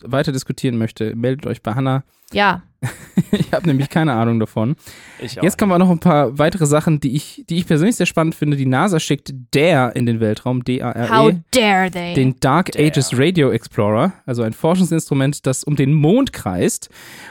weiter 0.02 0.32
diskutieren 0.32 0.78
möchte, 0.78 1.16
meldet 1.16 1.46
euch 1.46 1.62
bei 1.62 1.74
Hannah. 1.74 2.04
ja, 2.32 2.64
Ich 3.32 3.52
habe 3.52 3.68
nämlich 3.68 3.90
keine 3.90 4.14
Ahnung 4.14 4.40
davon. 4.40 4.76
Ich 5.20 5.38
auch. 5.40 5.44
Jetzt 5.44 5.58
kommen 5.58 5.72
wir 5.72 5.80
noch 5.80 5.90
ein 5.90 6.00
paar 6.00 6.38
weitere 6.38 6.66
Sachen, 6.66 7.00
die 7.00 7.16
ich, 7.16 7.44
die 7.50 7.58
ich 7.58 7.68
persönlich 7.68 7.96
sehr 7.98 8.06
spannend 8.06 8.36
finde. 8.36 8.56
Die 8.58 8.66
NASA 8.66 9.00
schickt 9.00 9.34
DARE 9.52 9.92
in 9.96 10.06
den 10.06 10.20
Weltraum, 10.20 10.64
D-A-R-E. 10.64 11.10
how 11.10 11.34
dare 11.52 11.92
they? 11.92 12.14
den 12.14 12.40
Dark 12.40 12.72
Der. 12.74 12.86
Ages 12.88 13.18
Radio 13.18 13.50
Explorer, 13.52 14.14
also 14.26 14.44
ein 14.44 14.54
Forschungsinstrument, 14.54 15.46
das 15.46 15.64
um 15.64 15.76
den 15.76 15.94
Mond 15.94 16.32
kreist 16.32 16.90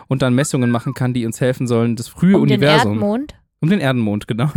und 0.08 0.20
dann 0.22 0.34
Messungen 0.34 0.70
machen 0.70 0.92
kann, 0.94 1.14
die 1.14 1.24
uns 1.24 1.40
helfen 1.40 1.66
sollen, 1.66 1.96
das 1.96 2.08
frühe 2.08 2.36
um 2.36 2.42
Universum. 2.42 2.92
den 2.94 3.00
Erdmond. 3.00 3.34
Um 3.64 3.70
den 3.70 3.80
Erdenmond, 3.80 4.28
genau. 4.28 4.50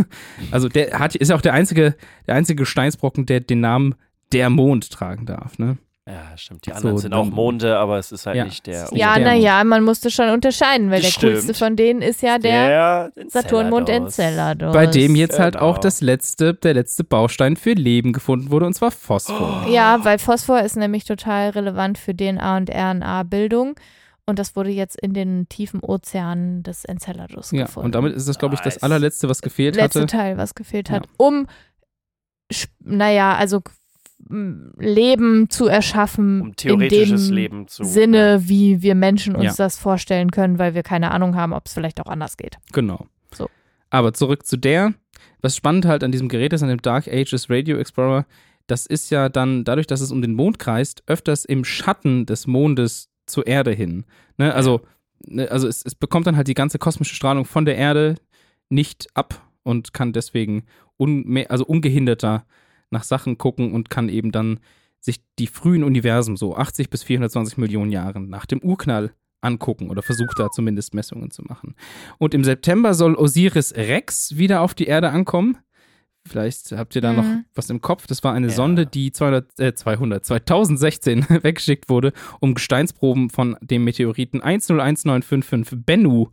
Also 0.51 0.70
der 0.70 0.99
hat, 0.99 1.16
ist 1.16 1.30
ja 1.30 1.36
auch 1.36 1.41
der 1.41 1.53
einzige, 1.53 1.95
der 2.28 2.36
einzige 2.36 2.58
Gesteinsbrocken, 2.64 3.26
der 3.26 3.39
den 3.39 3.62
Namen 3.62 3.95
der 4.34 4.49
Mond 4.49 4.91
tragen 4.91 5.26
darf. 5.26 5.58
Ne? 5.58 5.78
Ja, 6.05 6.38
stimmt. 6.38 6.66
Die 6.66 6.70
So, 6.70 6.76
anderen 6.78 6.97
sind 6.99 7.14
auch 7.14 7.26
Monde, 7.26 7.78
aber 7.78 7.97
es 7.97 8.14
ist 8.14 8.26
halt 8.28 8.38
Ja. 8.38 8.45
nicht 8.45 8.66
der. 8.66 8.88
Ja, 8.93 9.16
der 9.16 9.26
naja, 9.26 9.62
man 9.66 9.84
musste 9.84 10.10
schon 10.10 10.30
unterscheiden, 10.30 10.89
weil 10.89 11.01
Das 11.01 11.16
der 11.16 11.30
coolste 11.32 11.53
stimmt. 11.53 11.58
von 11.58 11.76
denen 11.76 12.01
ist 12.01 12.22
ja 12.22 12.38
der, 12.38 13.12
Enceladus. 13.16 13.34
Saturnmond 13.34 13.89
Enceladus. 13.89 14.74
Bei 14.74 14.86
dem 14.88 15.16
jetzt 15.16 15.38
halt 15.38 15.55
Genau. 15.55 15.66
auch 15.66 15.78
das 15.78 15.99
letzte, 15.99 16.53
der 16.53 16.76
letzte 16.76 17.03
Baustein 17.03 17.58
für 17.58 17.74
Leben 17.74 18.14
gefunden 18.14 18.51
wurde, 18.51 18.66
und 18.68 18.74
zwar 18.74 18.91
Phosphor. 18.91 19.66
Ja, 19.70 19.99
weil 20.03 20.18
Phosphor 20.18 20.62
ist 20.62 20.78
nämlich 20.78 21.03
total 21.03 21.49
relevant 21.49 21.97
für 21.97 22.14
DNA 22.16 22.55
und 22.58 22.70
RNA-Bildung. 22.70 23.76
Und 24.30 24.39
das 24.39 24.55
wurde 24.57 24.69
jetzt 24.69 24.99
in 24.99 25.13
den 25.13 25.47
tiefen 25.47 25.80
Ozeanen 25.80 26.61
des 26.61 26.84
Enceladus 26.86 27.51
Ja, 27.51 27.65
gefunden. 27.65 27.86
und 27.86 27.95
damit 27.95 28.13
ist 28.13 28.28
das, 28.28 28.38
glaube 28.38 28.55
ich, 28.55 28.61
das 28.61 28.84
allerletzte, 28.84 29.30
was 29.30 29.41
gefehlt 29.41 29.75
letzte 29.78 30.01
hatte. 30.01 30.11
Teil, 30.11 30.38
was 30.38 30.53
gefehlt 30.53 30.89
Ja. 30.89 30.95
hat, 30.97 31.07
um, 31.17 31.47
sch- 32.51 32.67
naja, 32.84 33.36
also 33.36 33.61
Leben 34.30 35.49
zu 35.49 35.67
erschaffen 35.67 36.41
Um 36.41 36.55
theoretisches 36.55 37.21
in 37.23 37.28
dem 37.30 37.36
Leben 37.36 37.67
zu. 37.67 37.84
Sinne, 37.86 38.41
wie 38.49 38.82
wir 38.82 38.95
Menschen 38.95 39.36
uns 39.36 39.57
Ja. 39.57 39.65
das 39.65 39.78
vorstellen 39.78 40.32
können, 40.32 40.59
weil 40.59 40.73
wir 40.73 40.84
keine 40.84 41.11
Ahnung 41.11 41.36
haben, 41.36 41.53
ob 41.53 41.67
es 41.67 41.73
vielleicht 41.73 42.01
auch 42.01 42.07
anders 42.07 42.36
geht. 42.36 42.57
Genau. 42.73 43.05
So. 43.34 43.49
Aber 43.89 44.13
zurück 44.13 44.45
zu 44.45 44.57
der. 44.57 44.93
Was 45.41 45.55
spannend 45.55 45.86
halt 45.86 46.03
an 46.03 46.11
diesem 46.11 46.28
Gerät 46.30 46.51
ist, 46.51 46.63
an 46.63 46.69
dem 46.69 46.82
Dark 46.82 47.07
Ages 47.07 47.49
Radio 47.49 47.78
Explorer, 47.78 48.25
das 48.65 48.86
ist 48.86 49.09
ja 49.11 49.30
dann, 49.30 49.63
dadurch, 49.63 49.88
dass 49.88 50.01
es 50.01 50.11
um 50.11 50.21
den 50.21 50.34
Mond 50.34 50.59
kreist, 50.59 51.03
öfters 51.07 51.45
im 51.45 51.63
Schatten 51.63 52.25
des 52.25 52.47
Mondes 52.47 53.07
zur 53.28 53.47
Erde 53.47 53.71
hin. 53.71 54.05
Ne? 54.38 54.53
Also, 54.53 54.82
ne, 55.25 55.49
also 55.51 55.67
es, 55.67 55.84
es 55.86 55.95
bekommt 55.95 56.28
dann 56.28 56.38
halt 56.38 56.47
die 56.47 56.53
ganze 56.53 56.80
kosmische 56.80 57.15
Strahlung 57.15 57.45
von 57.45 57.65
der 57.65 57.78
Erde 57.78 58.15
nicht 58.69 59.07
ab 59.13 59.47
und 59.63 59.93
kann 59.93 60.13
deswegen 60.13 60.63
unme 60.97 61.49
also 61.49 61.65
ungehinderter 61.65 62.45
nach 62.89 63.03
Sachen 63.03 63.38
gucken 63.38 63.73
und 63.73 63.89
kann 63.89 64.09
eben 64.09 64.32
dann 64.32 64.59
sich 64.99 65.21
die 65.39 65.47
frühen 65.47 65.84
Universen, 65.84 66.38
so 66.38 66.55
80 66.55 66.89
bis 66.89 67.03
420 67.03 67.57
Millionen 67.57 67.91
Jahren 67.91 68.30
nach 68.30 68.45
dem 68.45 68.59
Urknall 68.59 69.13
angucken 69.41 69.89
oder 69.89 70.01
versucht 70.01 70.39
da 70.39 70.49
zumindest 70.49 70.93
Messungen 70.93 71.32
zu 71.32 71.43
machen. 71.43 71.75
Und 72.17 72.34
im 72.34 72.43
September 72.43 72.93
soll 72.93 73.15
Osiris 73.15 73.75
Rex 73.75 74.38
wieder 74.38 74.61
auf 74.61 74.73
die 74.73 74.86
Erde 74.86 75.09
ankommen. 75.09 75.57
Vielleicht 76.28 76.71
habt 76.73 76.95
ihr 76.95 77.01
da 77.01 77.13
noch 77.13 77.23
Mhm. 77.23 77.45
was 77.55 77.69
im 77.69 77.82
Kopf. 77.82 78.07
Das 78.07 78.23
war 78.23 78.34
eine 78.34 78.47
Ja. 78.47 78.53
Sonde, 78.53 78.86
die 78.86 79.11
200, 79.11 79.59
äh, 79.59 79.73
200, 79.73 80.25
2016 80.25 81.25
weggeschickt 81.43 81.89
wurde, 81.89 82.13
um 82.39 82.53
Gesteinsproben 82.53 83.30
von 83.30 83.57
dem 83.61 83.84
Meteoriten 83.84 84.41
101955 84.41 85.80
Bennu 85.86 86.28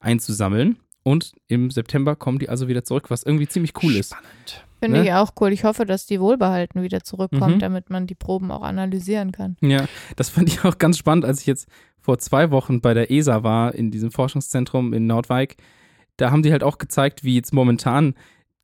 einzusammeln. 0.00 0.76
Und 1.02 1.32
im 1.46 1.70
September 1.70 2.16
kommen 2.16 2.38
die 2.38 2.48
also 2.48 2.68
wieder 2.68 2.84
zurück, 2.84 3.10
was 3.10 3.22
irgendwie 3.22 3.48
ziemlich 3.48 3.72
cool 3.82 3.94
ist. 3.96 4.10
Spannend. 4.10 4.64
Finde 4.80 4.98
Ne? 5.00 5.04
ich 5.06 5.12
auch 5.12 5.32
cool. 5.40 5.52
Ich 5.52 5.64
hoffe, 5.64 5.86
dass 5.86 6.06
die 6.06 6.20
wohlbehalten 6.20 6.82
wieder 6.82 7.02
zurückkommt, 7.02 7.56
Mhm. 7.56 7.60
damit 7.60 7.90
man 7.90 8.06
die 8.06 8.14
Proben 8.14 8.50
auch 8.50 8.62
analysieren 8.62 9.32
kann. 9.32 9.56
Ja, 9.60 9.86
das 10.16 10.28
fand 10.28 10.48
ich 10.48 10.64
auch 10.64 10.78
ganz 10.78 10.98
spannend, 10.98 11.24
als 11.24 11.40
ich 11.40 11.46
jetzt 11.46 11.66
vor 12.00 12.18
zwei 12.18 12.50
Wochen 12.50 12.80
bei 12.80 12.94
der 12.94 13.10
ESA 13.10 13.42
war, 13.42 13.74
in 13.74 13.90
diesem 13.90 14.10
Forschungszentrum 14.12 14.92
in 14.92 15.06
Nordwijk. 15.06 15.56
Da 16.16 16.30
haben 16.30 16.42
die 16.42 16.52
halt 16.52 16.62
auch 16.62 16.78
gezeigt, 16.78 17.24
wie 17.24 17.34
jetzt 17.34 17.52
momentan 17.52 18.14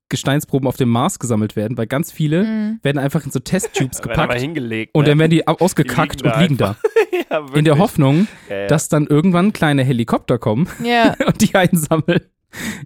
Gesteinsproben 0.09 0.69
auf 0.69 0.77
dem 0.77 0.89
Mars 0.91 1.19
gesammelt 1.19 1.57
werden, 1.57 1.77
weil 1.79 1.87
ganz 1.87 2.13
viele 2.13 2.45
Mhm. 2.45 2.79
werden 2.83 2.99
einfach 2.99 3.25
in 3.25 3.31
so 3.31 3.39
Testtubes 3.41 4.01
gepackt 4.03 4.41
hingelegt. 4.41 4.95
und 4.95 5.03
ne? 5.05 5.11
dann 5.11 5.19
werden 5.19 5.31
die 5.31 5.47
au- 5.49 5.57
ausgekackt 5.59 6.21
Die 6.21 6.25
liegen 6.25 6.35
und 6.35 6.41
liegen 6.43 6.57
da. 6.59 6.77
ja, 7.31 7.47
In 7.55 7.65
der. 7.65 7.79
Hoffnung, 7.79 8.29
Ja, 8.49 8.57
ja. 8.57 8.67
dass 8.67 8.89
dann 8.89 9.07
irgendwann 9.07 9.53
kleine 9.53 9.83
Helikopter 9.85 10.39
kommen 10.39 10.69
Ja, 10.85 11.15
und 11.27 11.41
die 11.41 11.55
einsammeln. 11.55 12.21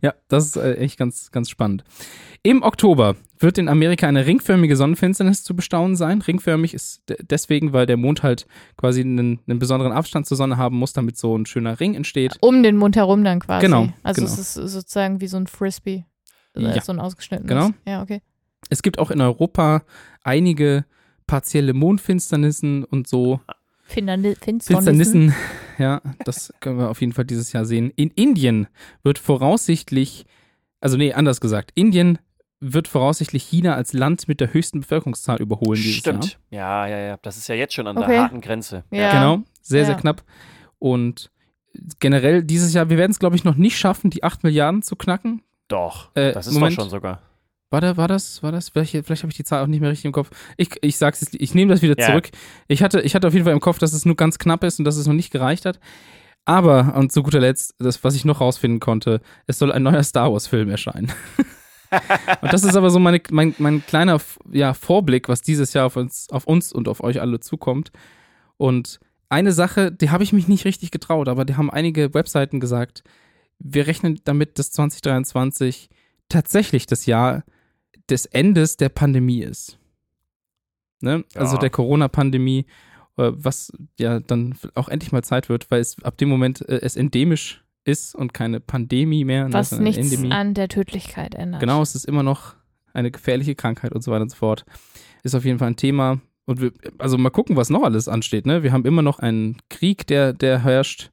Ja, 0.00 0.14
das 0.28 0.46
ist 0.46 0.56
äh, 0.56 0.74
echt 0.76 0.98
ganz, 0.98 1.30
ganz 1.30 1.50
spannend. 1.50 1.84
Im 2.42 2.62
Oktober 2.62 3.16
wird 3.38 3.58
in 3.58 3.68
Amerika 3.68 4.06
eine 4.08 4.24
ringförmige 4.24 4.76
Sonnenfinsternis 4.76 5.42
zu 5.44 5.54
bestaunen 5.54 5.96
sein. 5.96 6.22
Ringförmig 6.22 6.72
ist 6.72 7.02
de- 7.10 7.18
deswegen, 7.22 7.72
weil 7.74 7.84
der 7.84 7.96
Mond 7.98 8.22
halt 8.22 8.46
quasi 8.78 9.02
einen, 9.02 9.40
einen 9.46 9.58
besonderen 9.58 9.92
Abstand 9.92 10.26
zur 10.26 10.36
Sonne 10.38 10.56
haben 10.56 10.78
muss, 10.78 10.92
damit 10.94 11.18
so 11.18 11.36
ein 11.36 11.44
schöner 11.44 11.78
Ring 11.80 11.94
entsteht. 11.94 12.38
um 12.40 12.62
den 12.62 12.76
Mund 12.76 12.96
herum 12.96 13.24
dann 13.24 13.40
quasi. 13.40 13.66
Genau, 13.66 13.88
Also 14.04 14.22
genau. 14.22 14.32
es 14.32 14.38
ist 14.38 14.54
sozusagen 14.54 15.20
wie 15.20 15.26
so 15.26 15.36
ein 15.36 15.46
Frisbee. 15.48 16.04
Ja. 16.56 16.80
So 16.80 16.92
ein 16.92 17.00
ausgeschnittenes. 17.00 17.48
Genau. 17.48 17.70
Ja, 17.86 18.02
okay. 18.02 18.20
Es 18.70 18.82
gibt 18.82 18.98
auch 18.98 19.10
in 19.10 19.20
Europa 19.20 19.82
einige 20.24 20.84
partielle 21.26 21.72
Mondfinsternissen 21.74 22.84
und 22.84 23.06
so. 23.06 23.40
Finsterni- 23.88 24.36
Finsternissen. 24.42 24.94
Finsternissen, 24.94 25.34
ja, 25.78 26.02
das 26.24 26.52
können 26.60 26.78
wir 26.78 26.90
auf 26.90 27.00
jeden 27.00 27.12
Fall 27.12 27.24
dieses 27.24 27.52
Jahr 27.52 27.64
sehen. 27.64 27.90
In 27.96 28.10
Indien 28.10 28.66
wird 29.02 29.18
voraussichtlich, 29.18 30.26
also 30.80 30.96
nee, 30.96 31.12
anders 31.12 31.40
gesagt, 31.40 31.70
Indien 31.74 32.18
wird 32.60 32.88
voraussichtlich 32.88 33.44
China 33.44 33.74
als 33.74 33.92
Land 33.92 34.26
mit 34.26 34.40
der 34.40 34.52
höchsten 34.52 34.80
Bevölkerungszahl 34.80 35.40
überholen 35.40 35.80
dieses 35.80 36.04
Jahr. 36.04 36.20
Stimmt. 36.22 36.38
Ja, 36.50 36.86
ja, 36.88 36.98
ja. 36.98 37.16
Das 37.22 37.36
ist 37.36 37.48
ja 37.48 37.54
jetzt 37.54 37.72
schon 37.72 37.86
an 37.86 37.96
Okay. 37.96 38.08
der 38.10 38.22
harten 38.22 38.40
Grenze. 38.40 38.84
Ja. 38.90 39.12
Genau, 39.12 39.44
sehr, 39.62 39.84
sehr 39.84 39.94
Ja. 39.94 40.00
knapp. 40.00 40.24
Und 40.80 41.30
generell 42.00 42.42
dieses 42.42 42.74
Jahr, 42.74 42.90
wir 42.90 42.98
werden 42.98 43.12
es, 43.12 43.18
glaube 43.20 43.36
ich, 43.36 43.44
noch 43.44 43.54
nicht 43.54 43.78
schaffen, 43.78 44.10
die 44.10 44.24
8 44.24 44.42
Milliarden 44.42 44.82
zu 44.82 44.96
knacken. 44.96 45.42
Doch. 45.68 46.10
Äh, 46.14 46.32
das 46.32 46.46
ist 46.46 46.54
Moment. 46.54 46.76
doch 46.76 46.82
schon 46.82 46.90
sogar. 46.90 47.22
War, 47.70 47.82
da, 47.82 47.96
war 47.98 48.08
das, 48.08 48.42
war 48.42 48.50
das? 48.50 48.70
Vielleicht, 48.70 48.92
vielleicht 48.92 49.22
habe 49.22 49.30
ich 49.30 49.36
die 49.36 49.44
Zahl 49.44 49.62
auch 49.62 49.66
nicht 49.66 49.80
mehr 49.80 49.90
richtig 49.90 50.06
im 50.06 50.12
Kopf. 50.12 50.30
Ich, 50.56 50.70
ich 50.80 50.96
sag's 50.96 51.20
jetzt, 51.20 51.34
ich 51.34 51.54
nehme 51.54 51.70
das 51.72 51.82
wieder 51.82 51.94
Ja. 51.98 52.06
zurück. 52.06 52.30
Ich 52.66 52.82
hatte, 52.82 53.00
ich 53.02 53.14
hatte 53.14 53.28
auf 53.28 53.34
jeden 53.34 53.44
Fall 53.44 53.52
im 53.52 53.60
Kopf, 53.60 53.78
dass 53.78 53.92
es 53.92 54.06
nur 54.06 54.16
ganz 54.16 54.38
knapp 54.38 54.64
ist 54.64 54.78
und 54.78 54.86
dass 54.86 54.96
es 54.96 55.06
noch 55.06 55.14
nicht 55.14 55.30
gereicht 55.30 55.66
hat. 55.66 55.78
Aber, 56.46 56.94
und 56.96 57.12
zu 57.12 57.22
guter 57.22 57.40
Letzt, 57.40 57.74
das, 57.78 58.02
was 58.04 58.14
ich 58.14 58.24
noch 58.24 58.40
rausfinden 58.40 58.80
konnte, 58.80 59.20
es 59.46 59.58
soll 59.58 59.70
ein 59.70 59.82
neuer 59.82 60.02
Star 60.02 60.32
Wars-Film 60.32 60.70
erscheinen. 60.70 61.12
und 62.40 62.52
das 62.52 62.64
ist 62.64 62.74
aber 62.74 62.88
so 62.88 62.98
meine, 62.98 63.20
mein, 63.30 63.54
mein 63.58 63.84
kleiner 63.84 64.18
ja, 64.50 64.72
Vorblick, 64.72 65.28
was 65.28 65.42
dieses 65.42 65.74
Jahr 65.74 65.84
auf 65.84 65.96
uns, 65.96 66.26
auf 66.30 66.46
uns 66.46 66.72
und 66.72 66.88
auf 66.88 67.02
euch 67.04 67.20
alle 67.20 67.40
zukommt. 67.40 67.92
Und 68.56 68.98
eine 69.28 69.52
Sache, 69.52 69.92
die 69.92 70.08
habe 70.08 70.24
ich 70.24 70.32
mich 70.32 70.48
nicht 70.48 70.64
richtig 70.64 70.90
getraut, 70.90 71.28
aber 71.28 71.44
die 71.44 71.56
haben 71.56 71.70
einige 71.70 72.14
Webseiten 72.14 72.60
gesagt, 72.60 73.02
wir 73.58 73.86
rechnen 73.86 74.20
damit, 74.24 74.58
dass 74.58 74.70
2023 74.70 75.88
tatsächlich 76.28 76.86
das 76.86 77.06
Jahr 77.06 77.44
des 78.10 78.26
Endes 78.26 78.76
der 78.76 78.88
Pandemie 78.88 79.40
ist. 79.42 79.78
Ne? 81.00 81.24
Also 81.34 81.54
Ja. 81.56 81.60
der 81.60 81.70
Corona-Pandemie, 81.70 82.66
äh, 83.16 83.30
was 83.34 83.72
ja 83.98 84.20
dann 84.20 84.56
auch 84.74 84.88
endlich 84.88 85.12
mal 85.12 85.22
Zeit 85.22 85.48
wird, 85.48 85.70
weil 85.70 85.80
es 85.80 86.02
ab 86.02 86.16
dem 86.18 86.28
Moment 86.28 86.66
äh, 86.68 86.80
es 86.82 86.96
endemisch 86.96 87.62
ist 87.84 88.14
und 88.14 88.34
keine 88.34 88.60
Pandemie 88.60 89.24
mehr. 89.24 89.46
ne, 89.48 89.52
Was 89.54 89.70
sondern 89.70 89.84
nichts 89.84 89.98
Endemie. 90.12 90.32
an 90.32 90.54
der 90.54 90.68
Tödlichkeit 90.68 91.34
ändert. 91.34 91.60
Genau, 91.60 91.80
es 91.82 91.94
ist 91.94 92.04
immer 92.04 92.22
noch 92.22 92.54
eine 92.92 93.10
gefährliche 93.10 93.54
Krankheit 93.54 93.92
und 93.92 94.02
so 94.02 94.10
weiter 94.10 94.22
und 94.22 94.30
so 94.30 94.36
fort. 94.36 94.64
Ist 95.22 95.34
auf 95.34 95.44
jeden 95.44 95.58
Fall 95.58 95.68
ein 95.68 95.76
Thema. 95.76 96.20
Und 96.46 96.60
wir, 96.60 96.72
also 96.98 97.18
mal 97.18 97.30
gucken, 97.30 97.56
was 97.56 97.70
noch 97.70 97.82
alles 97.82 98.08
ansteht. 98.08 98.46
Ne? 98.46 98.62
Wir 98.62 98.72
haben 98.72 98.84
immer 98.86 99.02
noch 99.02 99.18
einen 99.18 99.58
Krieg, 99.68 100.06
der, 100.06 100.32
der 100.32 100.62
herrscht. 100.64 101.10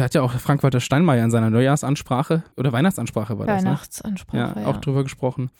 Da 0.00 0.04
hat 0.04 0.14
ja 0.14 0.22
auch 0.22 0.32
Frank-Walter 0.32 0.80
Steinmeier 0.80 1.22
in 1.22 1.30
seiner 1.30 1.50
Neujahrsansprache 1.50 2.42
oder 2.56 2.72
Weihnachtsansprache 2.72 3.38
war 3.38 3.44
das, 3.44 3.62
ne? 3.62 3.68
Weihnachtsansprache. 3.68 4.54
Ja, 4.56 4.62
Ja, 4.62 4.66
auch 4.66 4.78
drüber 4.78 5.02
gesprochen. 5.02 5.50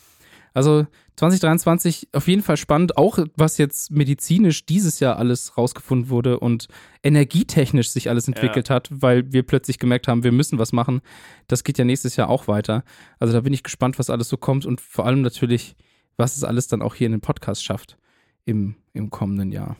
Also 0.54 0.86
2023 1.16 2.08
auf 2.14 2.26
jeden 2.26 2.40
Fall 2.40 2.56
spannend, 2.56 2.96
auch 2.96 3.18
was 3.36 3.58
jetzt 3.58 3.90
medizinisch 3.90 4.64
dieses 4.64 4.98
Jahr 4.98 5.18
alles 5.18 5.58
rausgefunden 5.58 6.08
wurde 6.08 6.40
und 6.40 6.68
energietechnisch 7.02 7.90
sich 7.90 8.08
alles 8.08 8.28
entwickelt 8.28 8.70
hat, 8.70 8.88
weil 8.90 9.30
wir 9.30 9.42
plötzlich 9.42 9.78
gemerkt 9.78 10.08
haben, 10.08 10.24
wir 10.24 10.32
müssen 10.32 10.58
was 10.58 10.72
machen. 10.72 11.02
Das 11.46 11.62
geht 11.62 11.76
ja 11.76 11.84
nächstes 11.84 12.16
Jahr 12.16 12.30
auch 12.30 12.48
weiter. 12.48 12.82
Also 13.18 13.34
da 13.34 13.42
bin 13.42 13.52
ich 13.52 13.62
gespannt, 13.62 13.98
was 13.98 14.08
alles 14.08 14.30
so 14.30 14.38
kommt 14.38 14.64
und 14.64 14.80
vor 14.80 15.04
allem 15.04 15.20
natürlich, 15.20 15.76
was 16.16 16.38
es 16.38 16.44
alles 16.44 16.66
dann 16.66 16.80
auch 16.80 16.94
hier 16.94 17.08
in 17.08 17.12
den 17.12 17.20
Podcast 17.20 17.62
schafft 17.62 17.98
im, 18.46 18.74
im 18.94 19.10
kommenden 19.10 19.52
Jahr. 19.52 19.76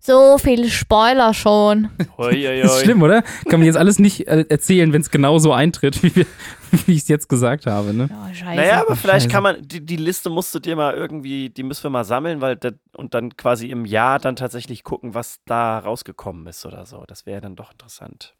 So 0.00 0.36
viele 0.38 0.68
Spoiler 0.68 1.32
schon. 1.34 1.90
Das 2.18 2.76
ist 2.76 2.82
schlimm, 2.82 3.02
oder? 3.02 3.22
Kann 3.48 3.60
man 3.60 3.66
jetzt 3.66 3.76
alles 3.76 3.98
nicht 3.98 4.26
äh, 4.28 4.44
erzählen, 4.48 4.92
wenn 4.92 5.00
es 5.00 5.10
genau 5.10 5.38
so 5.38 5.52
eintritt, 5.52 6.02
wie, 6.02 6.14
wir- 6.16 6.26
wie 6.86 6.92
ich 6.92 7.02
es 7.02 7.08
jetzt 7.08 7.28
gesagt 7.28 7.66
habe. 7.66 7.92
Ne? 7.92 8.08
Oh, 8.10 8.34
scheiße. 8.34 8.44
Naja, 8.56 8.80
aber 8.80 8.96
vielleicht 8.96 9.24
Scheiße. 9.24 9.28
kann 9.32 9.42
man, 9.42 9.56
die, 9.62 9.84
die 9.84 9.96
Liste 9.96 10.30
musst 10.30 10.54
du 10.54 10.58
dir 10.60 10.74
mal 10.76 10.94
irgendwie, 10.94 11.50
die 11.50 11.62
müssen 11.62 11.84
wir 11.84 11.90
mal 11.90 12.04
sammeln, 12.04 12.40
weil 12.40 12.56
das, 12.56 12.74
und 12.96 13.14
dann 13.14 13.36
quasi 13.36 13.68
im 13.68 13.84
Jahr 13.84 14.18
dann 14.18 14.36
tatsächlich 14.36 14.82
gucken, 14.82 15.14
was 15.14 15.40
da 15.46 15.78
rausgekommen 15.78 16.46
ist 16.46 16.64
oder 16.66 16.86
so. 16.86 17.04
Das 17.06 17.26
wäre 17.26 17.40
dann 17.40 17.54
doch 17.56 17.72
interessant. 17.72 18.34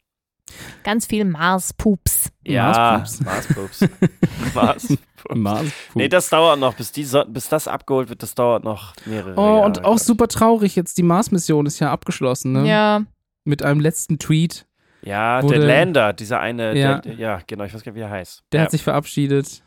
Ganz 0.83 1.05
viel 1.05 1.25
Mars-Pups. 1.25 2.29
Ja, 2.45 2.97
Marspups. 2.97 3.21
Marspups. 3.21 3.79
Marspups. 4.53 4.97
Mars. 5.33 5.65
Nee, 5.93 6.09
das 6.09 6.29
dauert 6.29 6.59
noch, 6.59 6.73
bis, 6.75 6.91
die 6.91 7.05
so 7.05 7.23
bis 7.25 7.47
das 7.47 7.67
abgeholt 7.67 8.09
wird, 8.09 8.21
das 8.21 8.35
dauert 8.35 8.63
noch 8.63 8.93
mehrere 9.05 9.35
Oh, 9.37 9.55
Jahre. 9.55 9.65
und 9.65 9.85
auch 9.85 9.97
super 9.97 10.27
traurig 10.27 10.75
jetzt, 10.75 10.97
die 10.97 11.03
Mars-Mission 11.03 11.65
ist 11.65 11.79
ja 11.79 11.91
abgeschlossen, 11.91 12.51
ne? 12.51 12.67
Ja. 12.67 13.03
Mit 13.45 13.63
einem 13.63 13.79
letzten 13.79 14.19
Tweet. 14.19 14.65
Ja, 15.01 15.41
der 15.41 15.59
Lander, 15.59 16.13
dieser 16.13 16.39
eine, 16.39 16.77
Ja. 16.77 16.99
Der, 16.99 17.13
ja, 17.15 17.39
genau, 17.47 17.63
ich 17.63 17.73
weiß 17.73 17.83
gar 17.83 17.91
nicht, 17.91 17.99
wie 17.99 18.03
er 18.03 18.09
heißt. 18.09 18.43
Der 18.51 18.59
ja. 18.59 18.63
hat 18.65 18.71
sich 18.71 18.83
verabschiedet. 18.83 19.63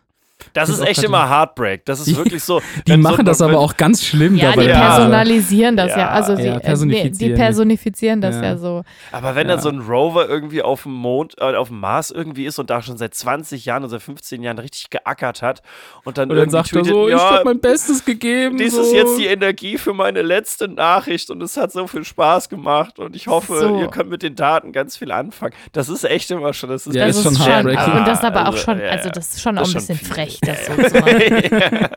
Das 0.52 0.68
ist 0.68 0.80
echt 0.80 1.02
immer 1.02 1.28
Heartbreak. 1.30 1.84
Das 1.86 2.00
ist 2.00 2.14
wirklich 2.16 2.42
so. 2.44 2.60
Die 2.86 2.96
machen 2.96 3.16
so, 3.18 3.22
das 3.22 3.40
aber 3.42 3.58
auch 3.58 3.76
ganz 3.76 4.04
schlimm 4.04 4.36
Ja, 4.36 4.52
die 4.52 4.66
dabei. 4.66 4.72
Personalisieren 4.80 5.76
das 5.76 5.90
ja. 5.92 5.98
Ja. 5.98 6.08
Also 6.10 6.36
sie, 6.36 6.42
Ja, 6.44 6.56
äh, 6.56 6.60
personifizieren. 6.60 7.34
die 7.34 7.40
personifizieren 7.40 8.20
das 8.20 8.36
Ja. 8.36 8.56
so. 8.58 8.82
Aber 9.12 9.34
wenn 9.34 9.48
dann 9.48 9.60
so 9.60 9.68
ein 9.70 9.80
Rover 9.80 10.28
irgendwie 10.28 10.62
auf 10.62 10.82
dem 10.84 10.92
Mond, 10.92 11.34
äh, 11.38 11.54
auf 11.56 11.68
dem 11.68 11.80
Mars 11.80 12.10
irgendwie 12.10 12.44
ist 12.44 12.58
und 12.58 12.68
da 12.70 12.82
schon 12.82 12.96
seit 12.98 13.14
20 13.14 13.64
Jahren 13.64 13.82
oder 13.82 13.90
seit 13.92 14.02
15 14.02 14.42
Jahren 14.42 14.58
richtig 14.58 14.90
geackert 14.90 15.42
hat 15.42 15.62
und 16.04 16.18
dann 16.18 16.30
Und 16.30 16.36
dann 16.36 16.50
sagt 16.50 16.72
er 16.74 16.84
so, 16.84 17.08
ich 17.08 17.14
habe 17.14 17.44
mein 17.44 17.60
Bestes 17.60 18.04
gegeben. 18.04 18.56
dies 18.58 18.74
so. 18.74 18.82
ist 18.82 18.92
jetzt 18.92 19.18
die 19.18 19.26
Energie 19.26 19.78
für 19.78 19.94
meine 19.94 20.22
letzte 20.22 20.68
Nachricht 20.68 21.30
und 21.30 21.42
es 21.42 21.56
hat 21.56 21.72
so 21.72 21.86
viel 21.86 22.04
Spaß 22.04 22.48
gemacht 22.48 22.98
und 22.98 23.16
ich 23.16 23.26
hoffe, 23.26 23.58
So. 23.58 23.78
ihr 23.80 23.88
könnt 23.88 24.10
mit 24.10 24.22
den 24.22 24.34
Daten 24.36 24.72
ganz 24.72 24.96
viel 24.96 25.12
anfangen. 25.12 25.54
Das 25.72 25.88
ist 25.88 26.04
echt 26.04 26.30
immer 26.30 26.52
schon, 26.52 26.68
das 26.70 26.86
ist, 26.86 26.94
Das 26.96 27.22
schon 27.22 27.36
heartbreaking. 27.38 27.94
und 27.94 28.06
das 28.06 28.22
aber 28.22 28.42
auch 28.42 28.46
Also, 28.52 28.58
schon, 28.58 28.80
also 28.80 29.08
das 29.10 29.34
ist 29.34 29.40
schon 29.42 29.56
Das 29.56 29.64
auch 29.68 29.72
ein 29.72 29.74
bisschen 29.74 29.96
viel. 29.96 30.08
Frech, 30.26 30.40
das 30.40 30.66
so 30.66 30.74
zu 30.74 31.00
machen. 31.00 31.88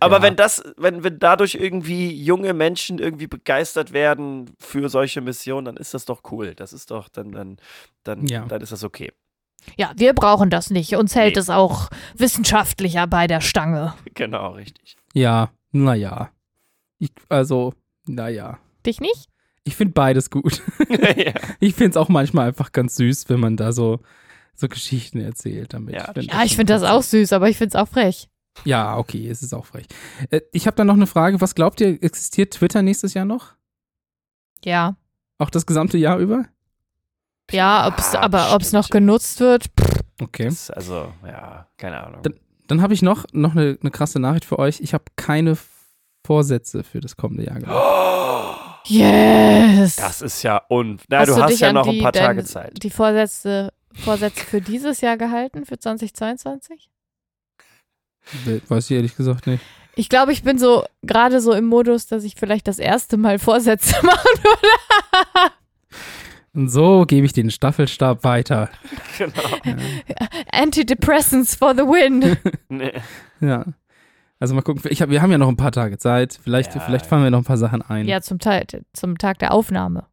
Aber 0.00 0.16
Ja. 0.16 0.22
wenn 0.22 0.36
das, 0.36 0.62
wenn, 0.76 1.02
wenn 1.04 1.18
dadurch 1.18 1.54
irgendwie 1.54 2.10
junge 2.12 2.54
Menschen 2.54 2.98
irgendwie 2.98 3.26
begeistert 3.26 3.92
werden 3.92 4.50
für 4.58 4.88
solche 4.88 5.20
Missionen, 5.20 5.64
dann 5.66 5.76
ist 5.76 5.94
das 5.94 6.04
doch 6.04 6.22
cool. 6.30 6.54
Das 6.54 6.72
ist 6.72 6.90
doch, 6.90 7.08
dann, 7.08 7.32
dann, 7.32 7.56
dann, 8.04 8.26
Ja. 8.26 8.44
dann 8.46 8.60
ist 8.60 8.72
das 8.72 8.84
okay. 8.84 9.12
Ja, 9.76 9.92
wir 9.96 10.14
brauchen 10.14 10.48
das 10.50 10.70
nicht. 10.70 10.94
Uns 10.96 11.14
hält 11.14 11.34
Nee. 11.34 11.40
es 11.40 11.50
auch 11.50 11.90
wissenschaftlicher 12.16 13.06
bei 13.06 13.26
der 13.26 13.40
Stange. 13.40 13.94
Genau, 14.14 14.52
richtig. 14.52 14.96
Ja, 15.12 15.50
naja. 15.72 16.30
Ich, 16.98 17.10
also, 17.28 17.74
naja. 18.06 18.58
Dich 18.86 19.00
nicht? 19.00 19.26
Ich 19.64 19.76
finde 19.76 19.92
beides 19.92 20.30
gut. 20.30 20.62
ja. 20.88 21.32
Ich 21.60 21.74
finde 21.74 21.90
es 21.90 21.96
auch 21.98 22.08
manchmal 22.08 22.48
einfach 22.48 22.72
ganz 22.72 22.96
süß, 22.96 23.28
wenn 23.28 23.40
man 23.40 23.56
da 23.58 23.72
so, 23.72 24.00
so 24.60 24.68
Geschichten 24.68 25.20
erzählt 25.20 25.72
damit. 25.74 25.94
Ja, 25.94 26.10
Wenn 26.14 26.24
Ja, 26.24 26.42
ich 26.44 26.56
finde 26.56 26.72
das 26.74 26.82
auch 26.82 27.02
süß, 27.02 27.32
aber 27.32 27.48
ich 27.48 27.56
finde 27.58 27.76
es 27.76 27.82
auch 27.82 27.88
frech. 27.88 28.28
Ja, 28.64 28.96
okay, 28.98 29.28
es 29.28 29.42
ist 29.42 29.54
auch 29.54 29.64
frech. 29.66 29.86
Äh, 30.30 30.40
ich 30.52 30.66
habe 30.66 30.76
da 30.76 30.84
noch 30.84 30.94
eine 30.94 31.06
Frage. 31.06 31.40
Was 31.40 31.54
glaubt 31.54 31.80
ihr, 31.80 32.02
existiert 32.02 32.52
Twitter 32.54 32.82
nächstes 32.82 33.14
Jahr 33.14 33.24
noch? 33.24 33.54
Ja. 34.64 34.96
Auch 35.38 35.50
das 35.50 35.66
gesamte 35.66 35.96
Jahr 35.98 36.18
über? 36.18 36.44
Ja, 37.50 37.88
ob's, 37.88 38.12
Ja, 38.12 38.20
aber 38.20 38.54
ob 38.54 38.62
es 38.62 38.72
noch 38.72 38.88
genutzt 38.90 39.40
wird, 39.40 39.64
pff, 39.80 40.00
Okay. 40.22 40.52
Also, 40.74 41.10
ja, 41.26 41.66
keine 41.78 42.04
Ahnung. 42.04 42.22
Dann- 42.22 42.38
Dann 42.66 42.82
habe 42.82 42.92
ich 42.94 43.00
noch, 43.02 43.24
noch 43.32 43.52
eine, 43.52 43.78
eine 43.80 43.90
krasse 43.90 44.20
Nachricht 44.20 44.44
für 44.44 44.58
euch. 44.58 44.80
Ich 44.80 44.92
habe 44.94 45.04
keine 45.16 45.56
Vorsätze 46.26 46.84
für 46.84 47.00
das 47.00 47.16
kommende 47.16 47.46
Jahr 47.46 47.58
gemacht. 47.58 47.74
Oh, 47.74 48.54
yes! 48.86 49.96
das 49.96 50.20
ist 50.22 50.42
ja 50.42 50.62
un. 50.68 50.98
Na, 51.08 51.20
Hast 51.20 51.28
du 51.30 51.36
hast 51.42 51.50
dich 51.52 51.60
ja 51.60 51.72
noch 51.72 51.86
ein 51.86 51.94
die- 51.94 52.02
paar 52.02 52.12
deine- 52.12 52.26
Tage 52.26 52.44
Zeit. 52.44 52.82
die 52.82 52.90
Vorsätze, 52.90 53.72
Vorsätze 53.94 54.44
für 54.44 54.60
dieses 54.60 55.00
Jahr 55.00 55.16
gehalten, 55.16 55.64
für 55.66 55.78
2022? 55.78 56.90
We- 58.44 58.62
Weiß 58.68 58.90
ich 58.90 58.96
ehrlich 58.96 59.16
gesagt 59.16 59.46
nicht. 59.46 59.62
Ich 59.96 60.08
glaube, 60.08 60.32
ich 60.32 60.42
bin 60.44 60.58
so 60.58 60.84
gerade 61.02 61.40
so 61.40 61.52
im 61.52 61.66
Modus, 61.66 62.06
dass 62.06 62.22
ich 62.24 62.34
vielleicht 62.36 62.68
das 62.68 62.78
erste 62.78 63.16
Mal 63.16 63.38
Vorsätze 63.38 63.94
machen 64.06 64.42
würde. 64.42 65.52
Und 66.52 66.68
so 66.68 67.04
gebe 67.06 67.26
ich 67.26 67.32
den 67.32 67.50
Staffelstab 67.50 68.24
weiter. 68.24 68.70
Genau. 69.18 69.40
Antidepressants 70.52 71.54
for 71.54 71.74
the 71.74 71.82
win. 71.82 72.36
Nee. 72.68 72.92
Ja. 73.40 73.64
Also 74.38 74.54
mal 74.54 74.62
gucken. 74.62 74.82
Ich 74.90 75.02
hab, 75.02 75.10
wir 75.10 75.20
haben 75.22 75.30
ja 75.30 75.38
noch 75.38 75.48
ein 75.48 75.56
paar 75.56 75.72
Tage 75.72 75.98
Zeit. 75.98 76.38
Vielleicht, 76.42 76.74
Ja. 76.74 76.80
vielleicht 76.80 77.06
fallen 77.06 77.22
wir 77.22 77.30
noch 77.30 77.38
ein 77.38 77.44
paar 77.44 77.58
Sachen 77.58 77.82
ein. 77.82 78.06
ja, 78.06 78.20
zum, 78.20 78.38
Teil, 78.38 78.64
zum 78.92 79.18
Tag 79.18 79.38
der 79.40 79.52
Aufnahme. 79.52 80.06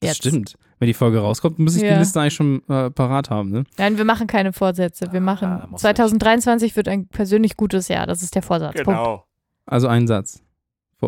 Das 0.00 0.08
Jetzt. 0.08 0.16
stimmt. 0.18 0.56
Wenn 0.78 0.86
die 0.86 0.94
Folge 0.94 1.18
rauskommt, 1.18 1.58
muss 1.58 1.74
ich 1.74 1.82
die 1.82 1.86
Ja. 1.88 1.98
Liste 1.98 2.20
eigentlich 2.20 2.34
schon 2.34 2.62
äh, 2.68 2.90
parat 2.90 3.28
haben. 3.30 3.50
Ne? 3.50 3.64
Nein, 3.76 3.98
wir 3.98 4.04
machen 4.06 4.26
keine 4.26 4.52
Vorsätze. 4.54 5.12
Wir 5.12 5.20
machen 5.20 5.48
Ah, 5.48 5.66
muss 5.70 5.82
2023 5.82 6.74
wird 6.74 6.88
ein 6.88 7.06
persönlich 7.06 7.56
gutes 7.56 7.88
Jahr. 7.88 8.06
Das 8.06 8.22
ist 8.22 8.34
der 8.34 8.42
Vorsatz. 8.42 8.74
Punkt. 8.74 8.86
Genau. 8.88 9.26
Also 9.66 9.88
ein 9.88 10.06
Satz. 10.06 10.42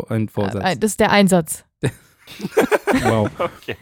Ein 0.09 0.25
Äh, 0.25 0.27
Vorsatz. 0.29 0.79
Das 0.79 0.91
ist 0.91 0.99
der 0.99 1.11
Einsatz. 1.11 1.65
Wow. 3.03 3.29
Okay. 3.39 3.75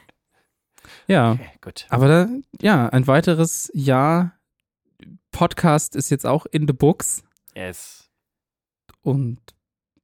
Ja. 1.07 1.33
okay, 1.33 1.49
gut. 1.61 1.85
Aber 1.89 2.07
da, 2.07 2.27
ja, 2.61 2.87
ein 2.89 3.05
weiteres 3.07 3.69
Jahr. 3.73 4.33
Podcast 5.31 5.95
ist 5.95 6.09
jetzt 6.09 6.25
auch 6.25 6.45
in 6.45 6.67
the 6.67 6.73
books. 6.73 7.23
Yes. 7.55 8.09
Und 9.01 9.39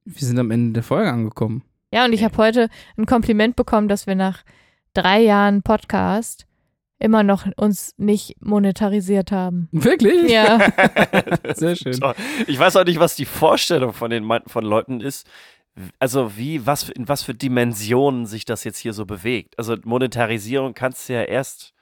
wir 0.05 0.28
sind 0.28 0.39
am 0.39 0.51
Ende 0.51 0.74
der 0.74 0.84
Folge 0.84 1.10
angekommen. 1.12 1.64
Ja, 1.93 2.05
und 2.05 2.14
ich 2.14 2.20
Okay. 2.24 2.26
habe 2.34 2.38
heute 2.43 2.70
ein 2.97 3.05
Kompliment 3.05 3.55
bekommen, 3.55 3.88
dass 3.88 4.08
wir 4.08 4.16
nach 4.16 4.43
drei 4.98 5.22
Jahren 5.22 5.62
Podcast 5.62 6.48
immer 7.00 7.22
noch 7.22 7.45
uns 7.58 7.93
nicht 7.98 8.36
monetarisiert 8.41 9.32
haben. 9.32 9.70
Wirklich? 9.72 10.32
Ja, 10.32 10.60
Sehr 11.54 11.76
schön. 11.76 11.93
Toll. 11.93 12.16
Ich 12.48 12.58
weiß 12.58 12.76
auch 12.78 12.86
nicht, 12.86 13.00
was 13.00 13.16
die 13.16 13.26
Vorstellung 13.26 13.93
von 13.93 14.10
den 14.10 14.28
von 14.48 14.66
Leuten 14.66 15.00
ist. 15.00 15.28
Also 16.00 16.36
wie, 16.36 16.66
was, 16.66 16.89
in 16.89 17.08
was 17.08 17.22
für 17.22 17.36
Dimensionen 17.36 18.26
sich 18.26 18.45
das 18.45 18.64
jetzt 18.64 18.80
hier 18.80 18.93
so 18.93 19.06
bewegt. 19.06 19.60
Also 19.60 19.76
Monetarisierung 19.84 20.74
kannst 20.74 21.08
du 21.08 21.14
ja 21.14 21.22
erst 21.22 21.74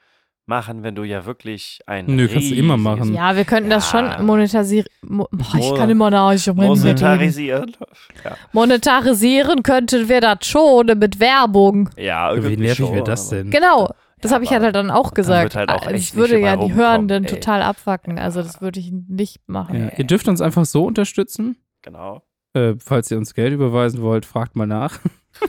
machen, 0.47 0.83
wenn 0.83 0.95
du 0.95 1.03
ja 1.03 1.25
wirklich 1.25 1.79
ein 1.87 2.05
Nö, 2.05 2.27
kannst 2.27 2.51
du 2.51 2.55
immer 2.55 2.77
machen. 2.77 3.13
ja, 3.13 3.35
wir 3.35 3.45
könnten 3.45 3.69
das 3.69 3.91
Ja. 3.91 4.13
schon 4.15 4.25
monetarisieren. 4.25 4.87
Mo 5.01 5.27
Boah, 5.31 5.55
ich 5.59 5.73
kann 5.75 5.89
immer 5.89 6.11
noch 6.11 6.31
nicht. 6.31 6.53
Monetarisieren. 6.53 7.75
Ja, 8.23 8.35
Monetarisieren 8.53 9.61
könnten 9.63 10.07
wir 10.09 10.21
das 10.21 10.39
schon 10.47 10.87
mit 10.97 11.19
Werbung. 11.19 11.89
ja 11.97 12.31
Wie 12.31 12.35
irgendwie 12.37 12.57
nervig 12.57 12.77
schon, 12.77 12.93
wäre 12.95 13.03
das 13.03 13.29
denn? 13.29 13.49
Genau. 13.51 13.89
Das 14.21 14.31
Ja, 14.31 14.35
habe 14.35 14.45
ich 14.45 14.51
aber 14.51 14.65
halt 14.65 14.75
dann 14.75 14.89
auch 14.89 15.13
gesagt. 15.13 15.43
wird 15.43 15.55
halt 15.55 15.69
auch 15.69 15.85
echt 15.87 15.99
ich 16.11 16.15
würde 16.15 16.39
ja 16.39 16.55
die 16.55 16.73
Hörenden 16.73 17.25
ey. 17.25 17.29
total 17.29 17.61
abfacken. 17.61 18.17
Also 18.17 18.41
das 18.41 18.61
würde 18.61 18.79
ich 18.79 18.91
nicht 18.91 19.47
machen. 19.47 19.89
Ja, 19.91 19.97
ihr 19.97 20.05
dürft 20.05 20.27
uns 20.27 20.41
einfach 20.41 20.65
so 20.65 20.85
unterstützen. 20.85 21.57
Genau. 21.81 22.23
Äh, 22.53 22.75
falls 22.79 23.11
ihr 23.11 23.17
uns 23.17 23.33
Geld 23.35 23.53
überweisen 23.53 24.01
wollt, 24.01 24.25
fragt 24.25 24.55
mal 24.55 24.65
nach. 24.65 24.99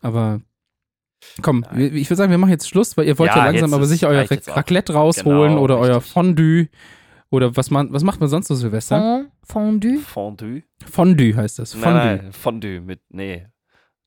aber 0.00 0.40
komm, 1.42 1.64
Nein. 1.70 1.94
ich 1.96 2.08
würde 2.08 2.16
sagen, 2.16 2.30
wir 2.30 2.38
machen 2.38 2.50
jetzt 2.50 2.68
Schluss, 2.68 2.96
weil 2.96 3.06
ihr 3.06 3.18
wollt 3.18 3.30
ja, 3.30 3.36
Ja, 3.38 3.44
langsam 3.46 3.74
aber 3.74 3.86
sicher 3.86 4.08
euer. 4.08 4.26
Raclette 4.30 4.92
rausholen 4.94 5.52
Genau, 5.52 5.62
oder 5.62 5.78
euer 5.78 5.96
richtig. 5.96 6.12
Fondue. 6.12 6.68
Oder 7.30 7.56
was, 7.56 7.70
man, 7.70 7.92
was 7.92 8.04
macht 8.04 8.20
man 8.20 8.28
sonst 8.28 8.46
so 8.48 8.54
Silvester? 8.54 9.26
Fond, 9.42 9.82
Fondue. 9.82 9.98
Fondue? 9.98 10.62
Fondue 10.88 11.34
heißt 11.36 11.58
das. 11.58 11.74
Nein, 11.74 11.82
Fondue. 11.82 12.04
nein, 12.22 12.32
Fondue 12.32 12.80
mit, 12.80 13.00
nee, 13.10 13.46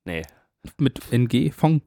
nee. 0.05 0.21
Mit 0.77 0.99
NG. 1.11 1.51
Fond, 1.51 1.83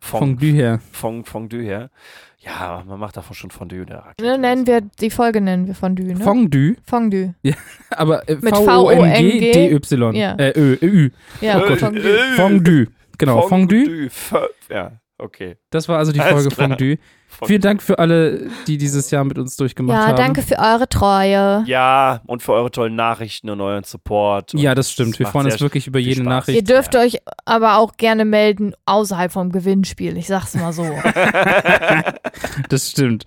Fond, 0.00 0.20
Fondue 0.40 0.52
her. 0.52 0.80
Fond, 0.92 1.28
Fondue 1.28 1.62
her. 1.62 1.90
Ja, 2.38 2.82
man 2.86 2.98
macht 2.98 3.16
davon 3.16 3.34
schon 3.36 3.50
Fondue 3.50 3.80
in 3.82 3.86
der 3.86 3.98
Raclette. 3.98 4.22
Ne, 4.22 4.38
nennen 4.38 4.66
wir, 4.66 4.80
die 4.80 5.10
Folge 5.10 5.40
nennen 5.40 5.66
wir 5.66 5.74
Fondue, 5.74 6.06
ne? 6.06 6.16
Fondue. 6.16 6.76
Fondue. 6.84 7.34
Aber 7.90 8.26
äh, 8.28 8.36
Mit 8.40 8.56
V-O-N-G-D-Y. 8.56 10.14
Ja. 10.16 10.34
Äh, 10.36 10.52
Ö, 10.56 10.76
Ö, 10.80 10.86
Ü. 10.86 11.10
Ja, 11.40 11.60
Oh 11.62 11.68
Gott. 11.68 11.78
Fondue. 11.78 12.18
Fondue. 12.36 12.86
Genau, 13.26 13.48
Fondue. 13.48 14.08
Fondue. 14.10 14.48
Ja, 14.70 14.92
okay. 15.18 15.56
Das 15.70 15.88
war 15.88 15.98
also 15.98 16.10
die 16.12 16.20
Alles 16.20 16.32
Folge 16.34 16.48
klar. 16.54 16.68
Fondue. 16.68 16.98
Fondue. 17.28 17.46
Vielen 17.48 17.60
Dank 17.62 17.82
für 17.82 17.98
alle, 17.98 18.50
die 18.66 18.76
dieses 18.78 19.10
Jahr 19.10 19.24
mit 19.24 19.38
uns 19.38 19.56
durchgemacht 19.56 19.96
Ja, 19.98 20.06
haben. 20.08 20.16
danke 20.16 20.42
für 20.42 20.58
eure 20.58 20.88
Treue. 20.88 21.64
Ja, 21.66 22.20
und 22.26 22.42
für 22.42 22.52
eure 22.52 22.70
tollen 22.70 22.94
Nachrichten 22.94 23.48
und 23.48 23.60
euren 23.60 23.84
Support. 23.84 24.52
Und 24.54 24.60
Ja, 24.60 24.74
das 24.74 24.90
stimmt. 24.90 25.18
Wir 25.18 25.24
macht 25.24 25.32
freuen 25.32 25.46
uns 25.46 25.60
wirklich 25.60 25.86
über 25.86 25.98
jede 25.98 26.16
Spaß. 26.22 26.26
Nachricht. 26.26 26.56
Ihr 26.58 26.64
dürft 26.64 26.94
euch 26.96 27.18
aber 27.46 27.78
auch 27.78 27.96
gerne 27.96 28.24
melden 28.24 28.74
außerhalb 28.86 29.32
vom 29.32 29.50
Gewinnspiel. 29.50 30.16
Ich 30.18 30.26
sag's 30.26 30.54
mal 30.54 30.72
so. 30.72 30.84
Das 32.68 32.90
stimmt. 32.90 33.24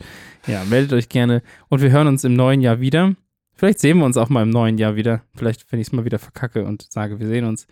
Ja, 0.47 0.63
meldet 0.65 0.93
euch 0.93 1.09
gerne. 1.09 1.41
Und 1.69 1.81
wir 1.81 1.89
hören 1.91 2.07
uns 2.07 2.23
im 2.23 2.33
neuen 2.33 2.61
Jahr 2.61 2.79
wieder. 2.79 3.13
Vielleicht 3.55 3.79
sehen 3.79 3.97
wir 3.99 4.05
uns 4.05 4.17
auch 4.17 4.29
mal 4.29 4.43
im 4.43 4.49
neuen 4.49 4.77
Jahr 4.77 4.95
wieder. 4.95 5.21
Vielleicht, 5.35 5.71
wenn 5.71 5.79
ich 5.79 5.87
es 5.87 5.93
mal 5.93 6.05
wieder 6.05 6.19
verkacke 6.19 6.65
und 6.65 6.85
sage, 6.91 7.19
wir 7.19 7.27
sehen 7.27 7.45
uns. 7.45 7.67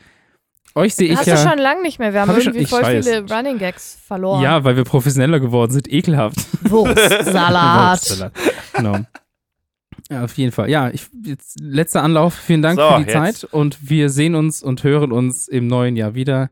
Euch 0.75 0.95
sehe 0.95 1.11
ich 1.11 1.17
Hast 1.17 1.27
ja. 1.27 1.35
du 1.43 1.49
schon 1.49 1.59
lange 1.59 1.83
nicht 1.83 1.99
mehr. 1.99 2.13
Wir 2.13 2.21
haben 2.21 2.29
Hab 2.29 2.37
ich 2.37 2.43
schon- 2.45 2.53
irgendwie 2.53 2.63
ich 2.63 2.69
voll 2.69 2.81
weiß. 2.81 3.05
viele 3.05 3.31
Running 3.31 3.59
Gags 3.59 3.97
verloren. 4.07 4.41
Ja, 4.41 4.63
weil 4.63 4.75
wir 4.75 4.83
professioneller 4.83 5.39
geworden 5.39 5.71
sind. 5.71 5.91
Ekelhaft. 5.91 6.37
Wurstsalat. 6.69 7.99
Wurstsalat. 8.01 8.33
genau. 8.73 8.99
Ja, 10.09 10.23
auf 10.25 10.35
jeden 10.37 10.51
Fall. 10.51 10.69
Ja, 10.69 10.89
ich, 10.89 11.07
jetzt, 11.23 11.59
letzter 11.59 12.03
Anlauf. 12.03 12.33
Vielen 12.33 12.61
Dank 12.61 12.79
So, 12.79 12.87
für 12.89 12.97
die 13.03 13.11
jetzt. 13.11 13.41
Zeit. 13.41 13.53
Und 13.53 13.89
wir 13.89 14.09
sehen 14.09 14.35
uns 14.35 14.61
und 14.63 14.83
hören 14.83 15.11
uns 15.11 15.47
im 15.47 15.67
neuen 15.67 15.95
Jahr 15.95 16.15
wieder. 16.15 16.49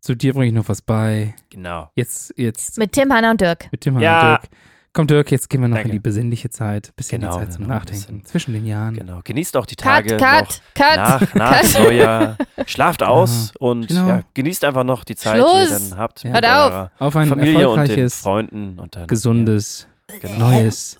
Zu 0.00 0.14
dir 0.14 0.32
bringe 0.32 0.46
ich 0.46 0.52
noch 0.54 0.68
was 0.68 0.80
bei. 0.80 1.34
Genau. 1.50 1.90
Jetzt, 1.94 2.32
jetzt 2.38 2.78
Mit 2.78 2.92
Tim, 2.92 3.12
Hanna 3.12 3.30
und 3.32 3.40
Dirk. 3.42 3.68
mit 3.70 3.84
dem 3.84 4.00
Ja. 4.00 4.38
Dirk. 4.38 4.50
Komm, 4.92 5.06
Dirk, 5.06 5.30
jetzt 5.30 5.48
gehen 5.48 5.60
wir 5.60 5.68
noch 5.68 5.76
Danke. 5.76 5.90
in 5.90 5.92
die 5.92 6.00
besinnliche 6.00 6.50
Zeit. 6.50 6.92
Bisschen 6.96 7.20
Genau, 7.20 7.38
die 7.38 7.44
Zeit 7.44 7.52
zum 7.52 7.64
ein 7.64 7.68
Nachdenken. 7.68 8.24
Zwischen 8.24 8.52
den 8.54 8.66
Jahren. 8.66 8.94
Genau. 8.94 9.20
Genießt 9.22 9.56
auch 9.56 9.66
die 9.66 9.76
Cut, 9.76 9.84
Tage 10.08 10.16
cut, 10.16 10.20
noch 10.20 10.74
cut. 10.74 10.96
nach, 10.96 11.34
nach 11.34 11.60
cut. 11.62 11.82
Neujahr. 11.84 12.36
Schlaft 12.66 13.02
aus 13.04 13.52
und 13.60 13.86
Genau. 13.86 14.08
ja, 14.08 14.22
genießt 14.34 14.64
einfach 14.64 14.82
noch 14.82 15.04
die 15.04 15.14
Zeit, 15.14 15.36
die 15.36 15.40
Schluss. 15.42 15.70
ihr 15.70 15.90
dann 15.90 15.98
habt 15.98 16.24
Ja. 16.24 16.32
Hört 16.32 16.46
auf. 16.46 16.90
Auf 17.00 17.16
ein 17.16 17.28
Familie 17.28 17.68
und 17.68 17.76
den 17.76 17.80
erfolgreiches, 17.82 18.16
Freunden 18.20 18.78
und 18.80 18.96
dann 18.96 19.06
gesundes, 19.06 19.86
Genau. 20.20 20.50
neues 20.50 20.98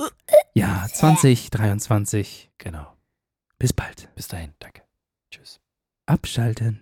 Jahr 0.55 0.87
2023. 0.87 2.45
Ja, 2.65 2.71
genau. 2.71 2.87
Bis 3.59 3.73
bald. 3.73 4.09
Bis 4.15 4.29
dahin. 4.29 4.53
Danke. 4.61 4.83
Tschüss. 5.33 5.59
Abschalten. 6.07 6.81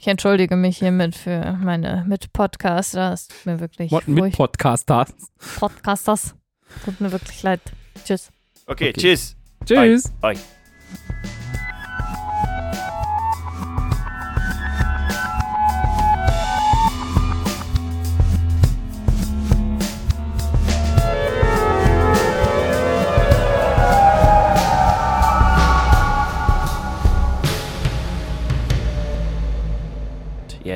Ich 0.00 0.06
entschuldige 0.08 0.56
mich 0.56 0.78
hiermit 0.78 1.14
für 1.14 1.58
meine 1.62 2.06
Mitpodcaster. 2.08 3.12
Es 3.12 3.28
tut 3.28 3.44
mir 3.44 3.60
wirklich 3.60 3.90
Mit 3.92 4.04
furcht- 4.06 4.36
Podcaster. 4.38 5.04
Podcasters. 5.58 6.34
Tut 6.86 7.02
mir 7.02 7.12
wirklich 7.12 7.42
leid. 7.42 7.60
Tschüss. 8.06 8.30
Okay, 8.66 8.88
Okay. 8.88 8.92
tschüss. 8.94 9.36
Tschüss. 9.66 10.10
Bye. 10.22 10.38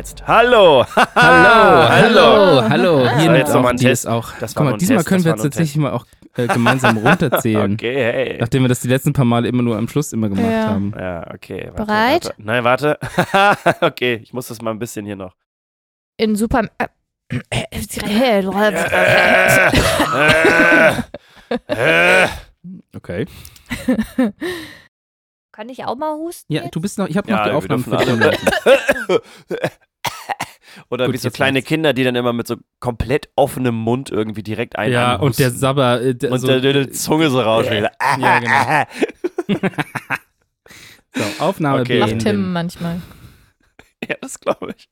Jetzt. 0.05 0.23
Hallo. 0.27 0.85
Hallo, 1.15 1.89
hallo, 1.89 2.69
hallo. 2.69 3.09
Hier 3.19 3.31
nimmt 3.33 3.49
noch 3.49 3.65
auch 3.65 3.73
die 3.73 3.89
ist 3.89 4.07
auch. 4.07 4.33
Das 4.39 4.55
Guck 4.55 4.67
mal, 4.67 4.77
diesmal 4.77 4.99
Test, 4.99 5.09
können 5.09 5.25
wir 5.25 5.31
jetzt 5.31 5.43
tatsächlich 5.43 5.77
mal 5.79 5.93
auch 5.93 6.05
äh, 6.37 6.47
gemeinsam 6.47 6.99
runterzählen. 7.07 7.73
Okay, 7.73 7.95
hey. 8.13 8.37
Nachdem 8.39 8.65
wir 8.65 8.69
das 8.69 8.81
die 8.81 8.89
letzten 8.89 9.15
paar 9.15 9.25
Male 9.25 9.49
immer 9.49 9.63
nur 9.63 9.79
am 9.79 9.89
Schluss 9.89 10.13
immer 10.13 10.29
gemacht 10.29 10.45
Ja. 10.45 10.69
haben. 10.69 10.93
Ja, 10.95 11.27
okay. 11.33 11.71
Warte, 11.73 11.85
Bereit? 11.87 12.25
Warte. 12.27 12.35
Nein, 12.43 12.65
warte. 12.65 12.99
okay, 13.81 14.21
ich 14.23 14.35
muss 14.35 14.49
das 14.49 14.61
mal 14.61 14.73
ein 14.73 14.79
bisschen 14.79 15.07
hier 15.07 15.17
noch. 15.17 15.35
In 16.19 16.37
Super. 16.37 16.69
Äh, 16.77 16.89
Äh, 21.69 22.29
Okay. 22.95 23.27
Kann 25.53 25.69
ich 25.71 25.85
auch 25.87 25.97
mal 25.97 26.15
husten? 26.15 26.53
Ja, 26.53 26.63
jetzt? 26.65 26.75
du 26.77 26.81
bist 26.83 26.99
noch, 26.99 27.07
ich 27.09 27.17
habe 27.17 27.31
noch 27.31 27.39
Ja, 27.39 27.45
die 27.45 27.51
wir 27.53 27.57
Aufnahmen 27.57 27.85
dürfen 27.85 27.99
für 27.99 29.19
dich. 29.19 29.21
Oder 30.91 31.07
Gut, 31.07 31.15
wie 31.15 31.19
so 31.19 31.31
kleine 31.31 31.59
reicht's. 31.59 31.69
Kinder, 31.69 31.93
die 31.93 32.05
dann 32.05 32.17
immer 32.17 32.33
mit 32.33 32.47
so 32.47 32.57
komplett 32.81 33.29
offenem 33.37 33.75
Mund 33.77 34.11
irgendwie 34.11 34.43
direkt 34.43 34.77
ein 34.77 34.91
Ja, 34.93 35.17
und 35.17 35.39
der 35.39 35.51
Sabber. 35.51 36.01
Äh, 36.03 36.15
der, 36.15 36.33
und 36.33 36.41
so, 36.41 36.47
der, 36.49 36.61
der, 36.61 36.73
der 36.73 36.91
Zunge 36.91 37.31
so 37.31 37.41
rausschlägt. 37.41 37.91
Ja, 38.19 38.39
genau. 39.49 39.59
so, 41.15 41.45
Aufnahme 41.45 41.83
Okay. 41.83 42.01
Macht. 42.01 42.19
Tim 42.21 42.53
manchmal. 42.53 43.01
Ja, 44.09 44.17
das 44.21 44.41
glaube 44.41 44.75
ich. 44.77 44.89